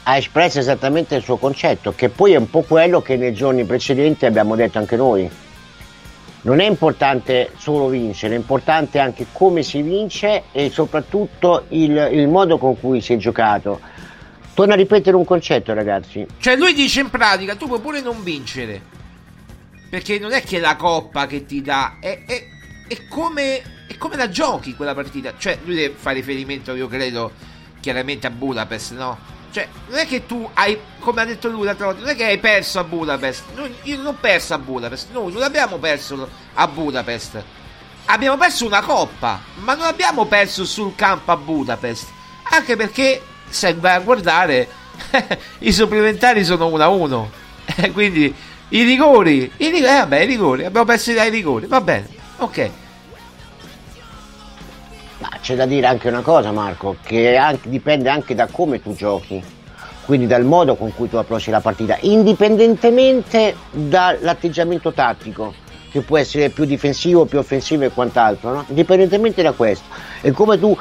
ha 0.03 0.17
espresso 0.17 0.59
esattamente 0.59 1.15
il 1.15 1.23
suo 1.23 1.37
concetto, 1.37 1.93
che 1.93 2.09
poi 2.09 2.33
è 2.33 2.37
un 2.37 2.49
po' 2.49 2.61
quello 2.61 3.01
che 3.01 3.17
nei 3.17 3.33
giorni 3.33 3.65
precedenti 3.65 4.25
abbiamo 4.25 4.55
detto 4.55 4.77
anche 4.77 4.95
noi. 4.95 5.29
Non 6.43 6.59
è 6.59 6.65
importante 6.65 7.51
solo 7.57 7.87
vincere, 7.87 8.33
è 8.33 8.37
importante 8.37 8.97
anche 8.97 9.27
come 9.31 9.61
si 9.61 9.81
vince 9.83 10.43
e 10.51 10.71
soprattutto 10.71 11.65
il, 11.69 12.09
il 12.11 12.27
modo 12.27 12.57
con 12.57 12.79
cui 12.79 12.99
si 12.99 13.13
è 13.13 13.17
giocato. 13.17 13.79
Torno 14.55 14.73
a 14.73 14.75
ripetere 14.75 15.15
un 15.15 15.23
concetto, 15.23 15.73
ragazzi. 15.73 16.25
Cioè, 16.39 16.55
lui 16.55 16.73
dice 16.73 17.01
in 17.01 17.09
pratica: 17.11 17.55
tu 17.55 17.67
puoi 17.67 17.79
pure 17.79 18.01
non 18.01 18.23
vincere. 18.23 18.99
Perché 19.91 20.19
non 20.19 20.31
è 20.31 20.41
che 20.41 20.59
la 20.59 20.77
coppa 20.77 21.27
che 21.27 21.45
ti 21.45 21.61
dà, 21.61 21.97
è, 21.99 22.23
è- 22.25 22.47
è 22.87 23.07
come, 23.09 23.85
è 23.87 23.97
come 23.97 24.15
la 24.15 24.29
giochi 24.29 24.73
quella 24.73 24.93
partita. 24.93 25.33
Cioè, 25.37 25.59
lui 25.65 25.75
deve 25.75 25.95
fare 25.97 26.15
riferimento, 26.15 26.73
io 26.73 26.87
credo, 26.87 27.33
chiaramente 27.81 28.25
a 28.25 28.29
Budapest, 28.29 28.93
no? 28.93 29.17
Cioè, 29.51 29.67
non 29.89 29.97
è 29.97 30.07
che 30.07 30.25
tu 30.25 30.49
hai, 30.53 30.79
come 30.99 31.19
ha 31.19 31.25
detto 31.25 31.49
lui 31.49 31.65
l'altra 31.65 31.87
volta, 31.87 31.99
non 31.99 32.09
è 32.09 32.15
che 32.15 32.23
hai 32.23 32.37
perso 32.37 32.79
a 32.79 32.85
Budapest. 32.85 33.43
Noi- 33.53 33.75
io 33.83 33.97
non 33.97 34.05
ho 34.05 34.17
perso 34.17 34.53
a 34.53 34.59
Budapest, 34.59 35.09
noi 35.11 35.33
non 35.33 35.41
abbiamo 35.43 35.75
perso 35.77 36.29
a 36.53 36.67
Budapest. 36.69 37.43
Abbiamo 38.05 38.37
perso 38.37 38.65
una 38.65 38.81
coppa, 38.81 39.41
ma 39.55 39.75
non 39.75 39.87
abbiamo 39.87 40.25
perso 40.25 40.63
sul 40.63 40.95
campo 40.95 41.33
a 41.33 41.35
Budapest. 41.35 42.07
Anche 42.43 42.77
perché, 42.77 43.21
se 43.49 43.73
vai 43.73 43.95
a 43.95 43.99
guardare, 43.99 44.69
i 45.59 45.73
supplementari 45.73 46.45
sono 46.45 46.67
1 46.67 46.81
a 46.81 46.87
1. 46.87 47.31
Quindi 47.91 48.33
i 48.73 48.83
rigori, 48.83 49.51
i 49.57 49.69
rigori, 49.69 49.83
eh, 49.83 49.97
vabbè, 49.99 50.19
i 50.19 50.25
rigori, 50.25 50.65
abbiamo 50.65 50.85
perso 50.85 51.11
dai 51.13 51.29
rigori, 51.29 51.65
va 51.65 51.81
bene, 51.81 52.07
ok. 52.37 52.69
Ma 55.19 55.29
c'è 55.41 55.55
da 55.55 55.65
dire 55.65 55.87
anche 55.87 56.07
una 56.07 56.21
cosa, 56.21 56.51
Marco, 56.51 56.95
che 57.03 57.35
anche- 57.35 57.69
dipende 57.69 58.09
anche 58.09 58.33
da 58.33 58.47
come 58.47 58.81
tu 58.81 58.95
giochi, 58.95 59.43
quindi 60.05 60.25
dal 60.25 60.45
modo 60.45 60.75
con 60.75 60.93
cui 60.95 61.09
tu 61.09 61.17
approcci 61.17 61.51
la 61.51 61.59
partita, 61.59 61.97
indipendentemente 62.01 63.55
dall'atteggiamento 63.71 64.93
tattico. 64.93 65.53
che 65.91 65.99
può 65.99 66.17
essere 66.17 66.47
più 66.47 66.63
difensivo, 66.63 67.25
più 67.25 67.37
offensivo 67.37 67.83
e 67.83 67.89
quant'altro, 67.89 68.53
no? 68.53 68.65
indipendentemente 68.69 69.41
da 69.41 69.51
questo. 69.51 69.83
E 70.21 70.31
come 70.31 70.57
tu 70.57 70.73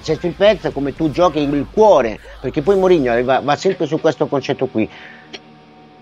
sei 0.00 0.16
sul 0.18 0.32
pezzo, 0.32 0.70
come 0.70 0.94
tu 0.94 1.10
giochi 1.10 1.40
il 1.40 1.66
cuore, 1.70 2.18
perché 2.40 2.62
poi 2.62 2.76
Mourinho 2.76 3.22
va, 3.22 3.56
sempre 3.56 3.86
su 3.86 4.00
questo 4.00 4.28
concetto 4.28 4.66
qui. 4.66 4.88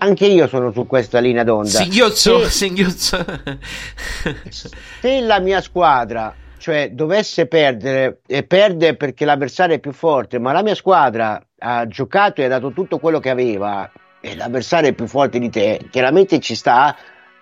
Anche 0.03 0.25
io 0.25 0.47
sono 0.47 0.71
su 0.73 0.85
questa 0.85 1.19
linea 1.19 1.45
d'onda. 1.45 1.69
Singhiozzo, 1.69 2.43
Se- 2.43 2.49
singhiozzo. 2.49 3.25
se 4.99 5.21
la 5.21 5.39
mia 5.39 5.61
squadra 5.61 6.35
cioè 6.57 6.89
dovesse 6.91 7.45
perdere 7.47 8.19
e 8.25 8.43
perde 8.43 8.95
perché 8.95 9.23
l'avversario 9.25 9.75
è 9.75 9.79
più 9.79 9.91
forte 9.91 10.39
ma 10.39 10.51
la 10.53 10.61
mia 10.61 10.75
squadra 10.75 11.41
ha 11.59 11.87
giocato 11.87 12.41
e 12.41 12.45
ha 12.45 12.47
dato 12.47 12.71
tutto 12.71 12.99
quello 12.99 13.19
che 13.19 13.29
aveva 13.29 13.89
e 14.21 14.35
l'avversario 14.35 14.89
è 14.89 14.93
più 14.93 15.07
forte 15.07 15.39
di 15.39 15.49
te 15.49 15.79
chiaramente 15.89 16.39
ci 16.39 16.55
sta 16.55 16.95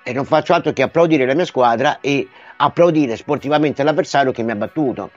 e 0.04 0.14
non 0.14 0.26
faccio 0.26 0.54
altro 0.54 0.72
che 0.74 0.82
applaudire 0.82 1.26
la 1.28 1.36
mia 1.36 1.46
squadra 1.46 2.00
e 2.00 2.28
applaudire 2.58 3.16
sportivamente 3.16 3.84
l'avversario 3.84 4.32
che 4.32 4.42
mi 4.44 4.52
ha 4.52 4.56
battuto 4.56 5.12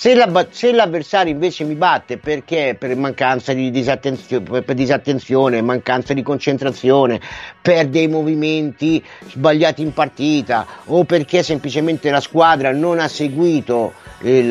se, 0.00 0.14
la- 0.14 0.46
se 0.48 0.72
l'avversario 0.72 1.30
invece 1.30 1.64
mi 1.64 1.74
batte 1.74 2.16
perché? 2.16 2.74
Per 2.78 2.96
mancanza 2.96 3.52
di 3.52 3.70
disattenzio- 3.70 4.40
per 4.40 4.74
disattenzione, 4.74 5.60
mancanza 5.60 6.14
di 6.14 6.22
concentrazione, 6.22 7.20
perde 7.60 8.00
i 8.00 8.08
movimenti 8.08 9.04
sbagliati 9.28 9.82
in 9.82 9.92
partita 9.92 10.66
o 10.86 11.04
perché 11.04 11.42
semplicemente 11.42 12.08
la 12.08 12.20
squadra 12.20 12.72
non 12.72 12.98
ha 12.98 13.08
seguito 13.08 13.92
il, 14.20 14.46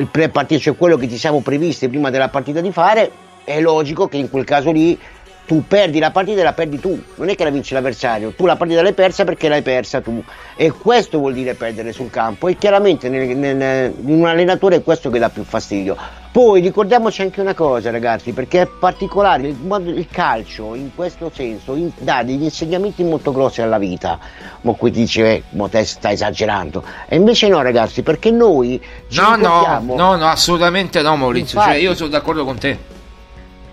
il 0.00 0.08
pre-partita, 0.10 0.60
cioè 0.60 0.76
quello 0.76 0.96
che 0.96 1.08
ci 1.08 1.16
siamo 1.16 1.42
previsti 1.42 1.88
prima 1.88 2.10
della 2.10 2.28
partita 2.28 2.60
di 2.60 2.72
fare, 2.72 3.12
è 3.44 3.60
logico 3.60 4.08
che 4.08 4.16
in 4.16 4.28
quel 4.28 4.44
caso 4.44 4.72
lì 4.72 4.98
tu 5.46 5.64
perdi 5.66 5.98
la 6.00 6.10
partita 6.10 6.40
e 6.40 6.42
la 6.44 6.52
perdi 6.52 6.80
tu, 6.80 7.00
non 7.14 7.28
è 7.28 7.36
che 7.36 7.44
la 7.44 7.50
vince 7.50 7.72
l'avversario, 7.74 8.32
tu 8.36 8.46
la 8.46 8.56
partita 8.56 8.82
l'hai 8.82 8.92
persa 8.94 9.24
perché 9.24 9.48
l'hai 9.48 9.62
persa 9.62 10.00
tu 10.00 10.22
e 10.56 10.70
questo 10.72 11.18
vuol 11.18 11.34
dire 11.34 11.54
perdere 11.54 11.92
sul 11.92 12.10
campo 12.10 12.48
e 12.48 12.56
chiaramente 12.56 13.08
nel- 13.08 13.36
nel- 13.36 13.94
in 14.04 14.18
un 14.18 14.26
allenatore 14.26 14.76
è 14.76 14.82
questo 14.82 15.08
che 15.08 15.18
dà 15.18 15.28
più 15.30 15.44
fastidio. 15.44 15.96
Poi 16.32 16.60
ricordiamoci 16.60 17.22
anche 17.22 17.40
una 17.40 17.54
cosa 17.54 17.90
ragazzi, 17.90 18.32
perché 18.32 18.62
è 18.62 18.66
particolare, 18.66 19.46
il, 19.48 19.56
il 19.96 20.06
calcio 20.10 20.74
in 20.74 20.90
questo 20.94 21.30
senso 21.34 21.74
in- 21.76 21.90
dà 21.96 22.22
degli 22.22 22.42
insegnamenti 22.42 23.02
molto 23.04 23.32
grossi 23.32 23.62
alla 23.62 23.78
vita, 23.78 24.18
ma 24.62 24.72
qui 24.74 24.90
ti 24.90 24.98
dice, 25.00 25.26
eh, 25.36 25.42
mo 25.50 25.68
te 25.68 25.84
stai 25.84 26.12
esagerando, 26.12 26.82
e 27.08 27.16
invece 27.16 27.48
no 27.48 27.62
ragazzi, 27.62 28.02
perché 28.02 28.30
noi 28.30 28.78
No, 29.12 29.36
no, 29.36 29.80
no, 29.94 30.16
no, 30.16 30.26
assolutamente 30.26 31.00
no, 31.00 31.16
Maurizio. 31.16 31.58
Cioè, 31.58 31.68
Infatti. 31.68 31.82
io 31.84 31.94
sono 31.94 32.10
d'accordo 32.10 32.44
con 32.44 32.58
te. 32.58 32.94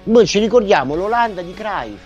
Noi 0.05 0.27
ci 0.27 0.39
ricordiamo 0.39 0.95
l'Olanda 0.95 1.41
di 1.41 1.53
Cruyff 1.53 1.99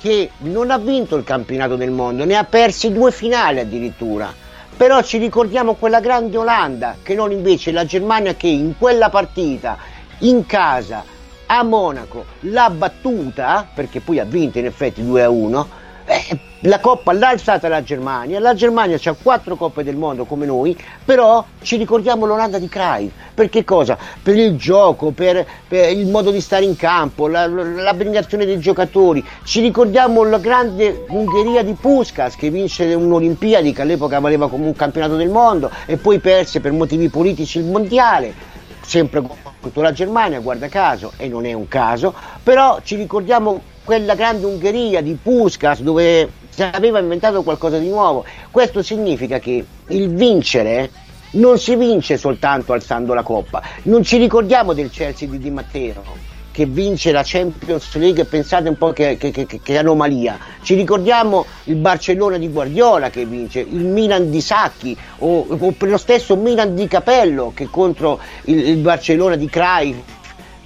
che 0.00 0.30
non 0.38 0.70
ha 0.70 0.78
vinto 0.78 1.16
il 1.16 1.24
campionato 1.24 1.76
del 1.76 1.90
mondo, 1.90 2.24
ne 2.24 2.36
ha 2.36 2.44
persi 2.44 2.90
due 2.90 3.12
finali 3.12 3.60
addirittura. 3.60 4.32
Però 4.74 5.02
ci 5.02 5.18
ricordiamo 5.18 5.74
quella 5.74 6.00
grande 6.00 6.38
Olanda, 6.38 6.96
che 7.02 7.14
non 7.14 7.30
invece 7.30 7.70
la 7.70 7.84
Germania 7.84 8.34
che 8.34 8.46
in 8.46 8.78
quella 8.78 9.10
partita, 9.10 9.76
in 10.20 10.46
casa, 10.46 11.04
a 11.44 11.62
Monaco, 11.62 12.24
l'ha 12.40 12.70
battuta, 12.70 13.68
perché 13.72 14.00
poi 14.00 14.18
ha 14.18 14.24
vinto 14.24 14.58
in 14.58 14.64
effetti 14.64 15.04
2 15.04 15.22
a 15.22 15.28
1. 15.28 15.68
Eh, 16.12 16.38
la 16.60 16.78
coppa 16.78 17.12
l'ha 17.12 17.28
alzata 17.28 17.68
la 17.68 17.82
Germania, 17.82 18.38
la 18.38 18.54
Germania 18.54 18.98
ha 19.02 19.16
quattro 19.20 19.56
coppe 19.56 19.82
del 19.82 19.96
mondo 19.96 20.24
come 20.24 20.44
noi, 20.44 20.76
però 21.04 21.44
ci 21.62 21.76
ricordiamo 21.76 22.26
l'Olanda 22.26 22.58
di 22.58 22.68
Cruyff, 22.68 23.10
per 23.34 23.48
che 23.48 23.64
cosa? 23.64 23.96
Per 24.22 24.36
il 24.36 24.56
gioco, 24.56 25.10
per, 25.10 25.44
per 25.66 25.90
il 25.90 26.06
modo 26.06 26.30
di 26.30 26.40
stare 26.40 26.64
in 26.64 26.76
campo, 26.76 27.28
la- 27.28 27.46
l'abnegazione 27.46 28.44
dei 28.44 28.58
giocatori, 28.58 29.24
ci 29.44 29.60
ricordiamo 29.60 30.22
la 30.22 30.38
grande 30.38 31.04
Ungheria 31.08 31.64
di 31.64 31.72
Puskas 31.72 32.36
che 32.36 32.50
vinse 32.50 32.92
un'Olimpiadi 32.92 33.72
che 33.72 33.82
all'epoca 33.82 34.20
valeva 34.20 34.48
come 34.48 34.66
un 34.66 34.74
campionato 34.76 35.16
del 35.16 35.30
mondo 35.30 35.70
e 35.86 35.96
poi 35.96 36.18
perse 36.18 36.60
per 36.60 36.72
motivi 36.72 37.08
politici 37.08 37.58
il 37.58 37.64
mondiale. 37.64 38.50
Sempre 38.84 39.22
contro 39.60 39.80
la 39.80 39.92
Germania, 39.92 40.40
guarda 40.40 40.68
caso, 40.68 41.12
e 41.16 41.28
non 41.28 41.46
è 41.46 41.52
un 41.52 41.68
caso, 41.68 42.12
però 42.42 42.80
ci 42.82 42.96
ricordiamo 42.96 43.60
quella 43.84 44.14
grande 44.14 44.46
Ungheria 44.46 45.00
di 45.00 45.16
Puskas 45.20 45.80
dove 45.80 46.30
si 46.48 46.62
aveva 46.62 46.98
inventato 46.98 47.42
qualcosa 47.42 47.78
di 47.78 47.88
nuovo. 47.88 48.24
Questo 48.50 48.82
significa 48.82 49.38
che 49.38 49.64
il 49.88 50.08
vincere 50.14 50.90
non 51.32 51.58
si 51.58 51.76
vince 51.76 52.16
soltanto 52.18 52.72
alzando 52.72 53.14
la 53.14 53.22
coppa, 53.22 53.62
non 53.84 54.02
ci 54.02 54.18
ricordiamo 54.18 54.72
del 54.74 54.90
Chelsea 54.90 55.28
di 55.28 55.38
Di 55.38 55.50
Matteo 55.50 56.30
che 56.52 56.66
vince 56.66 57.12
la 57.12 57.22
Champions 57.24 57.94
League, 57.94 58.26
pensate 58.26 58.68
un 58.68 58.76
po' 58.76 58.92
che, 58.92 59.16
che- 59.16 59.30
che- 59.30 59.46
che 59.62 59.78
anomalia. 59.78 60.38
Ci 60.62 60.74
ricordiamo 60.74 61.46
il 61.64 61.76
Barcellona 61.76 62.36
di 62.36 62.48
Guardiola 62.50 63.08
che 63.08 63.24
vince, 63.24 63.60
il 63.60 63.86
Milan 63.86 64.30
di 64.30 64.42
Sacchi 64.42 64.94
o, 65.20 65.46
o 65.48 65.74
lo 65.78 65.96
stesso 65.96 66.36
Milan 66.36 66.74
di 66.74 66.86
Capello 66.86 67.52
che 67.54 67.68
contro 67.70 68.20
il, 68.44 68.68
il 68.68 68.76
Barcellona 68.76 69.36
di 69.36 69.48
Cruyff 69.48 69.96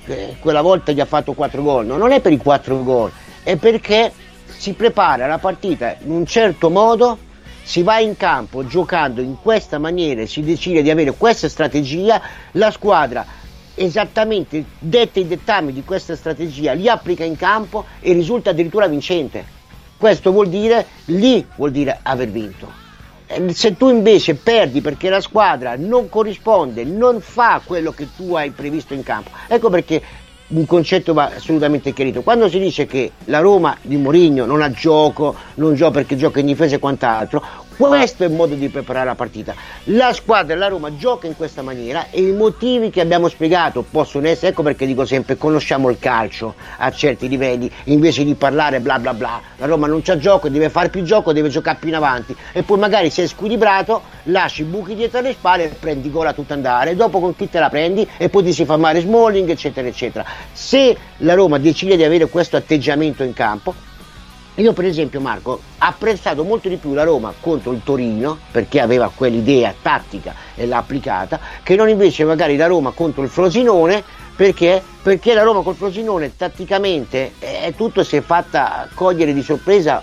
eh, 0.06 0.36
quella 0.40 0.62
volta 0.62 0.92
gli 0.92 1.00
ha 1.00 1.04
fatto 1.04 1.32
4 1.32 1.62
gol. 1.62 1.86
No, 1.86 1.96
non 1.96 2.12
è 2.12 2.20
per 2.20 2.32
i 2.32 2.36
4 2.36 2.82
gol, 2.82 3.10
è 3.42 3.56
perché 3.56 4.12
si 4.46 4.72
prepara 4.72 5.26
la 5.26 5.38
partita 5.38 5.96
in 6.02 6.10
un 6.10 6.26
certo 6.26 6.70
modo, 6.70 7.18
si 7.62 7.82
va 7.82 7.98
in 7.98 8.16
campo 8.16 8.66
giocando 8.66 9.20
in 9.20 9.36
questa 9.40 9.78
maniera, 9.78 10.24
si 10.26 10.42
decide 10.42 10.82
di 10.82 10.90
avere 10.90 11.12
questa 11.12 11.48
strategia, 11.48 12.20
la 12.52 12.70
squadra 12.70 13.44
esattamente 13.76 14.64
detta 14.78 15.20
i 15.20 15.26
dettami 15.26 15.72
di 15.72 15.84
questa 15.84 16.16
strategia, 16.16 16.72
li 16.72 16.88
applica 16.88 17.24
in 17.24 17.36
campo 17.36 17.84
e 18.00 18.12
risulta 18.12 18.50
addirittura 18.50 18.86
vincente. 18.88 19.44
Questo 19.98 20.32
vuol 20.32 20.48
dire, 20.48 20.86
lì 21.06 21.46
vuol 21.56 21.70
dire 21.70 21.98
aver 22.02 22.30
vinto. 22.30 22.85
Eh, 23.28 23.52
Se 23.52 23.76
tu 23.76 23.88
invece 23.90 24.34
perdi 24.36 24.80
perché 24.80 25.08
la 25.08 25.20
squadra 25.20 25.74
non 25.76 26.08
corrisponde, 26.08 26.84
non 26.84 27.20
fa 27.20 27.60
quello 27.64 27.90
che 27.90 28.08
tu 28.16 28.34
hai 28.34 28.50
previsto 28.50 28.94
in 28.94 29.02
campo, 29.02 29.30
ecco 29.48 29.68
perché 29.68 30.00
un 30.48 30.64
concetto 30.64 31.12
va 31.12 31.32
assolutamente 31.34 31.92
chiarito. 31.92 32.22
Quando 32.22 32.48
si 32.48 32.60
dice 32.60 32.86
che 32.86 33.10
la 33.24 33.40
Roma 33.40 33.76
di 33.82 33.96
Mourinho 33.96 34.44
non 34.44 34.62
ha 34.62 34.70
gioco, 34.70 35.34
non 35.54 35.74
gioca 35.74 35.90
perché 35.94 36.14
gioca 36.16 36.38
in 36.38 36.46
difesa 36.46 36.76
e 36.76 36.78
quant'altro, 36.78 37.42
questo 37.76 38.24
è 38.24 38.26
il 38.26 38.32
modo 38.32 38.54
di 38.54 38.68
preparare 38.68 39.06
la 39.06 39.14
partita. 39.14 39.54
La 39.84 40.12
squadra 40.12 40.54
della 40.54 40.68
Roma 40.68 40.96
gioca 40.96 41.26
in 41.26 41.36
questa 41.36 41.62
maniera 41.62 42.06
e 42.10 42.22
i 42.22 42.32
motivi 42.32 42.90
che 42.90 43.00
abbiamo 43.00 43.28
spiegato 43.28 43.84
possono 43.88 44.26
essere, 44.26 44.48
ecco 44.48 44.62
perché 44.62 44.86
dico 44.86 45.04
sempre, 45.04 45.36
conosciamo 45.36 45.90
il 45.90 45.98
calcio 45.98 46.54
a 46.78 46.90
certi 46.90 47.28
livelli, 47.28 47.70
invece 47.84 48.24
di 48.24 48.34
parlare 48.34 48.80
bla 48.80 48.98
bla 48.98 49.14
bla. 49.14 49.40
La 49.58 49.66
Roma 49.66 49.86
non 49.86 50.02
c'ha 50.02 50.16
gioco, 50.16 50.48
deve 50.48 50.70
fare 50.70 50.88
più 50.88 51.02
gioco, 51.02 51.32
deve 51.32 51.48
giocare 51.48 51.76
più 51.78 51.88
in 51.88 51.96
avanti 51.96 52.34
e 52.52 52.62
poi 52.62 52.78
magari 52.78 53.10
sei 53.10 53.28
squilibrato, 53.28 54.02
lasci 54.24 54.62
i 54.62 54.64
buchi 54.64 54.94
dietro 54.94 55.20
le 55.20 55.32
spalle 55.32 55.64
e 55.64 55.68
prendi 55.68 56.10
gol 56.10 56.26
a 56.26 56.32
tutto 56.32 56.54
andare, 56.54 56.96
dopo 56.96 57.20
con 57.20 57.36
chi 57.36 57.48
te 57.50 57.58
la 57.58 57.68
prendi 57.68 58.08
e 58.16 58.28
poi 58.28 58.42
ti 58.42 58.52
si 58.52 58.64
fa 58.64 58.76
male 58.76 59.00
Smalling, 59.00 59.48
eccetera, 59.50 59.86
eccetera. 59.86 60.24
Se 60.52 60.96
la 61.18 61.34
Roma 61.34 61.58
decide 61.58 61.96
di 61.96 62.04
avere 62.04 62.26
questo 62.28 62.56
atteggiamento 62.56 63.22
in 63.22 63.32
campo, 63.32 63.85
io 64.56 64.72
per 64.72 64.84
esempio 64.84 65.20
Marco 65.20 65.50
ho 65.50 65.60
apprezzato 65.78 66.44
molto 66.44 66.68
di 66.68 66.76
più 66.76 66.94
la 66.94 67.04
Roma 67.04 67.32
contro 67.38 67.72
il 67.72 67.82
Torino 67.84 68.38
perché 68.50 68.80
aveva 68.80 69.10
quell'idea 69.14 69.74
tattica 69.80 70.34
e 70.54 70.66
l'ha 70.66 70.78
applicata 70.78 71.38
che 71.62 71.76
non 71.76 71.88
invece 71.88 72.24
magari 72.24 72.56
la 72.56 72.66
Roma 72.66 72.90
contro 72.92 73.22
il 73.22 73.28
Frosinone 73.28 74.02
perché? 74.36 74.82
Perché 75.02 75.32
la 75.32 75.42
Roma 75.42 75.62
col 75.62 75.74
Frosinone 75.74 76.36
tatticamente 76.36 77.32
eh, 77.38 77.72
tutto 77.74 78.04
si 78.04 78.16
è 78.16 78.20
fatta 78.20 78.86
cogliere 78.92 79.32
di 79.32 79.42
sorpresa 79.42 80.02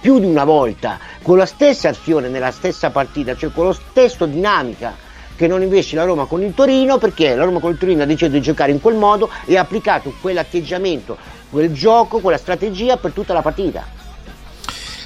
più 0.00 0.18
di 0.18 0.26
una 0.26 0.44
volta 0.44 0.98
con 1.22 1.36
la 1.36 1.46
stessa 1.46 1.90
azione 1.90 2.28
nella 2.28 2.50
stessa 2.50 2.90
partita, 2.90 3.36
cioè 3.36 3.52
con 3.52 3.66
lo 3.66 3.72
stesso 3.72 4.26
dinamica 4.26 5.08
che 5.36 5.46
non 5.46 5.62
invece 5.62 5.96
la 5.96 6.04
Roma 6.04 6.24
con 6.24 6.42
il 6.42 6.52
Torino 6.52 6.98
perché 6.98 7.34
la 7.34 7.44
Roma 7.44 7.60
con 7.60 7.70
il 7.70 7.78
Torino 7.78 8.02
ha 8.02 8.06
deciso 8.06 8.30
di 8.30 8.40
giocare 8.42 8.72
in 8.72 8.80
quel 8.80 8.96
modo 8.96 9.30
e 9.46 9.56
ha 9.56 9.60
applicato 9.60 10.12
quell'atteggiamento, 10.20 11.16
quel 11.50 11.72
gioco, 11.72 12.20
quella 12.20 12.38
strategia 12.38 12.96
per 12.96 13.12
tutta 13.12 13.32
la 13.32 13.42
partita. 13.42 13.98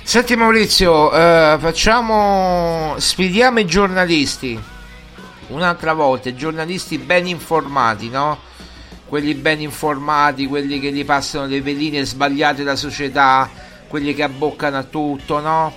Senti 0.02 0.36
Maurizio, 0.36 1.12
eh, 1.12 1.56
facciamo. 1.58 2.94
sfidiamo 2.98 3.58
i 3.58 3.66
giornalisti. 3.66 4.62
Un'altra 5.48 5.92
volta, 5.94 6.28
i 6.28 6.36
giornalisti 6.36 6.98
ben 6.98 7.26
informati, 7.26 8.10
no? 8.10 8.38
Quelli 9.06 9.34
ben 9.34 9.60
informati, 9.60 10.46
quelli 10.46 10.78
che 10.78 10.92
gli 10.92 11.04
passano 11.04 11.46
le 11.46 11.60
veline 11.60 12.04
sbagliate 12.04 12.56
della 12.58 12.76
società, 12.76 13.48
quelli 13.88 14.14
che 14.14 14.22
abboccano 14.22 14.76
a 14.76 14.82
tutto, 14.82 15.40
no? 15.40 15.72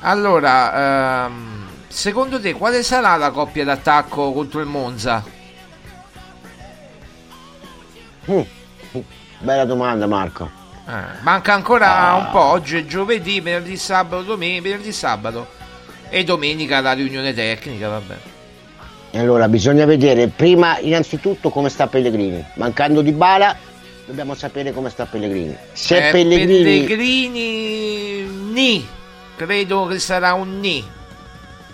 Allora, 0.00 1.24
ehm, 1.26 1.66
secondo 1.88 2.40
te 2.40 2.52
quale 2.52 2.82
sarà 2.82 3.16
la 3.16 3.30
coppia 3.30 3.64
d'attacco 3.64 4.32
contro 4.32 4.60
il 4.60 4.66
Monza? 4.66 5.24
Mm, 8.30 8.40
Bella 9.38 9.64
domanda 9.64 10.06
Marco. 10.06 10.50
Eh, 10.88 10.92
manca 11.22 11.52
ancora 11.52 12.14
un 12.14 12.30
po', 12.30 12.40
oggi 12.42 12.76
è 12.76 12.86
giovedì, 12.86 13.40
venerdì, 13.40 13.76
sabato, 13.76 14.22
domenica, 14.22 14.62
venerdì, 14.62 14.92
sabato 14.92 15.46
e 16.08 16.22
domenica 16.24 16.80
la 16.80 16.92
riunione 16.92 17.34
tecnica, 17.34 17.88
vabbè. 17.88 18.16
E 19.10 19.18
allora 19.18 19.48
bisogna 19.48 19.84
vedere 19.84 20.28
prima 20.28 20.78
innanzitutto 20.78 21.50
come 21.50 21.68
sta 21.68 21.86
Pellegrini. 21.86 22.44
Mancando 22.54 23.02
di 23.02 23.12
bala 23.12 23.56
dobbiamo 24.04 24.34
sapere 24.34 24.72
come 24.72 24.90
sta 24.90 25.06
Pellegrini. 25.06 25.56
Se 25.72 26.08
Eh, 26.08 26.10
Pellegrini 26.12 26.62
Pellegrini, 26.62 28.22
ni. 28.52 28.88
credo 29.36 29.86
che 29.86 29.98
sarà 29.98 30.34
un 30.34 30.60
ni. 30.60 30.84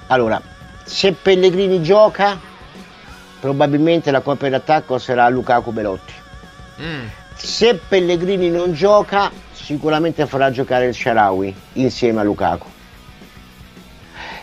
Allora, 0.08 0.40
se 0.84 1.12
Pellegrini 1.12 1.82
gioca, 1.82 2.38
probabilmente 3.40 4.10
la 4.10 4.20
coppia 4.20 4.48
d'attacco 4.50 4.98
sarà 4.98 5.28
Lukaku 5.28 5.72
Belotti. 5.72 6.12
Mm. 6.80 7.06
Se 7.37 7.80
Pellegrini 7.89 8.51
non 8.51 8.72
gioca, 8.72 9.30
sicuramente 9.53 10.26
farà 10.26 10.51
giocare 10.51 10.87
il 10.87 10.95
Sharawi 10.95 11.55
insieme 11.74 12.20
a 12.20 12.22
Lukaku. 12.22 12.68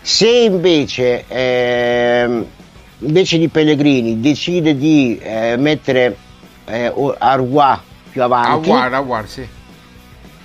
Se 0.02 0.30
invece, 0.30 1.26
ehm, 1.28 2.46
invece 3.00 3.38
di 3.38 3.48
Pellegrini 3.50 4.20
decide 4.20 4.76
di 4.76 5.18
eh, 5.22 5.56
mettere 5.58 6.16
eh, 6.66 6.94
Arwa 7.18 7.82
più 8.10 8.24
avanti, 8.24 8.70
Awar, 8.70 8.94
Awar, 8.94 9.28
sì. 9.28 9.48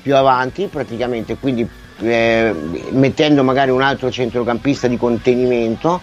più 0.03 0.15
avanti 0.17 0.67
praticamente, 0.67 1.37
quindi 1.37 1.67
eh, 2.01 2.55
mettendo 2.91 3.43
magari 3.43 3.71
un 3.71 3.83
altro 3.83 4.11
centrocampista 4.11 4.89
di 4.89 4.97
contenimento, 4.97 6.01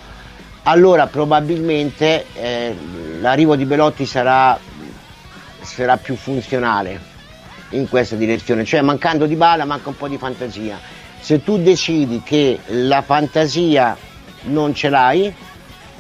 allora 0.63 1.07
probabilmente 1.07 2.25
eh, 2.33 2.75
l'arrivo 3.19 3.55
di 3.55 3.65
Belotti 3.65 4.05
sarà, 4.05 4.57
sarà 5.61 5.97
più 5.97 6.15
funzionale 6.15 6.99
in 7.69 7.87
questa 7.87 8.15
direzione, 8.15 8.65
cioè 8.65 8.81
mancando 8.81 9.25
di 9.25 9.35
bala 9.35 9.65
manca 9.65 9.89
un 9.89 9.95
po' 9.95 10.07
di 10.07 10.17
fantasia. 10.17 10.79
Se 11.19 11.43
tu 11.43 11.57
decidi 11.57 12.21
che 12.23 12.59
la 12.67 13.01
fantasia 13.01 13.95
non 14.43 14.73
ce 14.73 14.89
l'hai, 14.89 15.33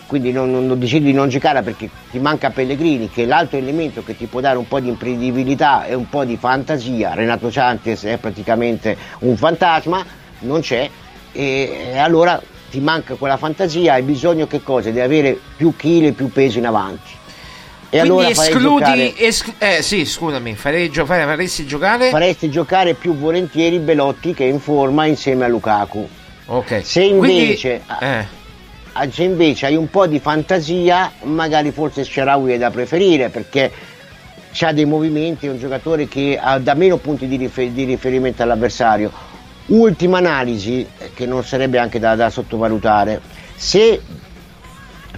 quindi 0.07 0.31
non, 0.31 0.51
non- 0.51 0.77
decidi 0.77 1.05
di 1.05 1.13
non 1.13 1.29
giocare 1.29 1.61
perché 1.61 1.89
ti 2.09 2.19
manca 2.19 2.49
Pellegrini, 2.49 3.09
che 3.09 3.23
è 3.23 3.25
l'altro 3.25 3.57
elemento 3.57 4.03
che 4.03 4.17
ti 4.17 4.25
può 4.25 4.41
dare 4.41 4.57
un 4.57 4.67
po' 4.67 4.79
di 4.79 4.89
imprevedibilità 4.89 5.85
e 5.85 5.93
un 5.93 6.09
po' 6.09 6.25
di 6.25 6.35
fantasia, 6.35 7.13
Renato 7.13 7.49
Santos 7.49 8.03
è 8.03 8.17
praticamente 8.17 8.97
un 9.19 9.37
fantasma, 9.37 10.03
non 10.39 10.59
c'è, 10.59 10.89
e, 11.31 11.91
e 11.93 11.97
allora 11.97 12.41
ti 12.69 12.79
manca 12.81 13.15
quella 13.15 13.37
fantasia, 13.37 13.93
hai 13.93 14.01
bisogno 14.01 14.47
che 14.47 14.61
cosa? 14.61 14.89
Di 14.89 14.99
avere 14.99 15.39
più 15.55 15.75
chili 15.77 16.11
più 16.11 16.29
peso 16.29 16.57
in 16.57 16.65
avanti. 16.65 17.20
E 17.93 17.99
Quindi 17.99 18.07
allora 18.09 18.29
escludi. 18.29 19.13
giocare- 19.13 19.13
eh 19.57 19.81
sì, 19.81 20.05
scusami, 20.05 20.55
farei 20.55 20.89
gio- 20.89 21.05
fare- 21.05 21.25
faresti 21.25 21.65
giocare. 21.65 22.09
faresti 22.09 22.49
giocare 22.49 22.93
più 22.93 23.17
volentieri 23.17 23.79
Belotti 23.79 24.33
che 24.33 24.45
è 24.45 24.47
in 24.47 24.61
forma 24.61 25.05
insieme 25.07 25.43
a 25.43 25.49
Lukaku. 25.49 26.07
Ok. 26.45 26.85
Se 26.85 27.01
invece, 27.03 27.81
Quindi- 27.85 28.05
eh. 28.05 29.11
se 29.11 29.23
invece 29.23 29.65
hai 29.65 29.75
un 29.75 29.89
po' 29.89 30.07
di 30.07 30.19
fantasia, 30.19 31.11
magari 31.23 31.71
forse 31.71 32.05
Sharawi 32.05 32.53
è 32.53 32.57
da 32.57 32.69
preferire 32.71 33.27
perché 33.27 33.69
ha 34.61 34.71
dei 34.71 34.85
movimenti, 34.85 35.47
è 35.47 35.49
un 35.49 35.59
giocatore 35.59 36.07
che 36.07 36.39
ha, 36.41 36.59
dà 36.59 36.73
meno 36.75 36.95
punti 36.95 37.27
di, 37.27 37.35
rifer- 37.35 37.71
di 37.71 37.83
riferimento 37.83 38.41
all'avversario. 38.41 39.11
Ultima 39.67 40.17
analisi, 40.19 40.85
eh, 40.97 41.11
che 41.13 41.25
non 41.25 41.43
sarebbe 41.43 41.77
anche 41.77 41.99
da, 41.99 42.15
da 42.15 42.29
sottovalutare, 42.29 43.19
se 43.55 44.01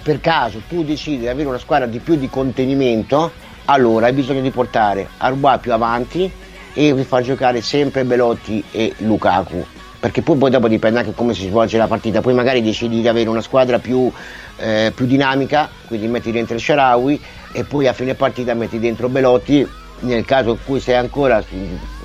per 0.04 0.20
caso 0.20 0.62
tu 0.68 0.84
decidi 0.84 1.20
di 1.20 1.28
avere 1.30 1.48
una 1.48 1.58
squadra 1.58 1.88
di 1.88 2.00
più 2.00 2.16
di 2.16 2.30
contenimento, 2.30 3.32
allora 3.66 4.08
hai 4.08 4.14
bisogno 4.14 4.42
di 4.42 4.52
portare 4.52 5.08
Arbois 5.18 5.60
più 5.62 5.72
avanti 5.72 6.30
e 6.74 6.94
far 7.08 7.22
giocare 7.22 7.62
sempre 7.62 8.04
Belotti 8.04 8.62
e 8.72 8.94
Lukaku. 8.98 9.66
Perché 10.00 10.22
poi, 10.22 10.36
poi 10.36 10.50
dopo 10.50 10.68
dipende 10.68 11.00
anche 11.00 11.14
come 11.14 11.34
si 11.34 11.48
svolge 11.48 11.78
la 11.78 11.88
partita. 11.88 12.20
Poi 12.20 12.34
magari 12.34 12.62
decidi 12.62 13.00
di 13.00 13.08
avere 13.08 13.30
una 13.30 13.40
squadra 13.40 13.80
più, 13.80 14.12
eh, 14.58 14.92
più 14.94 15.06
dinamica, 15.06 15.70
quindi 15.88 16.08
metti 16.08 16.30
dentro 16.34 16.56
il 16.56 16.62
Sharawi 16.62 17.22
e 17.54 17.64
poi 17.64 17.88
a 17.88 17.94
fine 17.94 18.14
partita 18.14 18.54
metti 18.54 18.80
dentro 18.80 19.08
Belotti. 19.08 19.66
Nel 20.00 20.26
caso 20.26 20.50
in 20.50 20.58
cui 20.66 20.82
sei 20.82 20.96
ancora 20.96 21.42
su- 21.42 21.56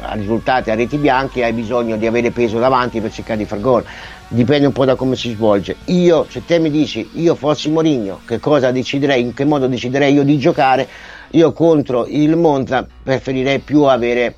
a 0.02 0.14
risultati 0.14 0.70
a 0.70 0.76
reti 0.76 0.98
bianche 0.98 1.42
hai 1.42 1.52
bisogno 1.52 1.96
di 1.96 2.06
avere 2.06 2.30
peso 2.30 2.60
davanti 2.60 3.00
per 3.00 3.10
cercare 3.10 3.38
di 3.38 3.44
far 3.44 3.60
gol 3.60 3.84
dipende 4.28 4.66
un 4.66 4.72
po' 4.72 4.84
da 4.84 4.94
come 4.94 5.16
si 5.16 5.30
svolge. 5.30 5.76
Io, 5.86 6.26
se 6.28 6.44
te 6.44 6.58
mi 6.58 6.70
dici, 6.70 7.08
io 7.14 7.34
fossi 7.34 7.70
Mourinho, 7.70 8.20
che 8.26 8.38
cosa 8.38 8.70
deciderei, 8.70 9.22
in 9.22 9.34
che 9.34 9.44
modo 9.44 9.66
deciderei 9.66 10.12
io 10.12 10.22
di 10.22 10.38
giocare, 10.38 10.86
io 11.30 11.52
contro 11.52 12.06
il 12.06 12.36
Monza 12.36 12.86
preferirei 13.02 13.58
più 13.60 13.82
avere 13.82 14.34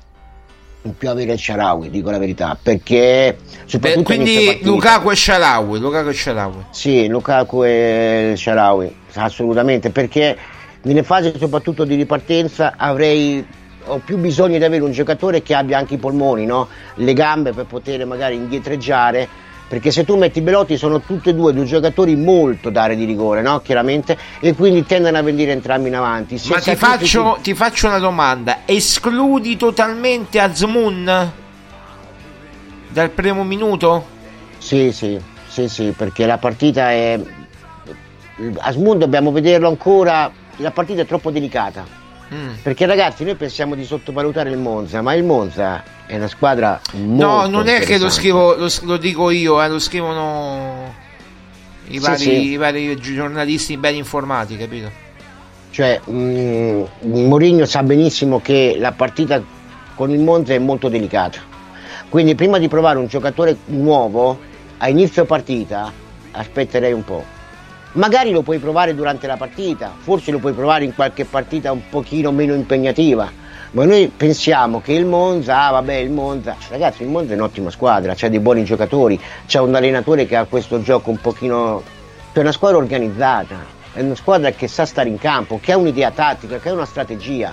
più 0.97 1.09
avere 1.09 1.33
il 1.33 1.39
Sharawi, 1.39 1.91
dico 1.91 2.09
la 2.09 2.17
verità, 2.17 2.57
perché 2.59 3.37
Beh, 3.37 3.55
soprattutto 3.65 4.13
inizio 4.13 4.45
quindi. 4.45 4.63
Lukaku 4.63 5.11
e 5.11 5.15
Sharawi, 5.15 5.79
Lukaku 5.79 6.09
e 6.09 6.13
Sharawi. 6.13 6.65
Sì, 6.71 7.07
Lukaku 7.07 7.63
e 7.63 8.33
Sharawi, 8.35 8.95
assolutamente, 9.13 9.91
perché 9.91 10.35
nelle 10.81 11.03
fasi 11.03 11.33
soprattutto 11.37 11.83
di 11.83 11.93
ripartenza 11.93 12.73
avrei 12.77 13.45
ho 13.85 13.97
più 14.03 14.17
bisogno 14.17 14.57
di 14.57 14.63
avere 14.63 14.83
un 14.83 14.91
giocatore 14.91 15.41
che 15.41 15.55
abbia 15.55 15.77
anche 15.77 15.95
i 15.95 15.97
polmoni, 15.97 16.45
no? 16.45 16.67
le 16.95 17.13
gambe 17.13 17.51
per 17.51 17.65
poter 17.65 18.05
magari 18.05 18.35
indietreggiare, 18.35 19.27
perché 19.71 19.89
se 19.89 20.03
tu 20.03 20.17
metti 20.17 20.41
Belotti 20.41 20.75
sono 20.75 20.99
tutti 20.99 21.29
e 21.29 21.33
due 21.33 21.53
due 21.53 21.63
giocatori 21.63 22.17
molto 22.17 22.69
d'area 22.69 22.93
di 22.93 23.05
rigore, 23.05 23.41
no? 23.41 23.61
chiaramente, 23.61 24.17
e 24.41 24.53
quindi 24.53 24.83
tendono 24.83 25.17
a 25.17 25.21
venire 25.21 25.53
entrambi 25.53 25.87
in 25.87 25.95
avanti. 25.95 26.37
Se 26.37 26.49
Ma 26.49 26.59
ti 26.59 26.75
faccio, 26.75 27.37
ti 27.41 27.53
faccio 27.53 27.87
una 27.87 27.97
domanda: 27.97 28.63
escludi 28.65 29.55
totalmente 29.55 30.41
Azmoun 30.41 31.31
dal 32.89 33.09
primo 33.11 33.45
minuto? 33.45 34.05
Sì, 34.57 34.91
sì, 34.91 35.17
sì, 35.47 35.69
sì, 35.69 35.93
perché 35.95 36.25
la 36.25 36.37
partita 36.37 36.91
è... 36.91 37.17
Asmund 38.57 38.99
dobbiamo 38.99 39.31
vederlo 39.31 39.69
ancora, 39.69 40.29
la 40.57 40.71
partita 40.71 41.03
è 41.03 41.05
troppo 41.05 41.31
delicata. 41.31 42.00
Mm. 42.33 42.53
Perché 42.61 42.85
ragazzi, 42.85 43.25
noi 43.25 43.35
pensiamo 43.35 43.75
di 43.75 43.83
sottovalutare 43.83 44.49
il 44.49 44.57
Monza, 44.57 45.01
ma 45.01 45.13
il 45.13 45.23
Monza 45.23 45.83
è 46.05 46.15
una 46.15 46.27
squadra 46.29 46.79
No, 46.93 47.45
non 47.47 47.67
è 47.67 47.81
che 47.81 47.97
lo 47.97 48.09
scrivo, 48.09 48.55
lo, 48.55 48.69
lo 48.83 48.97
dico 48.97 49.29
io, 49.31 49.61
eh, 49.61 49.67
lo 49.67 49.79
scrivono 49.79 50.93
i 51.87 51.93
Sì, 51.93 51.99
vari, 51.99 52.17
sì. 52.17 52.49
i 52.51 52.55
vari 52.55 52.95
giornalisti 52.97 53.75
ben 53.75 53.95
informati, 53.95 54.55
capito? 54.55 54.89
Cioè, 55.71 55.99
mm, 56.09 56.83
Mourinho 57.01 57.65
sa 57.65 57.83
benissimo 57.83 58.39
che 58.39 58.75
la 58.79 58.93
partita 58.93 59.41
con 59.95 60.09
il 60.11 60.19
Monza 60.19 60.53
è 60.53 60.59
molto 60.59 60.87
delicata. 60.87 61.39
Quindi 62.07 62.35
prima 62.35 62.59
di 62.59 62.67
provare 62.69 62.97
un 62.97 63.07
giocatore 63.07 63.57
nuovo 63.65 64.39
a 64.77 64.89
inizio 64.89 65.25
partita, 65.25 65.91
aspetterei 66.31 66.93
un 66.93 67.03
po'. 67.03 67.39
Magari 67.93 68.31
lo 68.31 68.41
puoi 68.41 68.57
provare 68.57 68.95
durante 68.95 69.27
la 69.27 69.35
partita, 69.35 69.93
forse 69.97 70.31
lo 70.31 70.39
puoi 70.39 70.53
provare 70.53 70.85
in 70.85 70.95
qualche 70.95 71.25
partita 71.25 71.73
un 71.73 71.89
pochino 71.89 72.31
meno 72.31 72.53
impegnativa. 72.53 73.29
Ma 73.71 73.83
noi 73.83 74.07
pensiamo 74.15 74.79
che 74.79 74.93
il 74.93 75.05
Monza, 75.05 75.67
ah 75.67 75.71
vabbè 75.71 75.95
il 75.95 76.09
Monza, 76.09 76.55
ragazzi 76.69 77.03
il 77.03 77.09
Monza 77.09 77.33
è 77.33 77.35
un'ottima 77.35 77.69
squadra, 77.69 78.13
c'ha 78.15 78.29
dei 78.29 78.39
buoni 78.39 78.63
giocatori, 78.63 79.19
c'è 79.45 79.59
un 79.59 79.75
allenatore 79.75 80.25
che 80.25 80.37
ha 80.37 80.45
questo 80.45 80.81
gioco 80.81 81.09
un 81.09 81.19
pochino, 81.19 81.83
è 82.31 82.39
una 82.39 82.53
squadra 82.53 82.77
organizzata, 82.77 83.57
è 83.91 83.99
una 83.99 84.15
squadra 84.15 84.51
che 84.51 84.69
sa 84.69 84.85
stare 84.85 85.09
in 85.09 85.17
campo, 85.17 85.59
che 85.61 85.73
ha 85.73 85.77
un'idea 85.77 86.11
tattica, 86.11 86.59
che 86.59 86.69
ha 86.69 86.73
una 86.73 86.85
strategia 86.85 87.51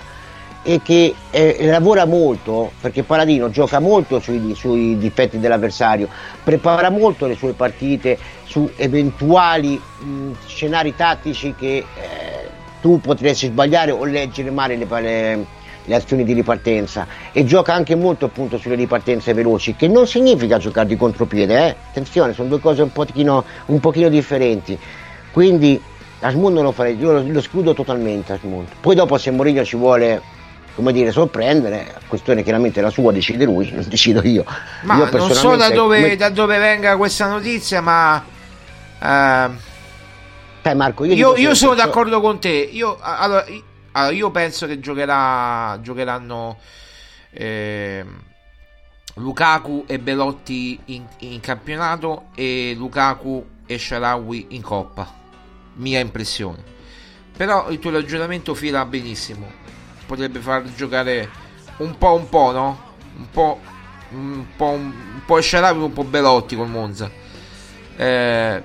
e 0.61 0.81
che 0.81 1.15
eh, 1.31 1.57
lavora 1.65 2.05
molto, 2.05 2.71
perché 2.81 3.03
Paladino 3.03 3.49
gioca 3.49 3.79
molto 3.79 4.19
sui, 4.19 4.53
sui 4.55 4.97
difetti 4.97 5.39
dell'avversario, 5.39 6.09
prepara 6.43 6.89
molto 6.89 7.25
le 7.27 7.35
sue 7.35 7.53
partite 7.53 8.17
su 8.45 8.69
eventuali 8.75 9.79
mh, 9.99 10.31
scenari 10.45 10.95
tattici 10.95 11.55
che 11.57 11.77
eh, 11.77 11.85
tu 12.81 12.99
potresti 12.99 13.47
sbagliare 13.47 13.91
o 13.91 14.03
leggere 14.05 14.51
male 14.51 14.75
le, 14.75 14.85
le- 15.01 15.45
le 15.85 15.95
azioni 15.95 16.23
di 16.23 16.33
ripartenza 16.33 17.07
e 17.31 17.43
gioca 17.45 17.73
anche 17.73 17.95
molto 17.95 18.25
appunto 18.25 18.57
sulle 18.57 18.75
ripartenze 18.75 19.33
veloci, 19.33 19.75
che 19.75 19.87
non 19.87 20.05
significa 20.05 20.57
giocare 20.59 20.87
di 20.87 20.95
contropiede, 20.95 21.67
eh? 21.67 21.75
attenzione, 21.89 22.33
sono 22.33 22.47
due 22.47 22.59
cose 22.59 22.83
un 22.83 22.91
pochino, 22.91 23.43
un 23.67 23.79
pochino 23.79 24.07
differenti. 24.09 24.77
Quindi 25.31 25.81
Asmund 26.19 26.55
non 26.55 26.63
lo 26.65 26.71
farei, 26.71 26.95
io 26.95 27.13
lo, 27.13 27.23
lo 27.25 27.39
escludo 27.39 27.73
totalmente 27.73 28.33
Asmund. 28.33 28.67
Poi 28.79 28.93
dopo 28.93 29.17
se 29.17 29.31
Mourinho 29.31 29.63
ci 29.63 29.77
vuole 29.77 30.21
come 30.79 30.93
dire 30.93 31.11
sorprendere, 31.11 31.99
questione 32.07 32.41
chiaramente 32.41 32.79
la 32.79 32.89
sua, 32.89 33.11
decide 33.11 33.43
lui, 33.43 33.69
non 33.69 33.83
decido 33.85 34.21
io. 34.23 34.45
Ma 34.83 34.95
io 34.95 35.09
non 35.11 35.33
so 35.33 35.57
da 35.57 35.69
dove, 35.71 36.01
come- 36.01 36.15
da 36.15 36.29
dove 36.29 36.57
venga 36.57 36.95
questa 36.95 37.27
notizia, 37.27 37.81
ma 37.81 38.23
eh, 39.01 39.49
Sai, 40.63 40.75
Marco, 40.75 41.03
io, 41.03 41.13
io, 41.13 41.35
io 41.35 41.53
sono 41.53 41.71
so- 41.71 41.77
d'accordo 41.77 42.21
con 42.21 42.39
te. 42.39 42.49
Io, 42.49 42.97
allora, 43.01 43.45
io 44.11 44.31
penso 44.31 44.67
che 44.67 44.79
giocherà, 44.79 45.77
giocheranno 45.81 46.57
ehm, 47.31 48.21
Lukaku 49.15 49.83
e 49.85 49.99
Belotti 49.99 50.79
in, 50.85 51.03
in 51.19 51.41
campionato 51.41 52.27
e 52.35 52.73
Lukaku 52.77 53.45
e 53.65 53.77
Sharawi 53.77 54.47
in 54.51 54.61
coppa. 54.61 55.13
Mia 55.75 55.99
impressione. 55.99 56.63
Però 57.35 57.69
il 57.69 57.79
tuo 57.79 57.91
ragionamento 57.91 58.53
fila 58.53 58.85
benissimo. 58.85 59.67
Potrebbe 60.09 60.39
far 60.39 60.63
giocare 60.73 61.29
un 61.77 61.95
po' 61.95 62.15
un 62.15 62.27
po', 62.29 62.51
no? 62.51 62.93
Un 63.15 63.29
po' 63.29 63.59
un 64.09 64.43
po', 64.55 64.69
un 64.69 65.21
po' 65.23 65.39
Sharawi, 65.39 65.83
un 65.83 65.93
po' 65.93 66.03
Belotti 66.03 66.55
col 66.55 66.67
Monza. 66.67 67.11
Eh, 67.95 68.63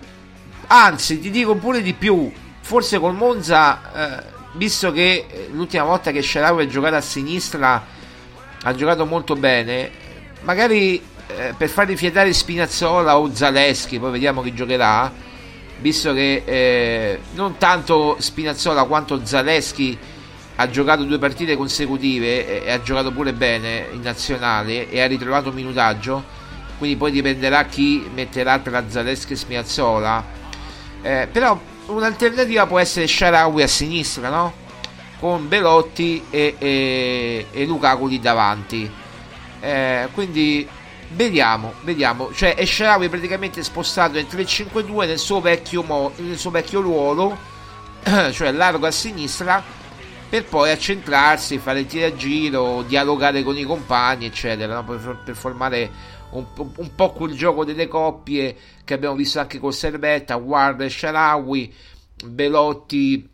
anzi, 0.69 1.21
ti 1.21 1.31
dico 1.31 1.55
pure 1.57 1.83
di 1.83 1.93
più. 1.93 2.33
Forse 2.63 2.99
col 2.99 3.15
Monza, 3.15 4.23
eh, 4.23 4.25
visto 4.53 4.91
che 4.91 5.27
eh, 5.29 5.49
l'ultima 5.53 5.85
volta 5.85 6.13
che 6.13 6.23
Sharawi 6.23 6.63
ha 6.63 6.67
giocato 6.67 6.97
a 6.97 7.03
sinistra 7.03 7.87
ha 8.63 8.75
giocato 8.75 9.05
molto 9.05 9.37
bene, 9.37 9.91
magari 10.41 10.95
eh, 11.27 11.55
per 11.55 11.69
far 11.69 11.87
rifiatare 11.87 12.33
Spinazzola 12.33 13.19
o 13.19 13.35
Zaleschi, 13.35 13.99
poi 13.99 14.13
vediamo 14.13 14.41
chi 14.41 14.55
giocherà, 14.55 15.13
visto 15.81 16.15
che 16.15 16.43
eh, 16.47 17.21
non 17.35 17.59
tanto 17.59 18.17
Spinazzola 18.19 18.85
quanto 18.85 19.21
Zaleschi 19.27 19.99
ha 20.57 20.71
giocato 20.71 21.03
due 21.05 21.19
partite 21.19 21.57
consecutive 21.57 22.65
e, 22.65 22.71
ha 22.71 22.81
giocato 22.83 23.11
pure 23.13 23.33
bene 23.33 23.89
in 23.93 24.03
nazionale 24.03 24.89
e 24.89 25.01
ha 25.01 25.07
ritrovato 25.07 25.53
minutaggio, 25.53 26.23
quindi 26.79 26.97
poi 26.97 27.11
dipenderà 27.11 27.65
chi 27.65 28.09
metterà 28.13 28.59
tra 28.59 28.89
Zaleschi 28.89 29.33
e 29.33 29.37
Spinazzola. 29.37 30.25
Eh, 31.03 31.29
però 31.31 31.59
un'alternativa 31.87 32.67
può 32.67 32.79
essere 32.79 33.07
Sharawi 33.07 33.63
a 33.63 33.67
sinistra, 33.67 34.29
no? 34.29 34.63
Con 35.19 35.49
Belotti 35.49 36.23
e, 36.31 36.55
e, 36.59 37.47
e 37.51 37.65
Lukaku 37.65 38.07
lì 38.07 38.21
davanti. 38.21 38.91
Eh, 39.61 40.09
quindi 40.13 40.69
vediamo, 41.15 41.75
vediamo. 41.83 42.33
Cioè 42.33 42.55
Esharawi 42.57 43.09
praticamente 43.09 43.63
spostato 43.63 44.15
nel 44.15 44.27
3-5-2 44.31 45.07
nel 45.07 45.19
suo 45.19 45.41
vecchio, 45.41 45.83
mo- 45.83 46.13
nel 46.17 46.39
suo 46.39 46.51
vecchio 46.51 46.81
ruolo, 46.81 47.37
cioè 48.33 48.53
largo 48.53 48.87
a 48.87 48.91
sinistra, 48.91 49.63
per 50.35 50.47
poi 50.47 50.73
accentrarsi, 50.73 51.59
fare 51.59 51.79
il 51.79 51.87
tiro 51.87 52.07
a 52.07 52.17
giro, 52.17 52.83
dialogare 52.83 53.45
con 53.45 53.57
i 53.57 53.63
compagni, 53.63 54.27
eccetera, 54.27 54.75
no? 54.75 54.85
per, 54.85 55.21
per 55.25 55.37
formare 55.37 55.89
un, 56.31 56.45
un, 56.57 56.95
po' 56.97 57.13
quel 57.13 57.37
gioco 57.37 57.65
delle 57.65 57.87
coppie 57.87 58.57
che 58.83 58.95
abbiamo 58.95 59.15
visto 59.15 59.39
anche 59.39 59.61
con 59.61 59.73
Servetta, 59.73 60.35
Ward 60.35 60.81
e 60.81 60.91
Sharawi, 60.91 61.73
Belotti 62.25 63.31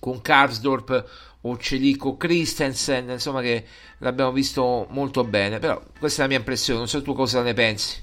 con 0.00 0.20
Karsdorp 0.20 1.04
o 1.42 1.56
Celico 1.56 2.16
Christensen, 2.16 3.10
insomma 3.10 3.40
che 3.40 3.64
l'abbiamo 3.98 4.32
visto 4.32 4.88
molto 4.90 5.22
bene, 5.22 5.60
però 5.60 5.80
questa 5.96 6.22
è 6.22 6.24
la 6.24 6.30
mia 6.30 6.38
impressione, 6.38 6.80
non 6.80 6.88
so 6.88 7.00
tu 7.00 7.14
cosa 7.14 7.42
ne 7.42 7.54
pensi. 7.54 8.02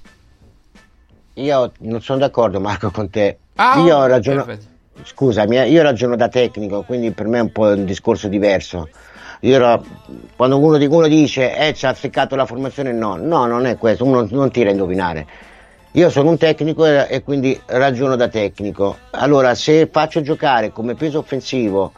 Io 1.34 1.72
non 1.80 2.02
sono 2.02 2.20
d'accordo 2.20 2.62
Marco 2.62 2.92
con 2.92 3.10
te. 3.10 3.40
Ah, 3.56 3.78
io 3.82 4.06
ragiono... 4.06 4.71
Scusami, 5.04 5.58
eh, 5.58 5.70
io 5.70 5.82
ragiono 5.82 6.16
da 6.16 6.28
tecnico, 6.28 6.84
quindi 6.84 7.12
per 7.12 7.28
me 7.28 7.40
è 7.40 7.42
un 7.42 7.52
po' 7.52 7.68
un 7.68 7.86
discorso 7.86 8.28
diverso. 8.28 8.90
Io 9.42 9.56
ero... 9.56 9.84
quando 10.36 10.60
uno, 10.60 10.78
uno 10.78 11.08
dice 11.08 11.56
eh 11.58 11.74
ci 11.74 11.86
ha 11.86 11.90
azzeccato 11.90 12.36
la 12.36 12.46
formazione, 12.46 12.92
no, 12.92 13.16
no, 13.16 13.46
non 13.48 13.66
è 13.66 13.78
questo, 13.78 14.06
uno 14.06 14.28
non 14.30 14.52
tira 14.52 14.70
a 14.70 14.72
indovinare. 14.74 15.28
Io 15.94 16.10
sono 16.10 16.30
un 16.30 16.38
tecnico 16.38 16.86
e, 16.86 17.08
e 17.10 17.24
quindi 17.24 17.60
ragiono 17.66 18.16
da 18.16 18.28
tecnico. 18.28 18.98
Allora, 19.12 19.56
se 19.56 19.90
faccio 19.92 20.22
giocare 20.22 20.72
come 20.72 20.96
peso 20.96 21.20
offensivo 21.20 21.92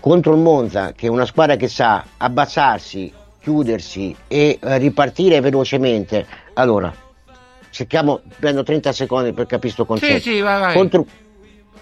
contro 0.00 0.32
il 0.32 0.40
Monza, 0.40 0.92
che 0.92 1.06
è 1.06 1.10
una 1.10 1.26
squadra 1.26 1.56
che 1.56 1.68
sa 1.68 2.04
abbassarsi, 2.16 3.12
chiudersi 3.40 4.16
e 4.26 4.58
eh, 4.60 4.78
ripartire 4.78 5.40
velocemente, 5.40 6.26
allora 6.54 6.92
cerchiamo, 7.76 8.20
prendo 8.38 8.62
30 8.62 8.92
secondi 8.92 9.32
per 9.32 9.44
capire 9.44 9.60
questo 9.60 9.84
concetto. 9.84 10.14
Sì, 10.14 10.30
sì, 10.30 10.40
vai, 10.40 10.60
vai. 10.60 10.74
Contro, 10.74 11.04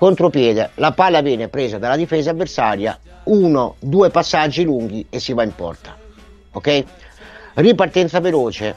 contropiede, 0.05 0.68
la 0.74 0.92
palla 0.92 1.22
viene 1.22 1.48
presa 1.48 1.78
dalla 1.78 1.96
difesa 1.96 2.28
avversaria, 2.28 2.98
uno, 3.24 3.76
due 3.78 4.11
passaggi 4.11 4.62
lunghi 4.62 5.07
e 5.09 5.18
si 5.18 5.32
va 5.32 5.44
in 5.44 5.55
porta. 5.55 5.96
Ok? 6.52 6.84
Ripartenza 7.55 8.20
veloce, 8.20 8.74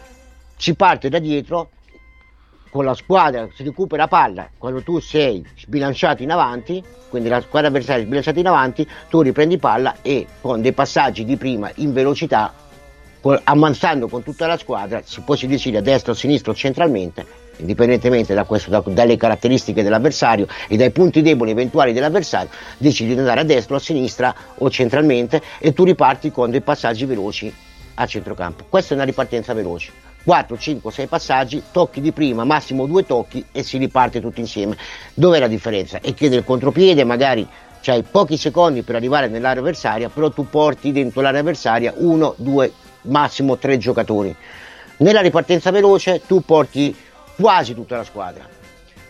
si 0.56 0.74
parte 0.74 1.10
da 1.10 1.20
dietro, 1.20 1.72
con 2.70 2.86
la 2.86 2.94
squadra 2.94 3.46
si 3.54 3.64
recupera 3.64 4.08
palla 4.08 4.50
quando 4.58 4.82
tu 4.82 5.00
sei 5.00 5.46
sbilanciato 5.58 6.24
in 6.24 6.32
avanti 6.32 6.84
quindi 7.10 7.30
la 7.30 7.42
squadra 7.42 7.70
avversaria 7.70 8.04
è 8.04 8.06
sbilanciata 8.06 8.40
in 8.40 8.48
avanti 8.48 8.88
tu 9.10 9.22
riprendi 9.22 9.58
palla 9.58 9.96
e 10.02 10.28
con 10.42 10.62
dei 10.62 10.74
passaggi 10.74 11.24
di 11.24 11.38
prima 11.38 11.72
in 11.76 11.94
velocità 11.94 12.54
ammansando 13.44 14.10
con 14.10 14.22
tutta 14.22 14.48
la 14.48 14.58
squadra 14.58 15.02
si 15.06 15.22
poi 15.22 15.38
si 15.38 15.48
decide 15.48 15.78
a 15.78 15.82
destra 15.82 16.12
o 16.12 16.16
a 16.16 16.18
sinistra 16.18 16.52
o 16.52 16.56
centralmente 16.56 17.26
indipendentemente 17.58 18.34
da 18.34 18.44
questo, 18.44 18.70
da, 18.70 18.84
dalle 18.86 19.18
caratteristiche 19.18 19.84
dell'avversario 19.84 20.48
e 20.68 20.78
dai 20.78 20.92
punti 20.92 21.22
deboli 21.22 21.52
eventuali 21.52 21.94
dell'avversario 21.94 22.50
decidi 22.78 23.14
di 23.14 23.20
andare 23.20 23.42
a 23.42 23.44
destra 23.44 23.76
o 23.76 23.78
a 23.78 23.82
sinistra 23.82 24.36
o 24.56 24.70
centralmente 24.70 25.42
e 25.60 25.74
tu 25.74 25.84
riparti 25.84 26.32
con 26.32 26.50
dei 26.50 26.62
passaggi 26.62 27.06
veloci 27.06 27.54
a 27.96 28.06
centrocampo 28.06 28.66
questa 28.70 28.94
è 28.94 28.96
una 28.96 29.06
ripartenza 29.06 29.54
veloce 29.54 29.92
4, 30.28 30.58
5, 30.58 30.92
6 30.92 31.08
passaggi, 31.08 31.64
tocchi 31.72 32.02
di 32.02 32.12
prima, 32.12 32.44
massimo 32.44 32.86
due 32.86 33.06
tocchi 33.06 33.46
e 33.50 33.64
si 33.64 33.78
riparte 33.78 34.20
tutti 34.20 34.42
insieme. 34.42 34.76
Dov'è 35.14 35.40
la 35.40 35.48
differenza? 35.48 36.02
È 36.02 36.14
che 36.14 36.28
nel 36.28 36.44
contropiede 36.44 37.06
magari 37.06 37.48
hai 37.86 38.04
pochi 38.04 38.36
secondi 38.36 38.82
per 38.82 38.96
arrivare 38.96 39.30
nell'area 39.30 39.62
avversaria, 39.62 40.10
però 40.10 40.30
tu 40.30 40.50
porti 40.50 40.92
dentro 40.92 41.22
l'area 41.22 41.40
avversaria 41.40 41.94
uno, 41.96 42.34
due, 42.38 42.72
massimo 43.04 43.58
tre 43.58 43.78
giocatori. 43.78 44.36
Nella 44.98 45.22
ripartenza 45.22 45.72
veloce 45.72 46.22
tu 46.26 46.42
porti 46.42 46.94
quasi 47.38 47.74
tutta 47.74 47.96
la 47.96 48.04
squadra. 48.04 48.46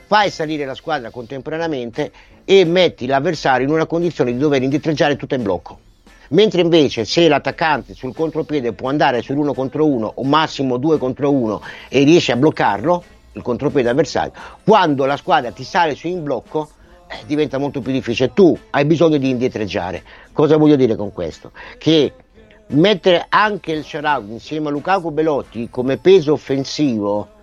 Fai 0.05 0.29
salire 0.29 0.65
la 0.65 0.75
squadra 0.75 1.09
contemporaneamente 1.09 2.11
e 2.45 2.63
metti 2.65 3.07
l'avversario 3.07 3.65
in 3.65 3.73
una 3.73 3.85
condizione 3.85 4.31
di 4.31 4.37
dover 4.37 4.61
indietreggiare 4.61 5.15
tutta 5.15 5.35
in 5.35 5.43
blocco 5.43 5.79
mentre 6.29 6.61
invece 6.61 7.05
se 7.05 7.27
l'attaccante 7.27 7.93
sul 7.93 8.13
contropiede 8.13 8.73
può 8.73 8.89
andare 8.89 9.21
sull'uno 9.21 9.53
contro 9.53 9.85
uno 9.85 10.11
o 10.15 10.23
massimo 10.23 10.77
due 10.77 10.97
contro 10.97 11.31
uno 11.31 11.61
e 11.87 12.03
riesce 12.03 12.31
a 12.33 12.35
bloccarlo, 12.35 13.03
il 13.33 13.41
contropiede 13.41 13.89
avversario, 13.89 14.33
quando 14.63 15.05
la 15.05 15.17
squadra 15.17 15.51
ti 15.51 15.63
sale 15.63 15.95
su 15.95 16.07
in 16.07 16.23
blocco 16.23 16.69
eh, 17.07 17.17
diventa 17.25 17.57
molto 17.57 17.81
più 17.81 17.91
difficile, 17.91 18.33
tu 18.33 18.57
hai 18.71 18.85
bisogno 18.85 19.17
di 19.17 19.29
indietreggiare. 19.29 20.03
Cosa 20.33 20.57
voglio 20.57 20.75
dire 20.75 20.95
con 20.95 21.13
questo? 21.13 21.51
Che 21.77 22.13
mettere 22.69 23.25
anche 23.29 23.71
il 23.71 23.83
Sharawi 23.85 24.31
insieme 24.31 24.67
a 24.67 24.71
Lukaku 24.71 25.11
Belotti 25.11 25.69
come 25.69 25.97
peso 25.97 26.33
offensivo, 26.33 27.35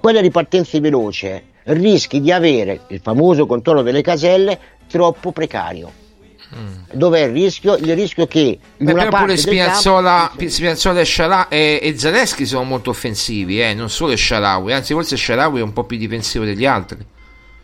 quella 0.00 0.20
ripartenza 0.20 0.78
veloce, 0.80 1.44
rischi 1.64 2.20
di 2.20 2.32
avere 2.32 2.80
il 2.88 3.00
famoso 3.00 3.46
controllo 3.46 3.82
delle 3.82 4.02
caselle 4.02 4.58
troppo 4.88 5.32
precario 5.32 6.06
Mm. 6.54 6.76
Dov'è 6.92 7.24
il 7.24 7.32
rischio? 7.32 7.76
Il 7.76 7.94
rischio 7.94 8.26
che 8.26 8.58
in 8.78 8.86
Beh, 8.86 9.08
pure 9.08 9.36
Spinazzola, 9.36 10.30
campo... 10.34 10.48
Spinazzola 10.48 11.00
e, 11.00 11.04
Sciala, 11.04 11.48
e, 11.48 11.78
e 11.82 11.98
Zaleschi 11.98 12.46
sono 12.46 12.64
molto 12.64 12.90
offensivi, 12.90 13.60
eh? 13.60 13.74
non 13.74 13.90
solo 13.90 14.16
Sharawi, 14.16 14.72
anzi 14.72 14.94
forse 14.94 15.16
Sharawi 15.16 15.60
è 15.60 15.62
un 15.62 15.72
po' 15.72 15.84
più 15.84 15.98
difensivo 15.98 16.44
degli 16.44 16.64
altri. 16.64 17.04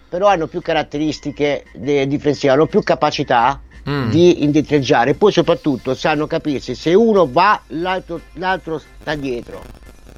Però 0.09 0.27
hanno 0.27 0.47
più 0.47 0.61
caratteristiche 0.61 1.65
de- 1.73 2.07
difensive, 2.07 2.53
hanno 2.53 2.67
più 2.67 2.83
capacità 2.83 3.59
mm. 3.89 4.11
di 4.11 4.45
indietreggiare, 4.45 5.15
poi 5.15 5.33
soprattutto 5.33 5.95
sanno 5.95 6.27
capirsi 6.27 6.75
se 6.75 6.93
uno 6.93 7.27
va 7.31 7.59
l'altro, 7.69 8.21
l'altro 8.35 8.79
sta 9.01 9.15
dietro 9.15 9.63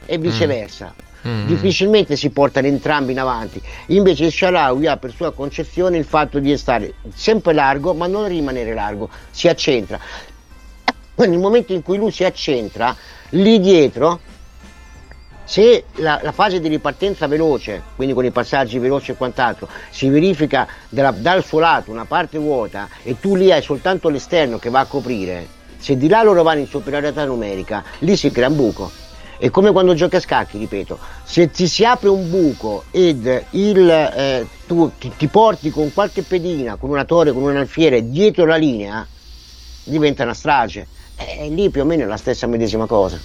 e 0.06 0.18
viceversa. 0.18 0.92
Mm 1.02 1.05
mm. 1.27 1.47
difficilmente 1.47 2.16
si 2.16 2.31
portano 2.31 2.66
entrambi 2.66 3.12
in 3.12 3.20
avanti. 3.20 3.61
Invece 3.87 4.27
il 4.27 4.33
Sharawi 4.33 4.87
ha 4.87 4.97
per 4.97 5.12
sua 5.12 5.33
concezione 5.33 5.97
il 5.97 6.05
fatto 6.05 6.39
di 6.39 6.57
stare 6.57 6.95
sempre 7.14 7.53
largo, 7.53 7.95
ma 7.95 8.07
non 8.07 8.29
rimanere 8.29 8.74
largo, 8.74 9.09
si 9.31 9.49
accentra. 9.49 9.99
Nel 11.16 11.39
momento 11.39 11.72
in 11.72 11.83
cui 11.83 11.97
lui 11.97 12.11
si 12.11 12.24
accentra, 12.24 12.95
lì 13.31 13.59
dietro, 13.59 14.20
se 15.45 15.85
la, 15.95 16.20
la, 16.22 16.33
fase 16.33 16.61
di 16.61 16.68
ripartenza 16.68 17.27
veloce, 17.27 17.83
quindi 17.95 18.12
con 18.14 18.24
i 18.24 18.31
passaggi 18.31 18.79
veloci 18.79 19.12
e 19.12 19.14
quant'altro, 19.14 19.68
si 19.91 20.09
verifica 20.09 20.66
dalla, 20.89 21.12
dal 21.12 21.45
suo 21.45 21.61
lato 21.61 21.91
una 21.91 22.05
parte 22.05 22.37
vuota 22.37 22.89
e 23.03 23.18
tu 23.18 23.37
lì 23.37 23.53
hai 23.53 23.62
soltanto 23.62 24.09
l'esterno 24.09 24.59
che 24.59 24.70
va 24.70 24.81
a 24.81 24.87
coprire, 24.87 25.47
se 25.79 25.97
di 25.97 26.09
là 26.09 26.22
loro 26.22 26.43
vanno 26.43 26.61
in 26.61 26.66
superiorità 26.66 27.24
numerica, 27.24 27.85
lì 28.01 28.16
si 28.16 28.31
crea 28.31 28.49
un 28.49 28.57
buco 28.57 29.05
è 29.39 29.51
come 29.51 29.72
quando 29.72 29.95
giochi 29.95 30.16
a 30.16 30.20
scacchi, 30.20 30.59
ripeto, 30.59 30.99
se 31.24 31.51
ti 31.51 31.68
si 31.68 31.84
apre 31.84 32.09
un 32.09 32.30
buco 32.30 32.84
ed 32.91 33.45
il, 33.51 33.91
eh, 33.91 34.47
tu 34.66 34.93
ti, 34.99 35.12
ti, 35.16 35.26
porti 35.28 35.70
con 35.70 35.93
qualche 35.93 36.22
pedina, 36.22 36.76
con 36.76 36.91
una 36.91 37.05
torre, 37.05 37.32
con 37.32 37.43
un 37.43 37.57
alfiere 37.57 38.09
dietro 38.09 38.47
la 38.47 38.57
linea, 38.57 39.07
diventa 39.84 40.22
una 40.22 40.34
strage. 40.34 40.87
E 41.16 41.49
lì 41.49 41.70
più 41.70 41.82
o 41.82 41.84
meno 41.84 42.03
è 42.03 42.07
la 42.07 42.16
stessa 42.16 42.47
medesima 42.47 42.87
cosa. 42.87 43.18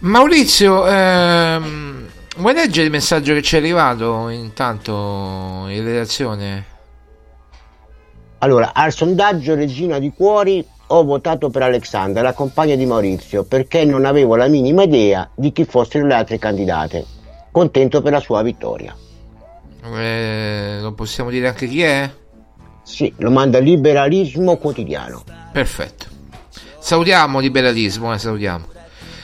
Maurizio, 0.00 0.86
ehm, 0.86 2.08
vuoi 2.36 2.54
leggere 2.54 2.86
il 2.86 2.90
messaggio 2.90 3.34
che 3.34 3.42
ci 3.42 3.56
è 3.56 3.58
arrivato 3.58 4.28
intanto 4.28 5.66
in 5.68 5.84
redazione? 5.84 6.64
Allora, 8.38 8.72
al 8.72 8.92
sondaggio 8.92 9.54
Regina 9.54 9.98
di 9.98 10.10
Cuori 10.10 10.66
ho 10.92 11.04
votato 11.04 11.50
per 11.50 11.62
Alexandra, 11.62 12.20
la 12.20 12.32
compagna 12.32 12.74
di 12.74 12.84
Maurizio, 12.84 13.44
perché 13.44 13.84
non 13.84 14.04
avevo 14.04 14.34
la 14.34 14.48
minima 14.48 14.82
idea 14.82 15.28
di 15.36 15.52
chi 15.52 15.64
fossero 15.64 16.06
le 16.06 16.14
altre 16.14 16.38
candidate. 16.38 17.04
Contento 17.52 18.02
per 18.02 18.12
la 18.12 18.20
sua 18.20 18.42
vittoria. 18.42 18.94
Eh, 19.84 20.78
lo 20.80 20.92
possiamo 20.92 21.30
dire 21.30 21.48
anche 21.48 21.68
chi 21.68 21.82
è? 21.82 22.10
Sì, 22.82 23.12
lo 23.18 23.30
manda 23.30 23.60
Liberalismo 23.60 24.56
Quotidiano. 24.56 25.22
Perfetto. 25.52 26.06
Salutiamo 26.80 27.38
Liberalismo, 27.38 28.12
eh, 28.12 28.18
salutiamo. 28.18 28.66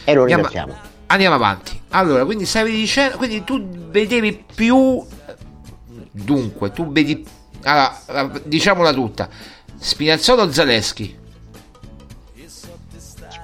E 0.05 0.15
lo 0.15 0.25
ringraziamo. 0.25 0.73
Andiamo, 0.73 0.91
andiamo 1.07 1.35
avanti. 1.35 1.81
Allora, 1.91 2.25
quindi 2.25 2.47
stavi 2.47 2.71
dicendo, 2.71 3.17
quindi 3.17 3.43
tu 3.43 3.61
vedevi 3.91 4.45
più... 4.55 5.05
Dunque, 6.13 6.71
tu 6.71 6.93
vedi... 6.93 7.27
Allora, 7.65 8.31
diciamola 8.45 8.93
tutta. 8.93 9.29
Spinazzola 9.77 10.43
o 10.43 10.53
Zaleschi? 10.53 11.25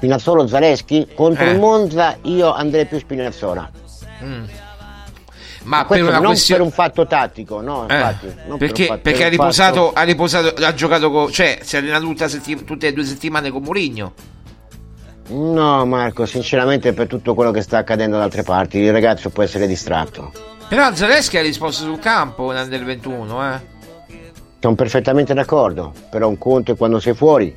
Spinazzola 0.02 0.42
o 0.42 0.46
Zaleschi? 0.48 1.06
Contro 1.14 1.44
Eh. 1.44 1.50
il 1.52 1.60
Monza 1.60 2.16
io 2.22 2.52
andrei 2.52 2.86
più 2.86 2.98
Spinazzola. 2.98 3.70
Mm. 4.24 4.44
Ma 5.64 5.76
per 5.78 5.86
Questo 5.86 6.06
una 6.08 6.16
non 6.18 6.26
questione... 6.26 6.60
per 6.60 6.68
un 6.68 6.74
fatto 6.74 7.06
tattico, 7.06 7.60
no, 7.60 7.86
Eh, 7.88 7.94
infatti. 7.94 8.26
per 8.26 8.44
un 8.48 8.58
perché, 8.58 8.86
fatto- 8.86 9.00
perché 9.00 9.18
per 9.18 9.26
ha 9.26 9.30
riposato, 9.30 9.84
fatto- 9.86 10.00
ha 10.00 10.02
riposato, 10.02 10.54
ha 10.64 10.74
giocato 10.74 11.10
con, 11.12 11.30
cioè 11.30 11.60
si 11.62 11.76
è 11.76 11.78
allenato 11.78 12.02
tutta 12.04 12.26
setti- 12.26 12.64
tutte 12.64 12.88
e 12.88 12.92
due 12.92 13.04
settimane 13.04 13.50
con 13.52 13.62
Mourinho. 13.62 14.12
No, 15.28 15.86
Marco, 15.86 16.26
sinceramente 16.26 16.92
per 16.92 17.06
tutto 17.06 17.34
quello 17.34 17.52
che 17.52 17.62
sta 17.62 17.78
accadendo 17.78 18.16
da 18.16 18.24
altre 18.24 18.42
parti, 18.42 18.78
il 18.78 18.90
ragazzo 18.90 19.30
può 19.30 19.44
essere 19.44 19.68
distratto. 19.68 20.32
Però 20.68 20.92
Zaleschi 20.92 21.38
ha 21.38 21.42
risposto 21.42 21.84
sul 21.84 22.00
campo 22.00 22.50
nel 22.50 22.84
21, 22.84 23.54
eh. 23.54 23.60
Sono 24.58 24.74
perfettamente 24.74 25.32
d'accordo, 25.32 25.92
però 26.10 26.26
un 26.26 26.38
conto 26.38 26.72
è 26.72 26.76
quando 26.76 26.98
sei 26.98 27.14
fuori, 27.14 27.54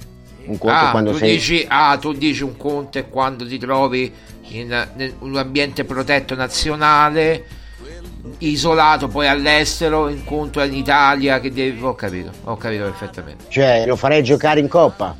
un 0.47 0.57
conto 0.57 0.75
Ah 0.75 0.91
quando 0.91 1.11
tu, 1.11 1.17
sei... 1.17 1.31
dici, 1.31 1.65
ah, 1.67 1.97
tu 1.97 2.13
dici 2.13 2.43
un 2.43 2.57
conto 2.57 2.97
è 2.97 3.09
quando 3.09 3.47
ti 3.47 3.57
trovi 3.57 4.13
in, 4.49 4.87
in 4.97 5.13
un 5.19 5.37
ambiente 5.37 5.83
protetto 5.83 6.35
nazionale, 6.35 7.45
isolato 8.39 9.07
poi 9.07 9.27
all'estero, 9.27 10.07
in 10.09 10.23
conto 10.23 10.61
è 10.61 10.65
in 10.65 10.75
Italia, 10.75 11.39
che 11.39 11.51
devi... 11.51 11.81
Ho 11.81 11.95
capito, 11.95 12.31
ho 12.43 12.57
capito 12.57 12.83
perfettamente. 12.83 13.45
Cioè, 13.49 13.85
lo 13.85 13.95
farei 13.95 14.23
giocare 14.23 14.59
in 14.59 14.67
Coppa. 14.67 15.15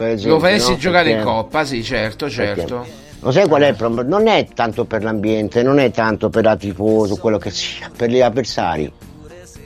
Esempio, 0.00 0.34
Lo 0.34 0.38
faresti 0.38 0.70
no? 0.72 0.76
giocare 0.76 1.10
in 1.10 1.16
Perché- 1.16 1.30
Coppa, 1.30 1.64
sì, 1.64 1.82
certo, 1.82 2.30
certo. 2.30 2.86
Lo 3.20 3.32
sai 3.32 3.48
qual 3.48 3.62
è 3.62 3.68
il 3.68 3.74
problema? 3.74 4.08
Non 4.08 4.28
è 4.28 4.46
tanto 4.54 4.84
per 4.84 5.02
l'ambiente, 5.02 5.64
non 5.64 5.80
è 5.80 5.90
tanto 5.90 6.28
per 6.28 6.44
la 6.44 6.54
tifoso, 6.54 7.16
quello 7.16 7.36
che 7.38 7.50
sia, 7.50 7.90
per 7.94 8.08
gli 8.08 8.20
avversari. 8.20 8.92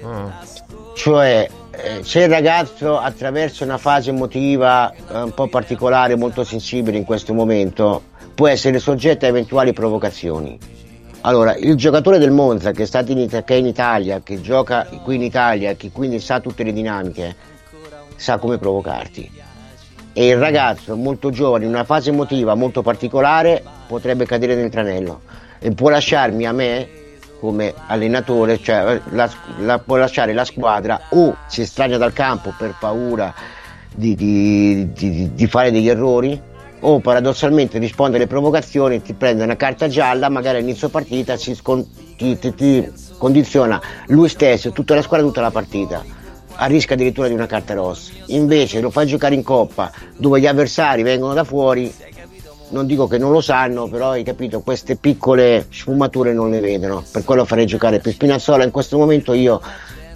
Ah. 0.02 0.40
Cioè, 0.94 1.50
se 2.02 2.20
il 2.20 2.28
ragazzo 2.28 2.98
attraversa 2.98 3.64
una 3.64 3.78
fase 3.78 4.10
emotiva 4.10 4.92
eh, 4.92 5.22
un 5.22 5.32
po' 5.32 5.48
particolare, 5.48 6.16
molto 6.16 6.44
sensibile 6.44 6.98
in 6.98 7.04
questo 7.04 7.32
momento, 7.32 8.02
può 8.34 8.48
essere 8.48 8.78
soggetto 8.78 9.24
a 9.24 9.28
eventuali 9.28 9.72
provocazioni. 9.72 10.58
Allora, 11.22 11.54
il 11.56 11.76
giocatore 11.76 12.18
del 12.18 12.30
Monza 12.30 12.72
che 12.72 12.84
è, 12.84 13.02
in, 13.06 13.28
che 13.28 13.44
è 13.44 13.54
in 13.54 13.66
Italia, 13.66 14.20
che 14.22 14.40
gioca 14.40 14.86
qui 15.02 15.14
in 15.14 15.22
Italia, 15.22 15.74
che 15.74 15.90
quindi 15.90 16.18
sa 16.18 16.40
tutte 16.40 16.62
le 16.62 16.72
dinamiche, 16.72 17.36
sa 18.16 18.38
come 18.38 18.58
provocarti. 18.58 19.30
E 20.12 20.26
il 20.26 20.36
ragazzo 20.36 20.96
molto 20.96 21.30
giovane, 21.30 21.64
in 21.64 21.70
una 21.70 21.84
fase 21.84 22.10
emotiva 22.10 22.54
molto 22.54 22.82
particolare, 22.82 23.62
potrebbe 23.86 24.26
cadere 24.26 24.54
nel 24.56 24.68
tranello 24.68 25.20
e 25.58 25.70
può 25.70 25.88
lasciarmi 25.88 26.44
a 26.44 26.52
me 26.52 26.88
come 27.42 27.74
allenatore, 27.88 28.62
cioè 28.62 29.00
la, 29.10 29.28
la- 29.58 29.80
può 29.80 29.96
lasciare 29.96 30.32
la 30.32 30.44
squadra 30.44 31.00
o 31.08 31.34
si 31.48 31.62
estranea 31.62 31.98
dal 31.98 32.12
campo 32.12 32.54
per 32.56 32.76
paura 32.78 33.34
di, 33.92 34.14
di- 34.14 34.92
di- 34.92 35.34
di 35.34 35.46
fare 35.48 35.72
degli 35.72 35.88
errori 35.88 36.40
o 36.84 37.00
paradossalmente 37.00 37.78
risponde 37.80 38.16
alle 38.16 38.28
provocazioni, 38.28 39.02
ti 39.02 39.12
prende 39.14 39.42
una 39.42 39.56
carta 39.56 39.88
gialla, 39.88 40.28
magari 40.28 40.58
all'inizio 40.58 40.88
partita 40.88 41.36
si 41.36 41.52
scon- 41.56 41.84
ti, 42.16 42.38
ti- 42.38 42.54
ti 42.54 42.92
condiziona 43.18 43.80
lui 44.06 44.28
stesso, 44.28 44.70
tutta 44.70 44.94
la 44.94 45.02
squadra, 45.02 45.26
tutta 45.26 45.40
la 45.40 45.50
partita 45.50 46.20
a 46.54 46.66
rischio 46.66 46.94
addirittura 46.94 47.26
di 47.26 47.34
una 47.34 47.46
carta 47.46 47.74
rossa. 47.74 48.12
Invece 48.26 48.80
lo 48.80 48.90
fai 48.90 49.06
giocare 49.06 49.34
in 49.34 49.42
coppa 49.42 49.90
dove 50.16 50.38
gli 50.38 50.46
avversari 50.46 51.02
vengono 51.02 51.34
da 51.34 51.42
fuori, 51.42 51.92
non 52.72 52.86
dico 52.86 53.06
che 53.06 53.18
non 53.18 53.30
lo 53.30 53.40
sanno, 53.40 53.86
però 53.86 54.10
hai 54.10 54.22
capito, 54.22 54.60
queste 54.60 54.96
piccole 54.96 55.66
sfumature 55.70 56.32
non 56.32 56.50
le 56.50 56.60
vedono. 56.60 57.04
Per 57.10 57.22
quello 57.22 57.44
farei 57.44 57.66
giocare 57.66 58.00
per 58.00 58.12
Spinazzola. 58.12 58.64
In 58.64 58.70
questo 58.70 58.98
momento 58.98 59.32
io 59.34 59.60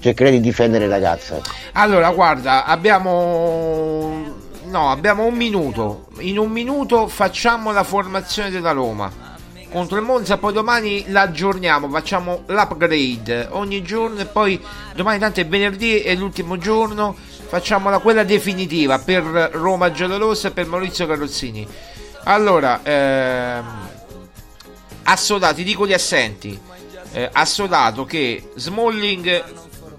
cercherei 0.01 0.33
di 0.33 0.41
difendere 0.41 0.89
ragazzo. 0.89 1.37
ecco. 1.37 1.49
Allora, 1.73 2.11
guarda, 2.11 2.65
abbiamo. 2.65 4.35
No, 4.65 4.91
abbiamo 4.91 5.25
un 5.25 5.35
minuto. 5.35 6.07
In 6.19 6.39
un 6.39 6.51
minuto 6.51 7.07
facciamo 7.09 7.73
la 7.73 7.85
formazione 7.85 8.51
della 8.51 8.73
Roma 8.73 9.25
contro 9.71 9.99
il 9.99 10.05
Monza. 10.05 10.39
Poi 10.39 10.53
domani 10.53 11.05
l'aggiorniamo, 11.09 11.89
facciamo 11.91 12.43
l'upgrade 12.47 13.49
ogni 13.51 13.83
giorno. 13.83 14.21
E 14.21 14.27
poi 14.27 14.61
domani, 14.95 15.19
tanto 15.19 15.41
è 15.41 15.47
venerdì, 15.47 16.01
è 16.01 16.15
l'ultimo 16.15 16.57
giorno. 16.57 17.15
Facciamola 17.49 17.99
quella 17.99 18.25
definitiva 18.25 18.99
per 18.99 19.23
Roma 19.53 19.93
Giallorossa 19.93 20.49
e 20.49 20.51
per 20.51 20.67
Maurizio 20.67 21.07
Carrozzini. 21.07 21.69
Allora, 22.29 22.81
ehm, 22.83 23.89
assodati, 25.05 25.63
dico 25.63 25.87
gli 25.87 25.93
assenti. 25.93 26.61
Eh, 27.13 27.31
assodato 27.33 28.05
che 28.05 28.51
Smalling 28.57 29.45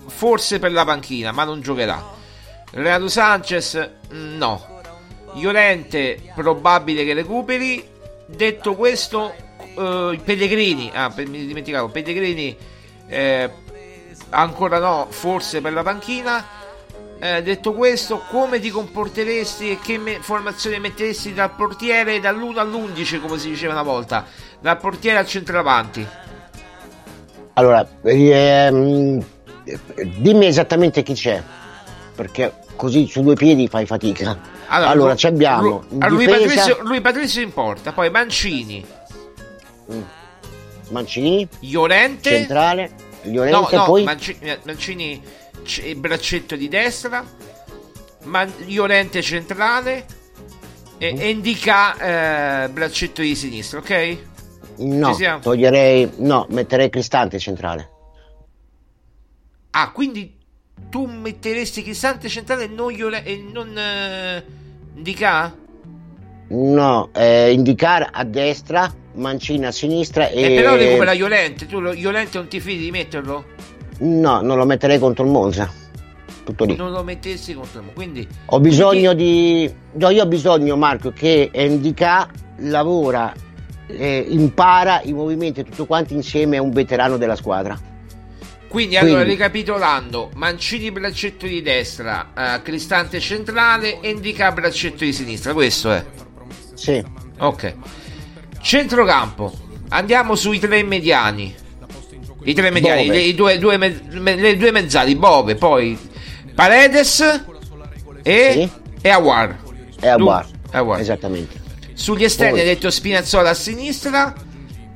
forse 0.07 0.59
per 0.59 0.73
la 0.73 0.83
panchina, 0.83 1.31
ma 1.31 1.45
non 1.45 1.61
giocherà. 1.61 2.15
Renato 2.71 3.07
Sanchez 3.07 3.91
mm, 4.13 4.37
no. 4.37 4.81
Llorente 5.35 6.21
probabile 6.35 7.05
che 7.05 7.13
recuperi. 7.13 7.87
Detto 8.25 8.75
questo, 8.75 9.33
eh, 9.57 10.19
Pellegrini, 10.21 10.91
ah, 10.93 11.13
mi 11.15 11.45
dimenticavo, 11.45 11.87
Pellegrini 11.87 12.57
eh, 13.07 13.49
ancora 14.31 14.79
no, 14.79 15.07
forse 15.09 15.61
per 15.61 15.71
la 15.71 15.83
panchina. 15.83 16.45
Eh, 17.19 17.41
detto 17.41 17.73
questo, 17.73 18.21
come 18.29 18.59
ti 18.59 18.69
comporteresti 18.69 19.71
e 19.71 19.79
che 19.79 19.97
me- 19.97 20.19
formazione 20.21 20.77
metteresti 20.77 21.33
dal 21.33 21.51
portiere 21.55 22.19
dall'1 22.19 22.57
all'11, 22.59 23.19
come 23.19 23.39
si 23.39 23.49
diceva 23.49 23.73
una 23.73 23.81
volta, 23.81 24.25
dal 24.59 24.77
portiere 24.77 25.17
al 25.17 25.25
centravanti? 25.25 26.05
Allora, 27.53 27.87
ehm, 28.03 29.23
dimmi 30.17 30.45
esattamente 30.45 31.01
chi 31.01 31.13
c'è, 31.13 31.41
perché 32.13 32.53
così 32.75 33.07
su 33.07 33.23
due 33.23 33.33
piedi 33.33 33.67
fai 33.67 33.87
fatica. 33.87 34.37
Allora, 34.67 35.11
Ru- 35.11 35.17
ci 35.17 35.25
abbiamo 35.25 35.85
lui, 35.89 36.25
difesa, 36.27 36.37
Patrizio, 36.37 36.77
lui 36.83 37.01
Patrizio 37.01 37.41
in 37.41 37.51
porta, 37.51 37.93
poi 37.93 38.11
Mancini, 38.11 38.85
Mancini, 40.89 41.47
Llorente, 41.61 42.29
centrale, 42.29 42.91
Llorente, 43.23 43.75
no, 43.75 43.79
no, 43.79 43.83
poi 43.85 44.03
eh, 44.39 44.59
Mancini 44.63 45.23
c- 45.67 45.93
braccetto 45.95 46.55
di 46.55 46.67
destra, 46.69 47.23
Man- 48.23 48.51
Llorente 48.65 49.21
centrale 49.21 50.05
e, 50.97 51.13
Mm. 51.13 51.17
e 51.19 51.29
Indica 51.29 52.63
eh, 52.65 52.69
braccetto 52.69 53.21
di 53.21 53.35
sinistra, 53.35 53.79
ok? 53.79 54.17
no, 54.79 55.39
toglierei, 55.41 56.09
no, 56.17 56.45
metterei 56.49 56.89
Cristante 56.89 57.37
centrale. 57.39 57.89
Ah, 59.71 59.91
quindi 59.91 60.35
tu 60.89 61.05
metteresti 61.05 61.83
Cristante 61.83 62.29
centrale 62.29 62.63
e 62.63 62.67
non, 62.67 62.91
Llore- 62.91 63.23
e 63.23 63.37
non 63.37 63.77
eh, 63.77 64.43
Indica? 64.95 65.55
No, 66.49 67.09
eh, 67.13 67.51
indicare 67.51 68.07
a 68.11 68.23
destra, 68.23 68.91
Mancini 69.15 69.65
a 69.65 69.71
sinistra 69.71 70.29
e... 70.29 70.53
E 70.53 70.55
però 70.55 70.75
recupera 70.75 71.13
Llorente, 71.13 71.65
tu 71.65 71.79
lo, 71.79 71.91
Llorente 71.93 72.37
non 72.37 72.47
ti 72.47 72.59
fidi 72.59 72.83
di 72.85 72.91
metterlo? 72.91 73.45
No, 73.99 74.41
non 74.41 74.57
lo 74.57 74.65
metterei 74.65 74.99
contro 74.99 75.23
il 75.23 75.31
Monza. 75.31 75.71
Tutto 76.43 76.63
lì. 76.63 76.75
Non 76.75 76.91
lo 76.91 77.03
mettessi 77.03 77.53
contro 77.53 77.81
il 77.81 77.87
Quindi 77.93 78.25
Ho 78.45 78.59
bisogno 78.59 79.13
di... 79.13 79.69
No, 79.93 80.09
io 80.09 80.23
ho 80.23 80.27
bisogno, 80.27 80.77
Marco, 80.77 81.11
che 81.11 81.49
Indica 81.53 82.29
lavora, 82.59 83.33
eh, 83.87 84.25
impara 84.29 85.01
i 85.03 85.13
movimenti 85.13 85.59
e 85.59 85.63
tutto 85.63 85.85
quanto 85.85 86.13
insieme 86.13 86.57
a 86.57 86.61
un 86.61 86.71
veterano 86.71 87.17
della 87.17 87.35
squadra. 87.35 87.77
Quindi, 88.67 88.97
allora 88.97 89.23
Quindi- 89.23 89.33
ricapitolando, 89.33 90.31
Mancini 90.35 90.91
braccetto 90.91 91.45
di 91.45 91.61
destra, 91.61 92.29
eh, 92.37 92.61
Cristante 92.61 93.19
centrale 93.19 93.97
Indica 94.01 94.51
braccetto 94.51 95.03
di 95.03 95.13
sinistra, 95.13 95.53
questo 95.53 95.91
è. 95.91 96.05
Sì. 96.73 97.03
Ok. 97.39 97.75
Centrocampo. 98.61 99.53
Andiamo 99.89 100.35
sui 100.35 100.59
tre 100.59 100.83
mediani. 100.83 101.55
I 102.43 102.53
tre 102.53 102.69
mediani, 102.71 103.07
le, 103.07 103.19
i 103.19 103.33
due, 103.35 103.57
due 103.59 103.77
me- 103.77 104.35
le 104.35 104.55
due 104.57 104.71
mezzali, 104.71 105.15
Bove, 105.15 105.55
poi 105.55 105.97
Paredes 106.55 107.19
e, 108.23 108.51
Sì. 108.53 108.69
e 109.01 109.09
Awar. 109.09 109.57
È 109.99 110.07
a 110.07 110.15
Du-. 110.17 110.31
Awar. 110.71 110.99
Esattamente. 110.99 111.59
Sugli 111.93 112.23
esterni 112.23 112.59
hai 112.59 112.65
detto 112.65 112.89
Spinazzola 112.89 113.49
a 113.49 113.53
sinistra 113.53 114.33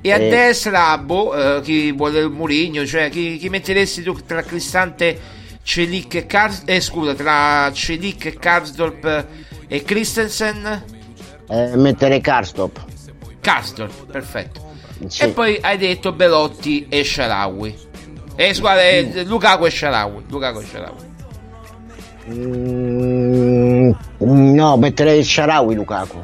e 0.01 0.11
a 0.11 0.17
Eh. 0.17 0.29
destra 0.29 0.97
boh, 0.97 1.57
eh, 1.57 1.61
chi 1.61 1.91
vuole 1.91 2.19
il 2.19 2.29
Murigno, 2.29 2.85
cioè 2.85 3.09
chi, 3.09 3.37
chi 3.37 3.49
metteresti 3.49 4.01
tu 4.03 4.13
tra 4.25 4.43
Cristante, 4.43 5.19
Celic 5.63 6.15
e 6.15 6.25
Kars- 6.27 6.63
eh, 6.65 6.79
scusa, 6.79 7.13
tra 7.15 7.69
Celic 7.73 8.25
e 8.25 8.33
Karsdorp 8.35 9.25
e 9.67 9.83
Christensen? 9.83 10.83
Eh, 11.49 11.75
metterei 11.75 12.21
Karstop. 12.21 12.79
Karsdorp, 13.41 14.11
perfetto. 14.11 14.69
Sì. 15.07 15.23
E 15.23 15.27
poi 15.29 15.57
hai 15.61 15.77
detto 15.77 16.11
Belotti 16.11 16.87
e 16.89 17.03
Sharawi. 17.03 17.89
Eh, 18.35 18.53
scusa, 18.53 18.81
eh, 18.81 19.23
Lukaku 19.25 19.65
e 19.65 19.69
Sharawi. 19.69 20.23
Lukaku 20.29 20.59
e 20.59 20.65
Sharawi. 20.65 21.09
Mm, 22.29 23.91
no, 24.19 24.77
metterei 24.77 25.23
Sharawi 25.23 25.75
Lukaku. 25.75 26.21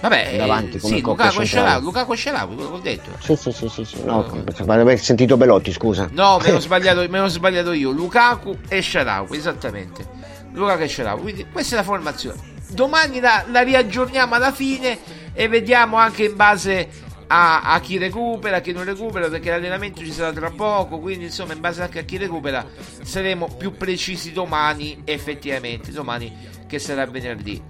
Vabbè, 0.00 0.36
Davanti 0.36 0.78
come 0.78 0.96
sì, 0.96 1.00
Lukaku 1.00 1.40
e. 1.42 1.46
Sharawi, 1.46 1.82
Lukaku 1.84 2.12
e 2.12 2.16
Sharawi, 2.16 2.54
quello 2.54 2.70
che 2.70 2.76
ho 2.76 2.80
detto. 2.80 3.10
Sì, 3.20 3.36
sì, 3.36 3.52
sì, 3.52 3.68
sì, 3.68 3.84
sì. 3.84 4.02
No, 4.02 4.26
aver 4.66 4.98
sentito 4.98 5.36
Belotti, 5.36 5.72
scusa. 5.72 6.08
No, 6.10 6.38
me 6.42 6.50
l'ho 6.50 6.58
sbagliato, 6.60 7.06
me 7.08 7.20
l'ho 7.20 7.28
sbagliato 7.28 7.72
io. 7.72 7.90
Lukaku 7.90 8.58
e 8.68 8.82
Sharawi, 8.82 9.36
esattamente. 9.36 10.04
Lukaku 10.52 10.82
e 10.82 10.88
Sharawi. 10.88 11.20
Quindi 11.20 11.46
questa 11.52 11.76
è 11.76 11.78
la 11.78 11.84
formazione. 11.84 12.50
domani 12.72 13.20
la, 13.20 13.44
la 13.50 13.60
riaggiorniamo 13.60 14.34
alla 14.34 14.50
fine 14.52 14.98
e 15.32 15.48
vediamo 15.48 15.96
anche 15.96 16.24
in 16.24 16.36
base 16.36 16.88
a, 17.34 17.62
a 17.62 17.80
chi 17.80 17.96
recupera, 17.96 18.58
a 18.58 18.60
chi 18.60 18.72
non 18.72 18.84
recupera, 18.84 19.28
perché 19.30 19.48
l'allenamento 19.48 20.00
ci 20.00 20.12
sarà 20.12 20.32
tra 20.32 20.50
poco, 20.50 20.98
quindi 20.98 21.24
insomma 21.24 21.54
in 21.54 21.60
base 21.60 21.80
anche 21.80 22.00
a 22.00 22.02
chi 22.02 22.18
recupera 22.18 22.64
saremo 23.02 23.48
più 23.56 23.74
precisi 23.74 24.32
domani 24.32 25.00
effettivamente, 25.04 25.90
domani 25.92 26.30
che 26.66 26.78
sarà 26.78 27.06
venerdì. 27.06 27.60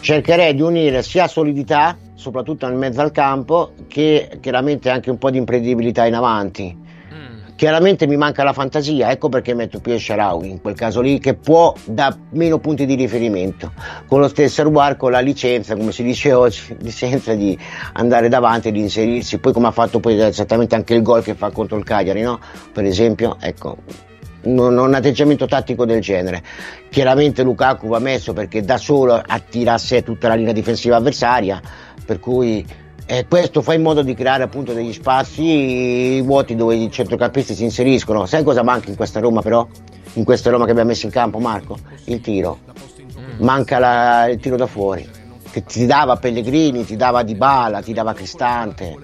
cercherei 0.00 0.54
di 0.54 0.62
unire 0.62 1.02
sia 1.02 1.28
solidità, 1.28 1.98
soprattutto 2.14 2.66
nel 2.66 2.76
mezzo 2.76 3.02
al 3.02 3.12
campo, 3.12 3.74
che 3.88 4.38
chiaramente 4.40 4.88
anche 4.88 5.10
un 5.10 5.18
po' 5.18 5.30
di 5.30 5.36
imprevedibilità 5.38 6.06
in 6.06 6.14
avanti. 6.14 6.83
Chiaramente 7.56 8.08
mi 8.08 8.16
manca 8.16 8.42
la 8.42 8.52
fantasia, 8.52 9.12
ecco 9.12 9.28
perché 9.28 9.54
metto 9.54 9.78
Pierre 9.78 10.00
Sharawi 10.00 10.50
in 10.50 10.60
quel 10.60 10.74
caso 10.74 11.00
lì, 11.00 11.20
che 11.20 11.34
può 11.34 11.72
da 11.84 12.16
meno 12.30 12.58
punti 12.58 12.84
di 12.84 12.96
riferimento. 12.96 13.72
Con 14.08 14.18
lo 14.18 14.26
stesso 14.26 14.62
Arwar, 14.62 14.96
con 14.96 15.12
la 15.12 15.20
licenza, 15.20 15.76
come 15.76 15.92
si 15.92 16.02
dice 16.02 16.32
oggi, 16.32 16.76
licenza 16.82 17.32
di 17.34 17.56
andare 17.92 18.28
davanti 18.28 18.72
di 18.72 18.80
inserirsi. 18.80 19.38
Poi 19.38 19.52
come 19.52 19.68
ha 19.68 19.70
fatto 19.70 20.00
poi 20.00 20.20
esattamente 20.20 20.74
anche 20.74 20.94
il 20.94 21.02
gol 21.02 21.22
che 21.22 21.34
fa 21.34 21.52
contro 21.52 21.76
il 21.76 21.84
Cagliari, 21.84 22.22
no? 22.22 22.40
Per 22.72 22.84
esempio, 22.84 23.36
ecco, 23.40 23.76
un 24.42 24.94
atteggiamento 24.94 25.46
tattico 25.46 25.84
del 25.84 26.00
genere. 26.00 26.42
Chiaramente 26.90 27.44
Lukaku 27.44 27.86
va 27.86 28.00
messo 28.00 28.32
perché 28.32 28.62
da 28.62 28.78
solo 28.78 29.14
attira 29.24 29.74
a 29.74 29.78
sé 29.78 30.02
tutta 30.02 30.26
la 30.26 30.34
linea 30.34 30.52
difensiva 30.52 30.96
avversaria, 30.96 31.60
per 32.04 32.18
cui 32.18 32.66
eh, 33.06 33.26
questo 33.28 33.62
fa 33.62 33.74
in 33.74 33.82
modo 33.82 34.02
di 34.02 34.14
creare 34.14 34.42
appunto 34.42 34.72
degli 34.72 34.92
spazi 34.92 36.20
vuoti 36.22 36.54
dove 36.54 36.74
i 36.76 36.90
centrocampisti 36.90 37.54
si 37.54 37.64
inseriscono. 37.64 38.26
Sai 38.26 38.42
cosa 38.42 38.62
manca 38.62 38.88
in 38.90 38.96
questa 38.96 39.20
Roma 39.20 39.42
però? 39.42 39.66
In 40.14 40.24
questa 40.24 40.50
Roma 40.50 40.64
che 40.64 40.70
abbiamo 40.70 40.90
messo 40.90 41.06
in 41.06 41.12
campo 41.12 41.38
Marco? 41.38 41.76
Il 42.04 42.20
tiro. 42.20 42.58
Manca 43.38 43.78
la- 43.78 44.26
il 44.28 44.38
tiro 44.38 44.56
da 44.56 44.66
fuori. 44.66 45.08
Che 45.50 45.64
ti 45.64 45.86
dava 45.86 46.16
Pellegrini, 46.16 46.84
ti 46.84 46.96
dava 46.96 47.22
Dybala, 47.22 47.82
ti 47.82 47.92
dava 47.92 48.12
Cristante. 48.12 48.96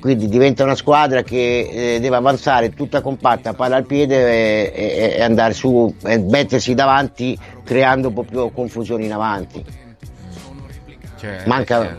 Quindi 0.00 0.28
diventa 0.28 0.64
una 0.64 0.74
squadra 0.74 1.22
che 1.22 1.94
eh, 1.94 2.00
deve 2.00 2.16
avanzare 2.16 2.70
tutta 2.70 3.00
compatta, 3.00 3.52
palla 3.52 3.76
al 3.76 3.84
piede 3.86 4.72
e, 4.72 4.72
e- 4.74 5.14
e 5.16 5.22
andare 5.22 5.52
su 5.54 5.94
e 6.04 6.18
mettersi 6.18 6.74
davanti 6.74 7.38
creando 7.62 8.08
un 8.08 8.14
po' 8.14 8.24
più 8.24 8.50
confusione 8.52 9.04
in 9.04 9.12
avanti. 9.12 9.64
Cioè, 11.20 11.44
Manca, 11.46 11.96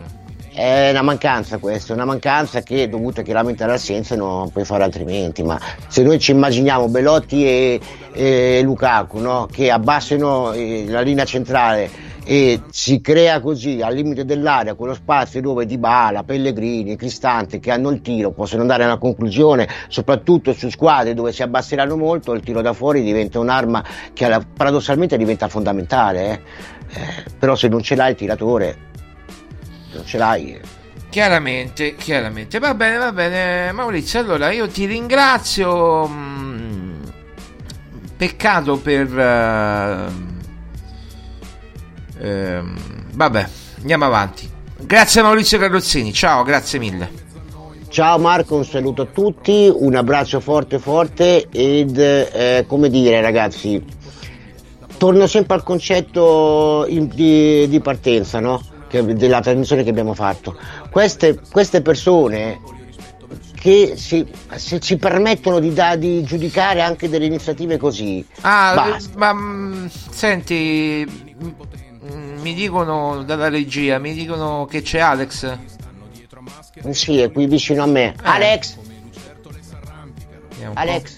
è 0.54 0.92
una 0.92 1.02
mancanza 1.02 1.58
questa, 1.58 1.94
una 1.94 2.06
mancanza 2.06 2.62
che 2.62 2.84
è 2.84 2.88
dovuta 2.88 3.24
chiaramente 3.24 3.64
all'assenza 3.64 4.16
non 4.16 4.52
puoi 4.52 4.66
fare 4.66 4.84
altrimenti, 4.84 5.42
ma 5.42 5.60
se 5.88 6.04
noi 6.04 6.20
ci 6.20 6.32
immaginiamo 6.32 6.88
Belotti 6.90 7.46
e, 7.46 7.80
e 8.12 8.62
Lukaku 8.64 9.18
no? 9.20 9.48
che 9.52 9.72
abbassano 9.72 10.52
eh, 10.54 10.86
la 10.88 11.02
linea 11.02 11.26
centrale 11.26 12.12
e 12.26 12.62
si 12.70 13.02
crea 13.02 13.42
così 13.42 13.82
al 13.82 13.96
limite 13.96 14.24
dell'area 14.24 14.76
quello 14.76 14.94
spazio 14.94 15.42
dove 15.42 15.66
Dybala, 15.66 16.24
Pellegrini, 16.24 16.96
Cristante 16.96 17.60
che 17.60 17.72
hanno 17.72 17.90
il 17.90 18.02
tiro 18.02 18.32
possono 18.32 18.62
andare 18.62 18.84
alla 18.86 18.98
conclusione 18.98 19.68
soprattutto 19.90 20.54
su 20.54 20.70
squadre 20.70 21.14
dove 21.14 21.34
si 21.34 21.44
abbasseranno 21.44 21.98
molto 21.98 22.32
il 22.32 22.42
tiro 22.42 22.62
da 22.62 22.72
fuori 22.72 23.04
diventa 23.04 23.40
un'arma 23.40 23.84
che 24.14 24.26
alla- 24.26 24.42
paradossalmente 24.56 25.18
diventa 25.18 25.50
fondamentale 25.50 26.32
eh. 26.32 26.42
Eh, 26.96 27.24
però 27.40 27.56
se 27.56 27.68
non 27.68 27.82
ce 27.82 27.96
l'hai 27.96 28.12
il 28.12 28.18
tiratore 28.18 28.92
non 29.94 30.06
ce 30.06 30.18
l'hai 30.18 30.60
Chiaramente, 31.10 31.96
chiaramente. 31.96 32.58
Va 32.58 32.74
bene, 32.74 32.98
va 32.98 33.12
bene, 33.12 33.72
Maurizio. 33.72 34.20
Allora 34.20 34.52
io 34.52 34.68
ti 34.68 34.86
ringrazio. 34.86 36.08
mm, 36.08 37.04
Peccato 38.18 38.78
per. 38.78 39.20
eh, 39.20 40.08
ehm, 42.20 42.76
vabbè, 43.14 43.48
andiamo 43.80 44.06
avanti. 44.06 44.50
Grazie 44.80 45.22
Maurizio 45.22 45.60
Carrozzini. 45.60 46.12
Ciao, 46.14 46.44
grazie 46.44 46.80
mille. 46.80 47.22
Ciao 47.90 48.18
Marco, 48.18 48.56
un 48.56 48.66
saluto 48.66 49.04
a 49.04 49.06
tutti, 49.06 49.72
un 49.72 49.94
abbraccio 49.96 50.40
forte 50.40 50.80
forte 50.80 51.48
ed 51.52 51.96
eh, 52.00 52.66
come 52.68 52.90
dire 52.90 53.22
ragazzi, 53.22 53.84
torno 54.98 55.28
sempre 55.28 55.54
al 55.56 55.64
concetto 55.64 56.86
in- 56.90 57.08
di, 57.08 57.68
di 57.70 57.80
partenza 57.82 58.40
no? 58.40 58.60
Che- 58.94 59.16
della 59.16 59.42
trasmissione 59.42 59.82
che 59.84 59.90
abbiamo 59.90 60.14
fatto. 60.14 60.56
Queste, 60.92 61.40
queste 61.52 61.82
persone 61.82 62.62
che 63.60 63.94
si, 63.96 64.24
se 64.54 64.80
ci 64.80 64.98
permettono 64.98 65.58
di, 65.58 65.74
da- 65.74 65.96
di 65.96 66.22
giudicare 66.24 66.82
anche 66.84 67.10
delle 67.10 67.26
iniziative 67.26 67.78
così, 67.78 68.24
Ah, 68.42 68.74
basta. 68.76 69.18
ma 69.18 69.34
mm, 69.34 69.86
senti, 70.12 71.04
mm, 71.44 72.40
mi 72.42 72.54
dicono 72.54 73.24
dalla 73.24 73.50
regia, 73.50 73.98
mi 73.98 74.14
dicono 74.14 74.68
che 74.70 74.84
c'è 74.84 75.00
Alex. 75.00 75.58
Sì, 76.92 77.20
è 77.20 77.32
qui 77.32 77.48
vicino 77.48 77.82
a 77.82 77.88
me. 77.88 78.14
Alex, 78.22 78.76
un 78.78 80.74
po'. 80.74 80.80
Alex, 80.80 81.16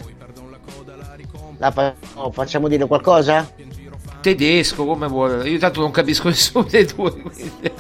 la 1.58 1.72
fa- 1.72 1.94
oh, 2.14 2.32
facciamo 2.32 2.70
dire 2.70 2.86
qualcosa? 2.88 3.50
Tedesco, 4.34 4.86
come 4.86 5.08
vuole. 5.08 5.48
Io 5.48 5.60
tanto 5.60 5.82
non 5.82 5.92
capisco 5.92 6.28
nessuno 6.30 6.66
dei 6.70 6.86
due. 6.86 7.12
quindi- 7.12 7.72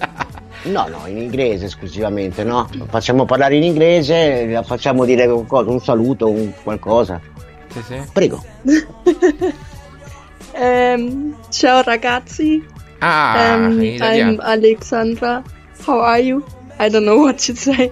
No, 0.65 0.87
no, 0.87 1.07
in 1.07 1.17
inglese 1.17 1.65
esclusivamente, 1.65 2.43
no? 2.43 2.67
Facciamo 2.89 3.25
parlare 3.25 3.55
in 3.55 3.63
inglese, 3.63 4.45
la 4.47 4.61
facciamo 4.63 5.05
dire 5.05 5.25
qualcosa, 5.27 5.69
un 5.71 5.79
saluto, 5.79 6.29
un 6.29 6.51
qualcosa. 6.63 7.19
Sì, 7.71 7.81
sì. 7.87 8.01
Prego. 8.13 8.43
Ehm, 10.57 11.35
ciao 11.49 11.81
ragazzi. 11.81 12.63
Ah, 12.99 13.67
italiano. 13.77 14.31
I'm 14.31 14.39
Alexandra. 14.39 15.43
How 15.85 15.99
are 15.99 16.21
you? 16.21 16.41
I 16.79 16.89
don't 16.89 17.03
know 17.03 17.19
what 17.21 17.43
to 17.45 17.53
say. 17.55 17.91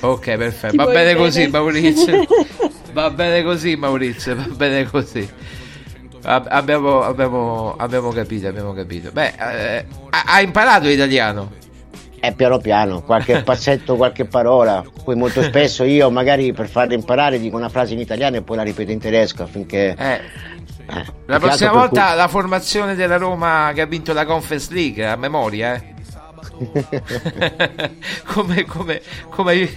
Ok, 0.00 0.36
perfetto. 0.36 0.74
Va 0.76 0.86
bene 0.86 1.12
bene? 1.14 1.18
così, 1.18 1.46
Maurizio. 1.46 2.26
Va 2.92 3.10
bene 3.10 3.44
così, 3.44 3.76
Maurizio. 3.76 4.34
Va 4.34 4.48
bene 4.56 4.84
così. 4.90 5.28
Ab- 6.26 6.48
Abbiamo, 6.50 7.02
abbiamo, 7.02 7.74
abbiamo 7.76 8.10
capito, 8.10 8.48
abbiamo 8.48 8.72
capito. 8.72 9.10
Beh, 9.12 9.32
eh, 9.38 9.84
ha, 10.10 10.40
imparato 10.40 10.86
l'italiano. 10.86 11.52
Eh, 12.18 12.32
piano 12.32 12.58
piano, 12.58 13.02
qualche 13.02 13.42
passetto, 13.44 13.94
qualche 13.94 14.24
parola. 14.24 14.84
Poi 15.04 15.14
molto 15.14 15.40
spesso 15.42 15.84
io 15.84 16.10
magari 16.10 16.52
per 16.52 16.68
farle 16.68 16.94
imparare 16.94 17.38
dico 17.38 17.56
una 17.56 17.68
frase 17.68 17.94
in 17.94 18.00
italiano 18.00 18.36
e 18.36 18.42
poi 18.42 18.56
la 18.56 18.62
ripeto 18.64 18.90
in 18.90 18.98
tedesco 18.98 19.44
affinché... 19.44 19.94
Eh, 19.96 20.20
eh, 20.88 21.04
La 21.26 21.38
prossima 21.38 21.72
volta 21.72 22.14
la 22.14 22.28
formazione 22.28 22.94
della 22.94 23.16
Roma 23.16 23.70
che 23.74 23.80
ha 23.80 23.86
vinto 23.86 24.12
la 24.12 24.24
Conference 24.24 24.72
League 24.72 25.06
a 25.06 25.16
memoria, 25.16 25.74
eh. 25.74 25.94
come, 28.26 28.64
come, 28.64 29.00
come, 29.28 29.50
ai, 29.52 29.76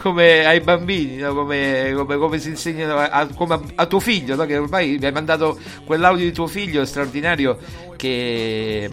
come 0.00 0.44
ai 0.44 0.60
bambini, 0.60 1.16
no? 1.16 1.34
come, 1.34 1.92
come- 1.94 2.16
come 2.16 2.38
si 2.38 2.48
insegnano 2.50 2.96
a, 2.96 3.08
a- 3.08 3.26
come 3.34 3.60
a, 3.74 3.86
tuo 3.86 4.00
figlio, 4.00 4.34
no? 4.34 4.44
che 4.44 4.56
ormai 4.56 4.96
mi 4.98 5.04
hai 5.06 5.12
mandato 5.12 5.58
quell'audio 5.84 6.24
di 6.24 6.32
tuo 6.32 6.46
figlio 6.46 6.84
straordinario 6.84 7.58
che, 7.96 8.90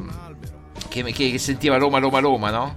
che, 0.87 1.03
che 1.03 1.37
sentiva 1.37 1.77
Roma, 1.77 1.99
Roma, 1.99 2.19
Roma, 2.19 2.49
no? 2.51 2.75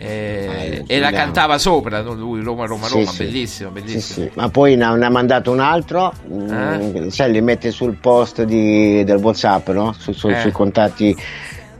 Eh, 0.00 0.84
e 0.86 0.98
la 1.00 1.10
cantava 1.10 1.58
sopra, 1.58 2.02
no? 2.02 2.14
lui 2.14 2.40
Roma, 2.40 2.66
Roma, 2.66 2.86
Sì, 2.86 2.98
Roma, 2.98 3.10
sì. 3.10 3.24
bellissimo, 3.24 3.70
bellissimo. 3.70 4.26
sì, 4.28 4.32
ma 4.36 4.48
poi 4.48 4.76
ne 4.76 4.84
ha, 4.84 5.10
mandato 5.10 5.50
un 5.50 5.58
altro, 5.58 6.12
mm, 6.32 7.08
sai, 7.08 7.32
li 7.32 7.40
mette 7.40 7.72
sul 7.72 7.96
post 7.96 8.44
di- 8.44 9.02
del 9.02 9.16
WhatsApp, 9.16 9.70
no? 9.70 9.92
Su- 9.98 10.12
su- 10.12 10.28
Eh. 10.28 10.40
Sui 10.40 10.52
contatti 10.52 11.16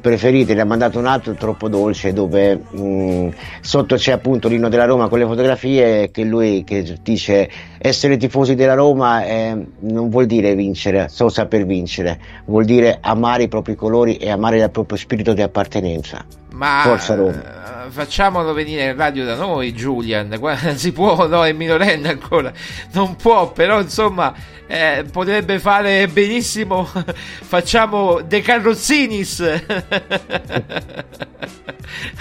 preferiti, 0.01 0.55
ne 0.55 0.61
ha 0.61 0.65
mandato 0.65 0.99
un 0.99 1.07
altro 1.07 1.35
troppo 1.35 1.69
dolce 1.69 2.13
dove 2.13 2.61
mm, 2.77 3.29
sotto 3.61 3.97
c'è 3.97 4.13
appunto 4.13 4.49
l'inno 4.49 4.69
della 4.69 4.85
Roma 4.85 5.09
con 5.09 5.19
le 5.19 5.27
fotografie 5.27 6.11
che 6.11 6.25
lui 6.25 6.65
che 6.65 6.97
dice 7.03 7.51
essere 7.79 8.17
tifosi 8.17 8.55
della 8.55 8.75
Roma 8.75 9.25
eh, 9.25 9.57
non 9.81 10.09
vuol 10.09 10.27
dire 10.27 10.55
vincere, 10.55 11.09
so 11.09 11.29
saper 11.29 11.65
vincere, 11.65 12.19
vuol 12.47 12.65
dire 12.65 12.99
amare 13.01 13.45
i 13.45 13.49
propri 13.49 13.75
colori 13.75 14.17
e 14.17 14.31
amare 14.31 14.59
il 14.59 14.71
proprio 14.71 14.99
spirito 14.99 15.33
di 15.33 15.43
appartenenza. 15.43 16.25
Ma 16.53 16.81
Forza 16.83 17.15
Roma. 17.15 17.58
Eh, 17.89 17.91
facciamolo 17.91 18.53
venire 18.53 18.85
in 18.91 18.97
radio 18.97 19.25
da 19.25 19.35
noi, 19.35 19.73
Julian. 19.73 20.37
Si 20.77 20.93
può, 20.93 21.27
no? 21.27 21.45
È 21.45 21.53
minorenne 21.53 22.11
ancora. 22.11 22.53
Non 22.93 23.17
può, 23.17 23.51
però 23.53 23.81
insomma, 23.81 24.33
eh, 24.67 25.05
potrebbe 25.11 25.59
fare 25.59 26.07
benissimo. 26.09 26.85
Facciamo 27.43 28.21
De 28.21 28.41
Carrozzinis. 28.41 29.41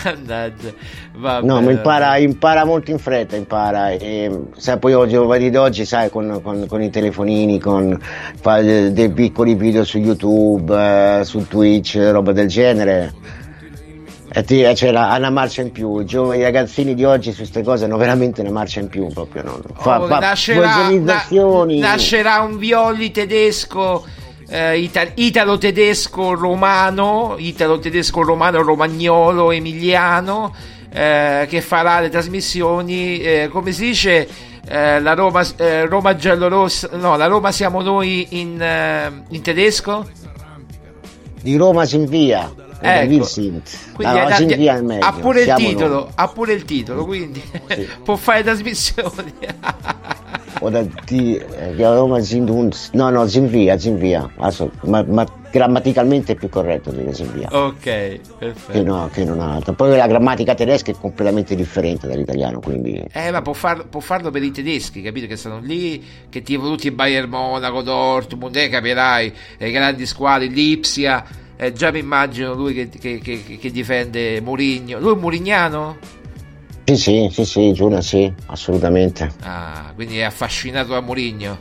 Andaggia. 0.03 0.72
Va 1.15 1.39
No, 1.41 1.61
ma 1.61 1.72
impara, 1.72 2.18
impara 2.18 2.64
molto 2.65 2.91
in 2.91 2.99
fretta, 2.99 3.35
impara. 3.35 3.91
E, 3.91 4.31
sai, 4.56 4.77
poi 4.80 4.94
oggi, 4.94 5.14
giovani 5.14 5.49
d'oggi, 5.49 5.85
sai, 5.85 6.10
con, 6.10 6.39
con- 6.41 6.65
con 6.68 6.81
i 6.81 6.89
telefonini, 6.89 7.60
con 7.60 7.99
fa 8.39 8.61
de- 8.61 8.91
dei 8.94 9.11
piccoli 9.11 9.56
video 9.56 9.84
su 9.84 9.98
YouTube, 9.98 11.19
eh, 11.19 11.23
su 11.26 11.45
Twitch, 11.48 11.98
roba 12.11 12.31
del 12.31 12.48
genere. 12.48 13.14
E 14.29 14.43
ti- 14.43 14.61
c'è 14.73 14.91
la- 14.91 15.15
una 15.17 15.29
marcia 15.29 15.61
in 15.61 15.71
più. 15.71 15.99
I 15.99 16.41
ragazzini 16.41 16.93
di 16.93 17.05
oggi 17.05 17.31
su 17.31 17.37
queste 17.37 17.63
cose 17.63 17.85
hanno 17.85 17.95
veramente 17.97 18.41
una 18.41 18.51
marcia 18.51 18.81
in 18.81 18.89
più 18.89 19.07
proprio. 19.07 19.43
No? 19.43 19.61
Fa, 19.79 20.01
Oh, 20.01 20.07
fa 20.07 20.19
nascerà, 20.19 20.89
na- 20.99 21.23
nascerà 21.79 22.41
un 22.41 22.57
Violi 22.57 23.11
tedesco 23.11 24.05
eh, 24.49 24.79
ita- 24.79 25.07
italo-tedesco-romano, 25.13 27.35
italo-tedesco-romano, 27.37 28.61
romagnolo, 28.61 29.51
emiliano, 29.51 30.53
eh, 30.91 31.45
che 31.49 31.59
farà 31.61 31.99
le 31.99 32.07
trasmissioni, 32.09 33.19
eh, 33.19 33.49
come 33.51 33.71
si 33.73 33.81
dice, 33.87 34.25
eh, 34.67 34.99
la 35.01 35.13
Roma, 35.13 35.45
eh, 35.57 35.85
Roma 35.85 36.15
giallorossa, 36.15 36.89
no, 36.93 37.17
la 37.17 37.27
Roma 37.27 37.51
siamo 37.51 37.81
noi 37.81 38.27
in, 38.39 38.61
eh, 38.61 39.11
in 39.29 39.41
tedesco? 39.41 40.07
Di 41.41 41.55
Roma 41.55 41.85
si 41.85 41.95
invia. 41.95 42.51
Ecco. 42.79 43.23
Sind. 43.25 43.61
Quindi 43.93 44.65
è 44.67 44.81
meglio. 44.81 45.05
ha 45.05 45.11
pure 45.13 45.41
il 45.41 45.53
titolo, 45.55 45.93
noi. 45.95 46.07
ha 46.15 46.27
pure 46.27 46.53
il 46.53 46.65
titolo, 46.65 47.05
quindi 47.05 47.41
può 48.03 48.15
fare 48.15 48.43
trasmissioni. 48.43 49.33
Oder 50.59 50.87
die, 51.05 51.45
die 51.75 51.85
Roma 51.85 52.19
sind 52.19 52.49
uns. 52.49 52.89
No, 52.93 53.09
no, 53.11 53.27
si 53.27 53.37
invia, 53.37 53.77
si 53.77 53.89
invia. 53.89 54.27
Adesso, 54.37 54.71
ma, 54.85 55.03
ma 55.07 55.23
grammaticalmente 55.51 56.31
è 56.31 56.35
più 56.35 56.49
corretto 56.49 56.89
dire 56.89 57.13
si 57.13 57.21
invia. 57.21 57.47
ok, 57.51 57.79
Che, 57.79 58.21
perfetto. 58.39 58.83
no, 58.83 59.07
che 59.13 59.23
non 59.23 59.39
altro. 59.39 59.73
Poi 59.73 59.95
la 59.95 60.07
grammatica 60.07 60.55
tedesca 60.55 60.89
è 60.89 60.95
completamente 60.99 61.55
differente 61.55 62.07
dall'italiano, 62.07 62.59
quindi 62.59 63.03
Eh, 63.11 63.29
ma 63.31 63.43
può, 63.43 63.53
farlo- 63.53 63.85
può 63.87 63.99
farlo 63.99 64.31
per 64.31 64.41
i 64.41 64.49
tedeschi, 64.51 65.03
capito? 65.03 65.27
Che 65.27 65.35
stanno 65.35 65.59
lì, 65.59 66.03
che 66.27 66.41
tipo 66.41 66.63
tutti 66.67 66.89
Bayern 66.89 67.29
Monaco, 67.29 67.83
Dortmund, 67.83 68.55
eh, 68.55 68.69
capirai, 68.69 69.33
le 69.57 69.71
grandi 69.71 70.05
squadre, 70.07 70.47
l'Ipsia. 70.47 71.23
Eh, 71.59 71.73
già 71.73 71.91
mi 71.91 71.99
immagino 71.99 72.53
lui 72.53 72.73
che, 72.73 72.88
che- 72.89 73.19
che- 73.19 73.57
che 73.59 73.71
difende 73.71 74.39
Mourinho. 74.41 74.99
Lui 74.99 75.13
è 75.13 75.15
murignano? 75.17 75.97
Sì, 76.85 76.95
sì, 76.95 77.27
sì, 77.31 77.45
sì, 77.45 77.73
Giulia, 77.73 77.99
sì, 78.01 78.31
assolutamente. 78.45 79.29
Ah, 79.41 79.91
quindi 79.95 80.19
è 80.19 80.23
affascinato 80.23 80.93
da 80.93 81.01
Mourinho. 81.01 81.57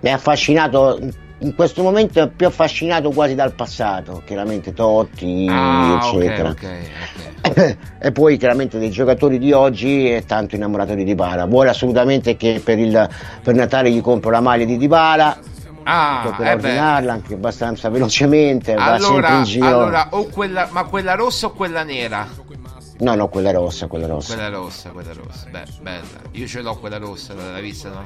Mi 0.00 0.10
ha 0.10 0.14
affascinato, 0.14 0.98
in 1.38 1.54
questo 1.54 1.82
momento 1.82 2.20
è 2.20 2.28
più 2.28 2.46
affascinato 2.48 3.10
quasi 3.12 3.34
dal 3.36 3.54
passato, 3.54 4.22
chiaramente 4.26 4.72
Totti, 4.74 5.46
Ah, 5.48 6.00
eccetera. 6.02 6.50
ok. 6.50 7.76
e 8.00 8.12
poi 8.12 8.36
chiaramente 8.36 8.78
dei 8.78 8.90
giocatori 8.90 9.38
di 9.38 9.52
oggi 9.52 10.08
è 10.08 10.24
tanto 10.24 10.56
innamorato 10.56 10.94
di 10.94 11.04
Dybala. 11.04 11.46
Vuole 11.46 11.70
assolutamente 11.70 12.36
che 12.36 12.60
per, 12.62 12.78
il, 12.78 13.08
per 13.42 13.54
Natale 13.54 13.90
gli 13.92 14.00
compro 14.00 14.30
la 14.30 14.40
maglia 14.40 14.64
di 14.64 14.76
Dybala, 14.76 15.38
Ah, 15.84 16.22
tocca 16.24 16.50
eh 16.50 16.54
ordinarla 16.54 17.12
anche 17.12 17.34
abbastanza 17.34 17.88
velocemente, 17.88 18.74
Allora, 18.74 19.28
allora, 19.60 20.06
o 20.10 20.26
quella, 20.26 20.68
ma 20.70 20.84
quella 20.84 21.14
rossa 21.14 21.46
o 21.46 21.52
quella 21.52 21.82
nera? 21.82 22.28
No, 23.02 23.16
no, 23.16 23.28
quella 23.28 23.50
rossa, 23.50 23.88
quella 23.88 24.06
rossa. 24.06 24.34
Quella 24.34 24.48
rossa, 24.48 24.90
quella 24.90 25.12
rossa. 25.12 25.46
Beh, 25.50 25.64
bella. 25.80 26.20
Io 26.32 26.46
ce 26.46 26.60
l'ho 26.60 26.76
quella 26.76 26.98
rossa, 26.98 27.34
l'hai 27.34 27.60
vista, 27.60 27.88
no? 27.88 28.04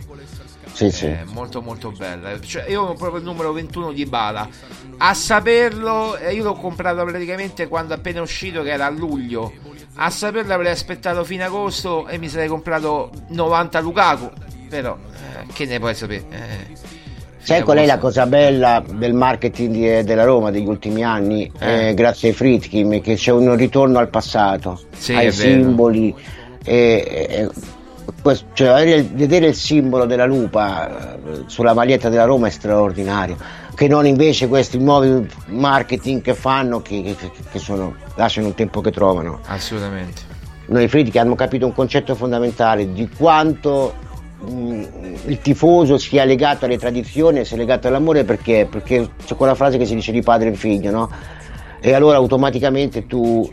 Sì, 0.73 0.90
sì. 0.90 1.07
Eh, 1.07 1.24
molto 1.27 1.61
molto 1.61 1.90
bella. 1.93 2.40
Cioè, 2.40 2.65
io 2.69 2.82
ho 2.82 2.94
proprio 2.94 3.19
il 3.19 3.24
numero 3.24 3.53
21 3.53 3.93
di 3.93 4.07
Bala. 4.07 4.48
A 4.97 5.12
saperlo, 5.12 6.16
eh, 6.16 6.32
io 6.32 6.43
l'ho 6.44 6.55
comprato 6.55 7.05
praticamente 7.05 7.69
quando 7.69 7.93
appena 7.93 8.23
uscito, 8.23 8.62
che 8.62 8.70
era 8.70 8.86
a 8.86 8.90
luglio. 8.90 9.53
A 9.97 10.09
saperlo 10.09 10.55
avrei 10.55 10.73
aspettato 10.73 11.24
fine 11.24 11.44
agosto 11.44 12.07
e 12.07 12.16
mi 12.16 12.28
sarei 12.28 12.48
comprato 12.48 13.11
90 13.28 13.81
Lukaku. 13.81 14.31
Però, 14.70 14.97
eh, 14.97 15.53
che 15.53 15.66
ne 15.66 15.78
puoi 15.78 15.94
sapere? 15.94 16.24
Eh, 16.31 16.77
Sai 17.47 17.62
qual 17.62 17.78
è 17.78 17.86
la 17.86 17.98
cosa 17.98 18.27
bella 18.27 18.82
del 18.94 19.12
marketing 19.14 19.73
di- 19.73 20.02
della 20.05 20.24
Roma 20.24 20.51
degli 20.51 20.66
ultimi 20.66 21.05
anni? 21.05 21.51
Eh. 21.60 21.89
Eh, 21.90 21.94
grazie 21.94 22.31
ai 22.31 22.35
Fritkin, 22.35 23.01
che 23.01 23.14
c'è 23.14 23.31
un 23.31 23.55
ritorno 23.56 23.98
al 23.98 24.09
passato, 24.09 24.81
Sì, 24.97 25.14
ai 25.14 25.31
simboli. 25.31 26.12
e- 26.64 27.27
e- 27.28 27.48
questo- 28.20 28.47
cioè, 28.52 29.05
vedere 29.05 29.47
il 29.47 29.55
simbolo 29.55 30.06
della 30.06 30.24
lupa 30.27 30.89
eh, 30.89 31.43
sulla 31.47 31.73
maglietta 31.73 32.09
della 32.09 32.24
Roma 32.24 32.48
è 32.48 32.51
straordinario. 32.51 33.36
Che 33.77 33.86
non 33.86 34.06
invece 34.06 34.48
questi 34.48 34.78
nuovi 34.78 35.28
marketing 35.47 36.23
che 36.23 36.35
fanno, 36.35 36.81
che, 36.82 37.02
che- 37.16 37.31
che 37.52 37.59
sono, 37.60 37.94
lasciano 38.16 38.48
il 38.48 38.55
tempo 38.55 38.81
che 38.81 38.90
trovano. 38.90 39.39
Assolutamente. 39.47 40.23
Noi 40.68 40.89
Fritkin 40.89 41.20
hanno 41.20 41.36
capito 41.36 41.64
un 41.66 41.73
concetto 41.74 42.16
fondamentale 42.16 42.93
di 42.93 43.09
quanto 43.16 43.94
il 44.44 45.38
tifoso 45.40 45.98
sia 45.98 46.24
legato 46.24 46.66
alle 46.66 46.78
tradizioni, 46.78 47.44
sia 47.44 47.56
legato 47.56 47.88
all'amore 47.88 48.24
perché, 48.24 48.66
perché 48.70 49.08
c'è 49.24 49.34
quella 49.34 49.54
frase 49.54 49.78
che 49.78 49.86
si 49.86 49.94
dice 49.94 50.12
di 50.12 50.22
padre 50.22 50.48
in 50.48 50.56
figlio, 50.56 50.90
no? 50.90 51.10
E 51.80 51.92
allora 51.92 52.16
automaticamente 52.16 53.06
tu 53.06 53.50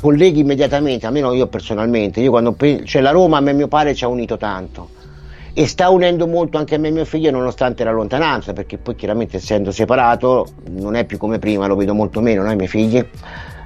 colleghi 0.00 0.40
immediatamente, 0.40 1.06
almeno 1.06 1.32
io 1.32 1.46
personalmente, 1.46 2.20
io 2.20 2.30
quando 2.30 2.56
cioè 2.84 3.02
la 3.02 3.10
Roma 3.10 3.38
a 3.38 3.40
me 3.40 3.50
e 3.50 3.54
mio 3.54 3.68
padre 3.68 3.94
ci 3.94 4.04
ha 4.04 4.08
unito 4.08 4.36
tanto 4.36 4.96
e 5.52 5.66
sta 5.66 5.88
unendo 5.88 6.28
molto 6.28 6.56
anche 6.56 6.76
a 6.76 6.78
me 6.78 6.86
e 6.86 6.90
mio 6.92 7.04
figlio 7.04 7.32
nonostante 7.32 7.82
la 7.82 7.90
lontananza, 7.90 8.52
perché 8.52 8.78
poi 8.78 8.94
chiaramente 8.94 9.38
essendo 9.38 9.72
separato 9.72 10.46
non 10.70 10.94
è 10.94 11.04
più 11.04 11.18
come 11.18 11.40
prima, 11.40 11.66
lo 11.66 11.74
vedo 11.74 11.94
molto 11.94 12.20
meno, 12.20 12.44
no? 12.44 12.52
i 12.52 12.54
miei 12.54 12.68
figli. 12.68 13.04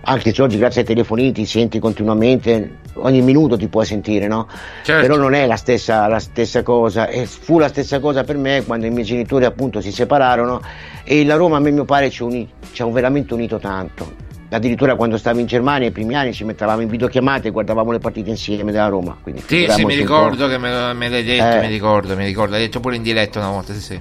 Anche 0.04 0.34
se 0.34 0.42
oggi 0.42 0.58
grazie 0.58 0.80
ai 0.80 0.86
telefoni 0.86 1.30
ti 1.30 1.46
senti 1.46 1.78
continuamente, 1.78 2.78
ogni 2.94 3.20
minuto 3.22 3.56
ti 3.56 3.68
puoi 3.68 3.86
sentire, 3.86 4.26
no? 4.26 4.48
Certo. 4.82 5.06
Però 5.06 5.16
non 5.16 5.32
è 5.34 5.46
la 5.46 5.54
stessa, 5.56 6.08
la 6.08 6.18
stessa 6.18 6.62
cosa, 6.64 7.06
e 7.06 7.26
fu 7.26 7.58
la 7.60 7.68
stessa 7.68 8.00
cosa 8.00 8.24
per 8.24 8.36
me 8.36 8.64
quando 8.66 8.86
i 8.86 8.90
miei 8.90 9.04
genitori 9.04 9.44
appunto 9.44 9.80
si 9.80 9.92
separarono 9.92 10.60
e 11.04 11.24
la 11.24 11.36
Roma 11.36 11.58
a 11.58 11.60
me 11.60 11.70
mio 11.70 11.84
padre 11.84 12.10
ci, 12.10 12.24
uni- 12.24 12.48
ha 12.78 12.86
veramente 12.86 13.32
unito 13.34 13.58
tanto. 13.58 14.30
Addirittura 14.50 14.96
quando 14.96 15.16
stavo 15.16 15.38
in 15.38 15.46
Germania, 15.46 15.88
i 15.88 15.92
primi 15.92 16.14
anni 16.14 16.34
ci 16.34 16.44
mettevamo 16.44 16.82
in 16.82 16.88
videochiamate 16.88 17.48
e 17.48 17.50
guardavamo 17.52 17.92
le 17.92 18.00
partite 18.00 18.28
insieme 18.28 18.70
della 18.72 18.88
Roma. 18.88 19.16
Quindi 19.22 19.42
Sì, 19.46 19.66
sì, 19.70 19.84
mi 19.84 19.94
ricordo 19.94 20.48
che 20.48 20.58
me, 20.58 20.92
me 20.92 21.08
l'hai 21.08 21.24
detto, 21.24 21.56
Eh. 21.56 21.60
mi 21.60 21.68
ricordo, 21.68 22.16
mi 22.16 22.24
ricordo. 22.26 22.52
L'hai 22.52 22.62
detto 22.62 22.80
pure 22.80 22.96
in 22.96 23.02
diretta 23.02 23.38
una 23.38 23.50
volta, 23.50 23.72
sì, 23.72 23.80
sì. 23.80 24.00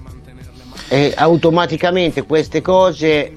e 0.90 1.14
automaticamente 1.16 2.24
queste 2.24 2.60
cose 2.62 3.32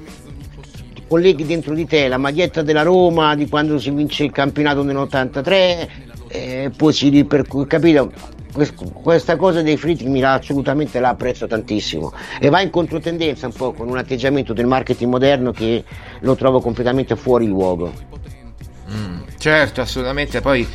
colleghi 1.14 1.46
dentro 1.46 1.74
di 1.74 1.86
te 1.86 2.08
la 2.08 2.18
maglietta 2.18 2.62
della 2.62 2.82
Roma 2.82 3.36
di 3.36 3.48
quando 3.48 3.78
si 3.78 3.90
vince 3.90 4.24
il 4.24 4.32
campionato 4.32 4.82
nell'83 4.82 5.88
e 6.26 6.72
poi 6.76 6.92
si 6.92 7.08
ripercuote 7.08 7.68
capito? 7.68 8.10
Quest- 8.52 8.92
questa 8.92 9.36
cosa 9.36 9.62
dei 9.62 9.76
fritti 9.76 10.08
mi 10.08 10.18
la, 10.18 10.32
assolutamente 10.32 10.98
la 10.98 11.10
apprezzo 11.10 11.46
tantissimo. 11.46 12.12
E 12.40 12.48
va 12.48 12.60
in 12.62 12.70
controtendenza 12.70 13.46
un 13.46 13.52
po' 13.52 13.72
con 13.72 13.88
un 13.88 13.96
atteggiamento 13.96 14.52
del 14.52 14.66
marketing 14.66 15.08
moderno 15.08 15.52
che 15.52 15.84
lo 16.18 16.34
trovo 16.34 16.60
completamente 16.60 17.14
fuori 17.14 17.46
luogo. 17.46 17.92
Mm, 18.92 19.20
certo, 19.38 19.82
assolutamente. 19.82 20.40
Poi 20.40 20.66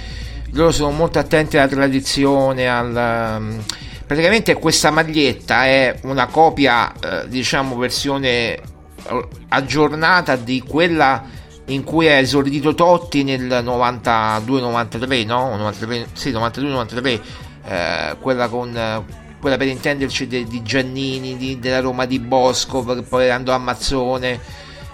loro 0.52 0.72
sono 0.72 0.92
molto 0.92 1.20
attenti 1.20 1.58
alla 1.58 1.68
tradizione, 1.68 2.66
al, 2.70 3.42
mm, 3.42 3.60
praticamente 4.08 4.54
questa 4.54 4.90
maglietta 4.90 5.66
è 5.66 6.00
una 6.04 6.28
copia, 6.28 6.94
eh, 6.94 7.28
diciamo, 7.28 7.76
versione 7.78 8.56
eh, 8.56 8.62
aggiornata 9.50 10.36
di 10.36 10.62
quella 10.62 11.24
in 11.66 11.84
cui 11.84 12.08
è 12.08 12.18
esordito 12.18 12.74
Totti 12.74 13.24
nel 13.24 13.48
92-93, 13.64 15.26
no? 15.26 15.56
93, 15.56 16.08
sì, 16.14 16.32
92-93, 16.32 17.22
eh, 17.66 18.16
quella 18.20 18.48
con... 18.48 19.06
quella 19.40 19.58
per 19.58 19.68
intenderci 19.68 20.28
de- 20.28 20.46
di 20.46 20.62
Giannini, 20.64 21.38
di- 21.38 21.60
della 21.60 21.80
Roma 21.80 22.06
di 22.06 22.20
Bosco, 22.20 22.84
che 22.84 23.04
poi 23.04 23.30
andò 23.30 23.54
a 23.54 23.60
Mazzone. 23.60 24.40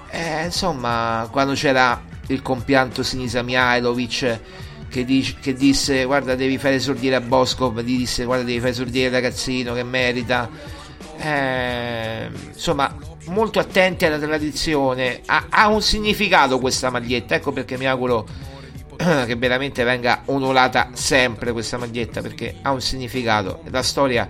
Eh, 0.10 0.46
insomma, 0.46 1.28
quando 1.32 1.54
c'era 1.54 2.02
il 2.28 2.42
compianto 2.42 3.04
Sinisa 3.04 3.42
Mihailovic 3.42 4.40
che, 4.90 5.36
che 5.42 5.54
disse 5.54 6.06
guarda 6.06 6.36
devi 6.36 6.58
fare 6.58 6.76
esordire 6.76 7.16
a 7.16 7.22
Boscov, 7.22 7.82
gli 7.82 7.98
disse 7.98 8.24
guarda 8.24 8.46
devi 8.46 8.60
fare 8.60 8.72
esordire 8.72 9.08
il 9.08 9.12
ragazzino 9.12 9.74
che 9.74 9.84
merita. 9.84 10.50
Eh, 11.18 12.30
insomma, 12.54 12.96
molto 13.28 13.60
attenti 13.60 14.06
alla 14.06 14.20
tradizione. 14.20 15.22
Ha, 15.26 15.46
ha 15.50 15.68
un 15.68 15.82
significato 15.82 16.60
questa 16.60 16.90
maglietta, 16.90 17.36
ecco 17.36 17.52
perché 17.52 17.78
mi 17.78 17.88
auguro 17.88 18.26
che 19.26 19.36
veramente 19.36 19.84
venga 19.84 20.22
onorata 20.26 20.90
sempre 20.94 21.52
questa 21.52 21.78
maglietta 21.78 22.22
perché 22.22 22.56
ha 22.62 22.72
un 22.72 22.82
significato. 22.82 23.62
La 23.70 23.84
storia 23.84 24.30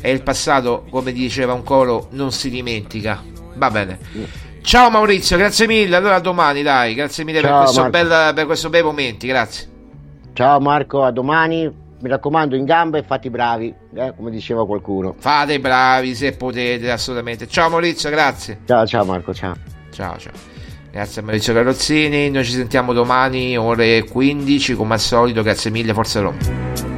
e 0.00 0.10
il 0.10 0.22
passato, 0.22 0.86
come 0.90 1.12
diceva 1.12 1.52
un 1.52 1.62
coro, 1.62 2.08
non 2.10 2.32
si 2.32 2.50
dimentica. 2.50 3.22
Va 3.54 3.70
bene. 3.70 3.98
Ciao 4.62 4.90
Maurizio, 4.90 5.36
grazie 5.36 5.66
mille. 5.66 5.96
Allora 5.96 6.16
a 6.16 6.20
domani, 6.20 6.62
dai, 6.62 6.94
grazie 6.94 7.24
mille 7.24 7.40
per 7.40 7.50
Ciao, 7.50 7.62
questo, 7.62 7.80
Marco. 7.82 7.98
bel, 7.98 8.34
per 8.34 8.46
questo 8.46 8.68
bei 8.70 8.82
momenti, 8.82 9.26
grazie. 9.26 9.68
ciao 10.32 10.60
Marco 10.60 11.02
a 11.04 11.10
domani 11.10 11.88
mi 12.00 12.08
raccomando 12.08 12.56
in 12.56 12.64
gamba 12.64 12.98
e 12.98 13.02
fatti 13.02 13.30
bravi 13.30 13.74
eh, 13.94 14.12
come 14.16 14.30
diceva 14.30 14.66
qualcuno 14.66 15.14
Fate 15.18 15.54
i 15.54 15.58
bravi 15.58 16.14
se 16.14 16.32
potete, 16.32 16.90
assolutamente. 16.90 17.46
Ciao 17.46 17.68
Maurizio, 17.68 18.10
grazie. 18.10 18.58
ciao 18.64 18.86
ciao 18.86 19.04
Marco 19.04 19.34
ciao 19.34 19.54
Ciao, 19.90 20.16
ciao. 20.18 20.32
Grazie 20.90 21.20
a 21.20 21.24
Maurizio 21.24 21.52
Carrozzini. 21.52 22.30
Noi 22.30 22.44
ci 22.44 22.52
sentiamo 22.52 22.92
domani, 22.92 23.56
ore 23.56 24.04
15, 24.04 24.74
come 24.74 24.94
al 24.94 25.00
solito. 25.00 25.42
Grazie 25.42 25.70
mille, 25.70 25.92
Forza 25.92 26.20
Roma. 26.20 26.89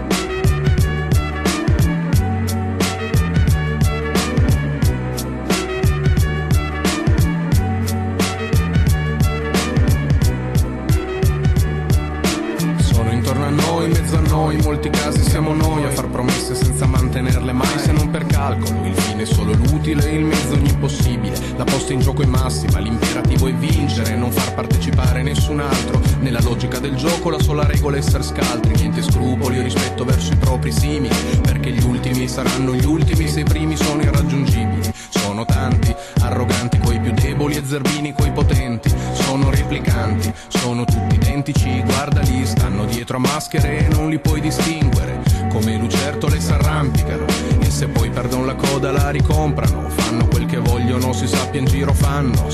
In 51.59 51.67
giro 51.67 51.93
fanno. 51.93 52.49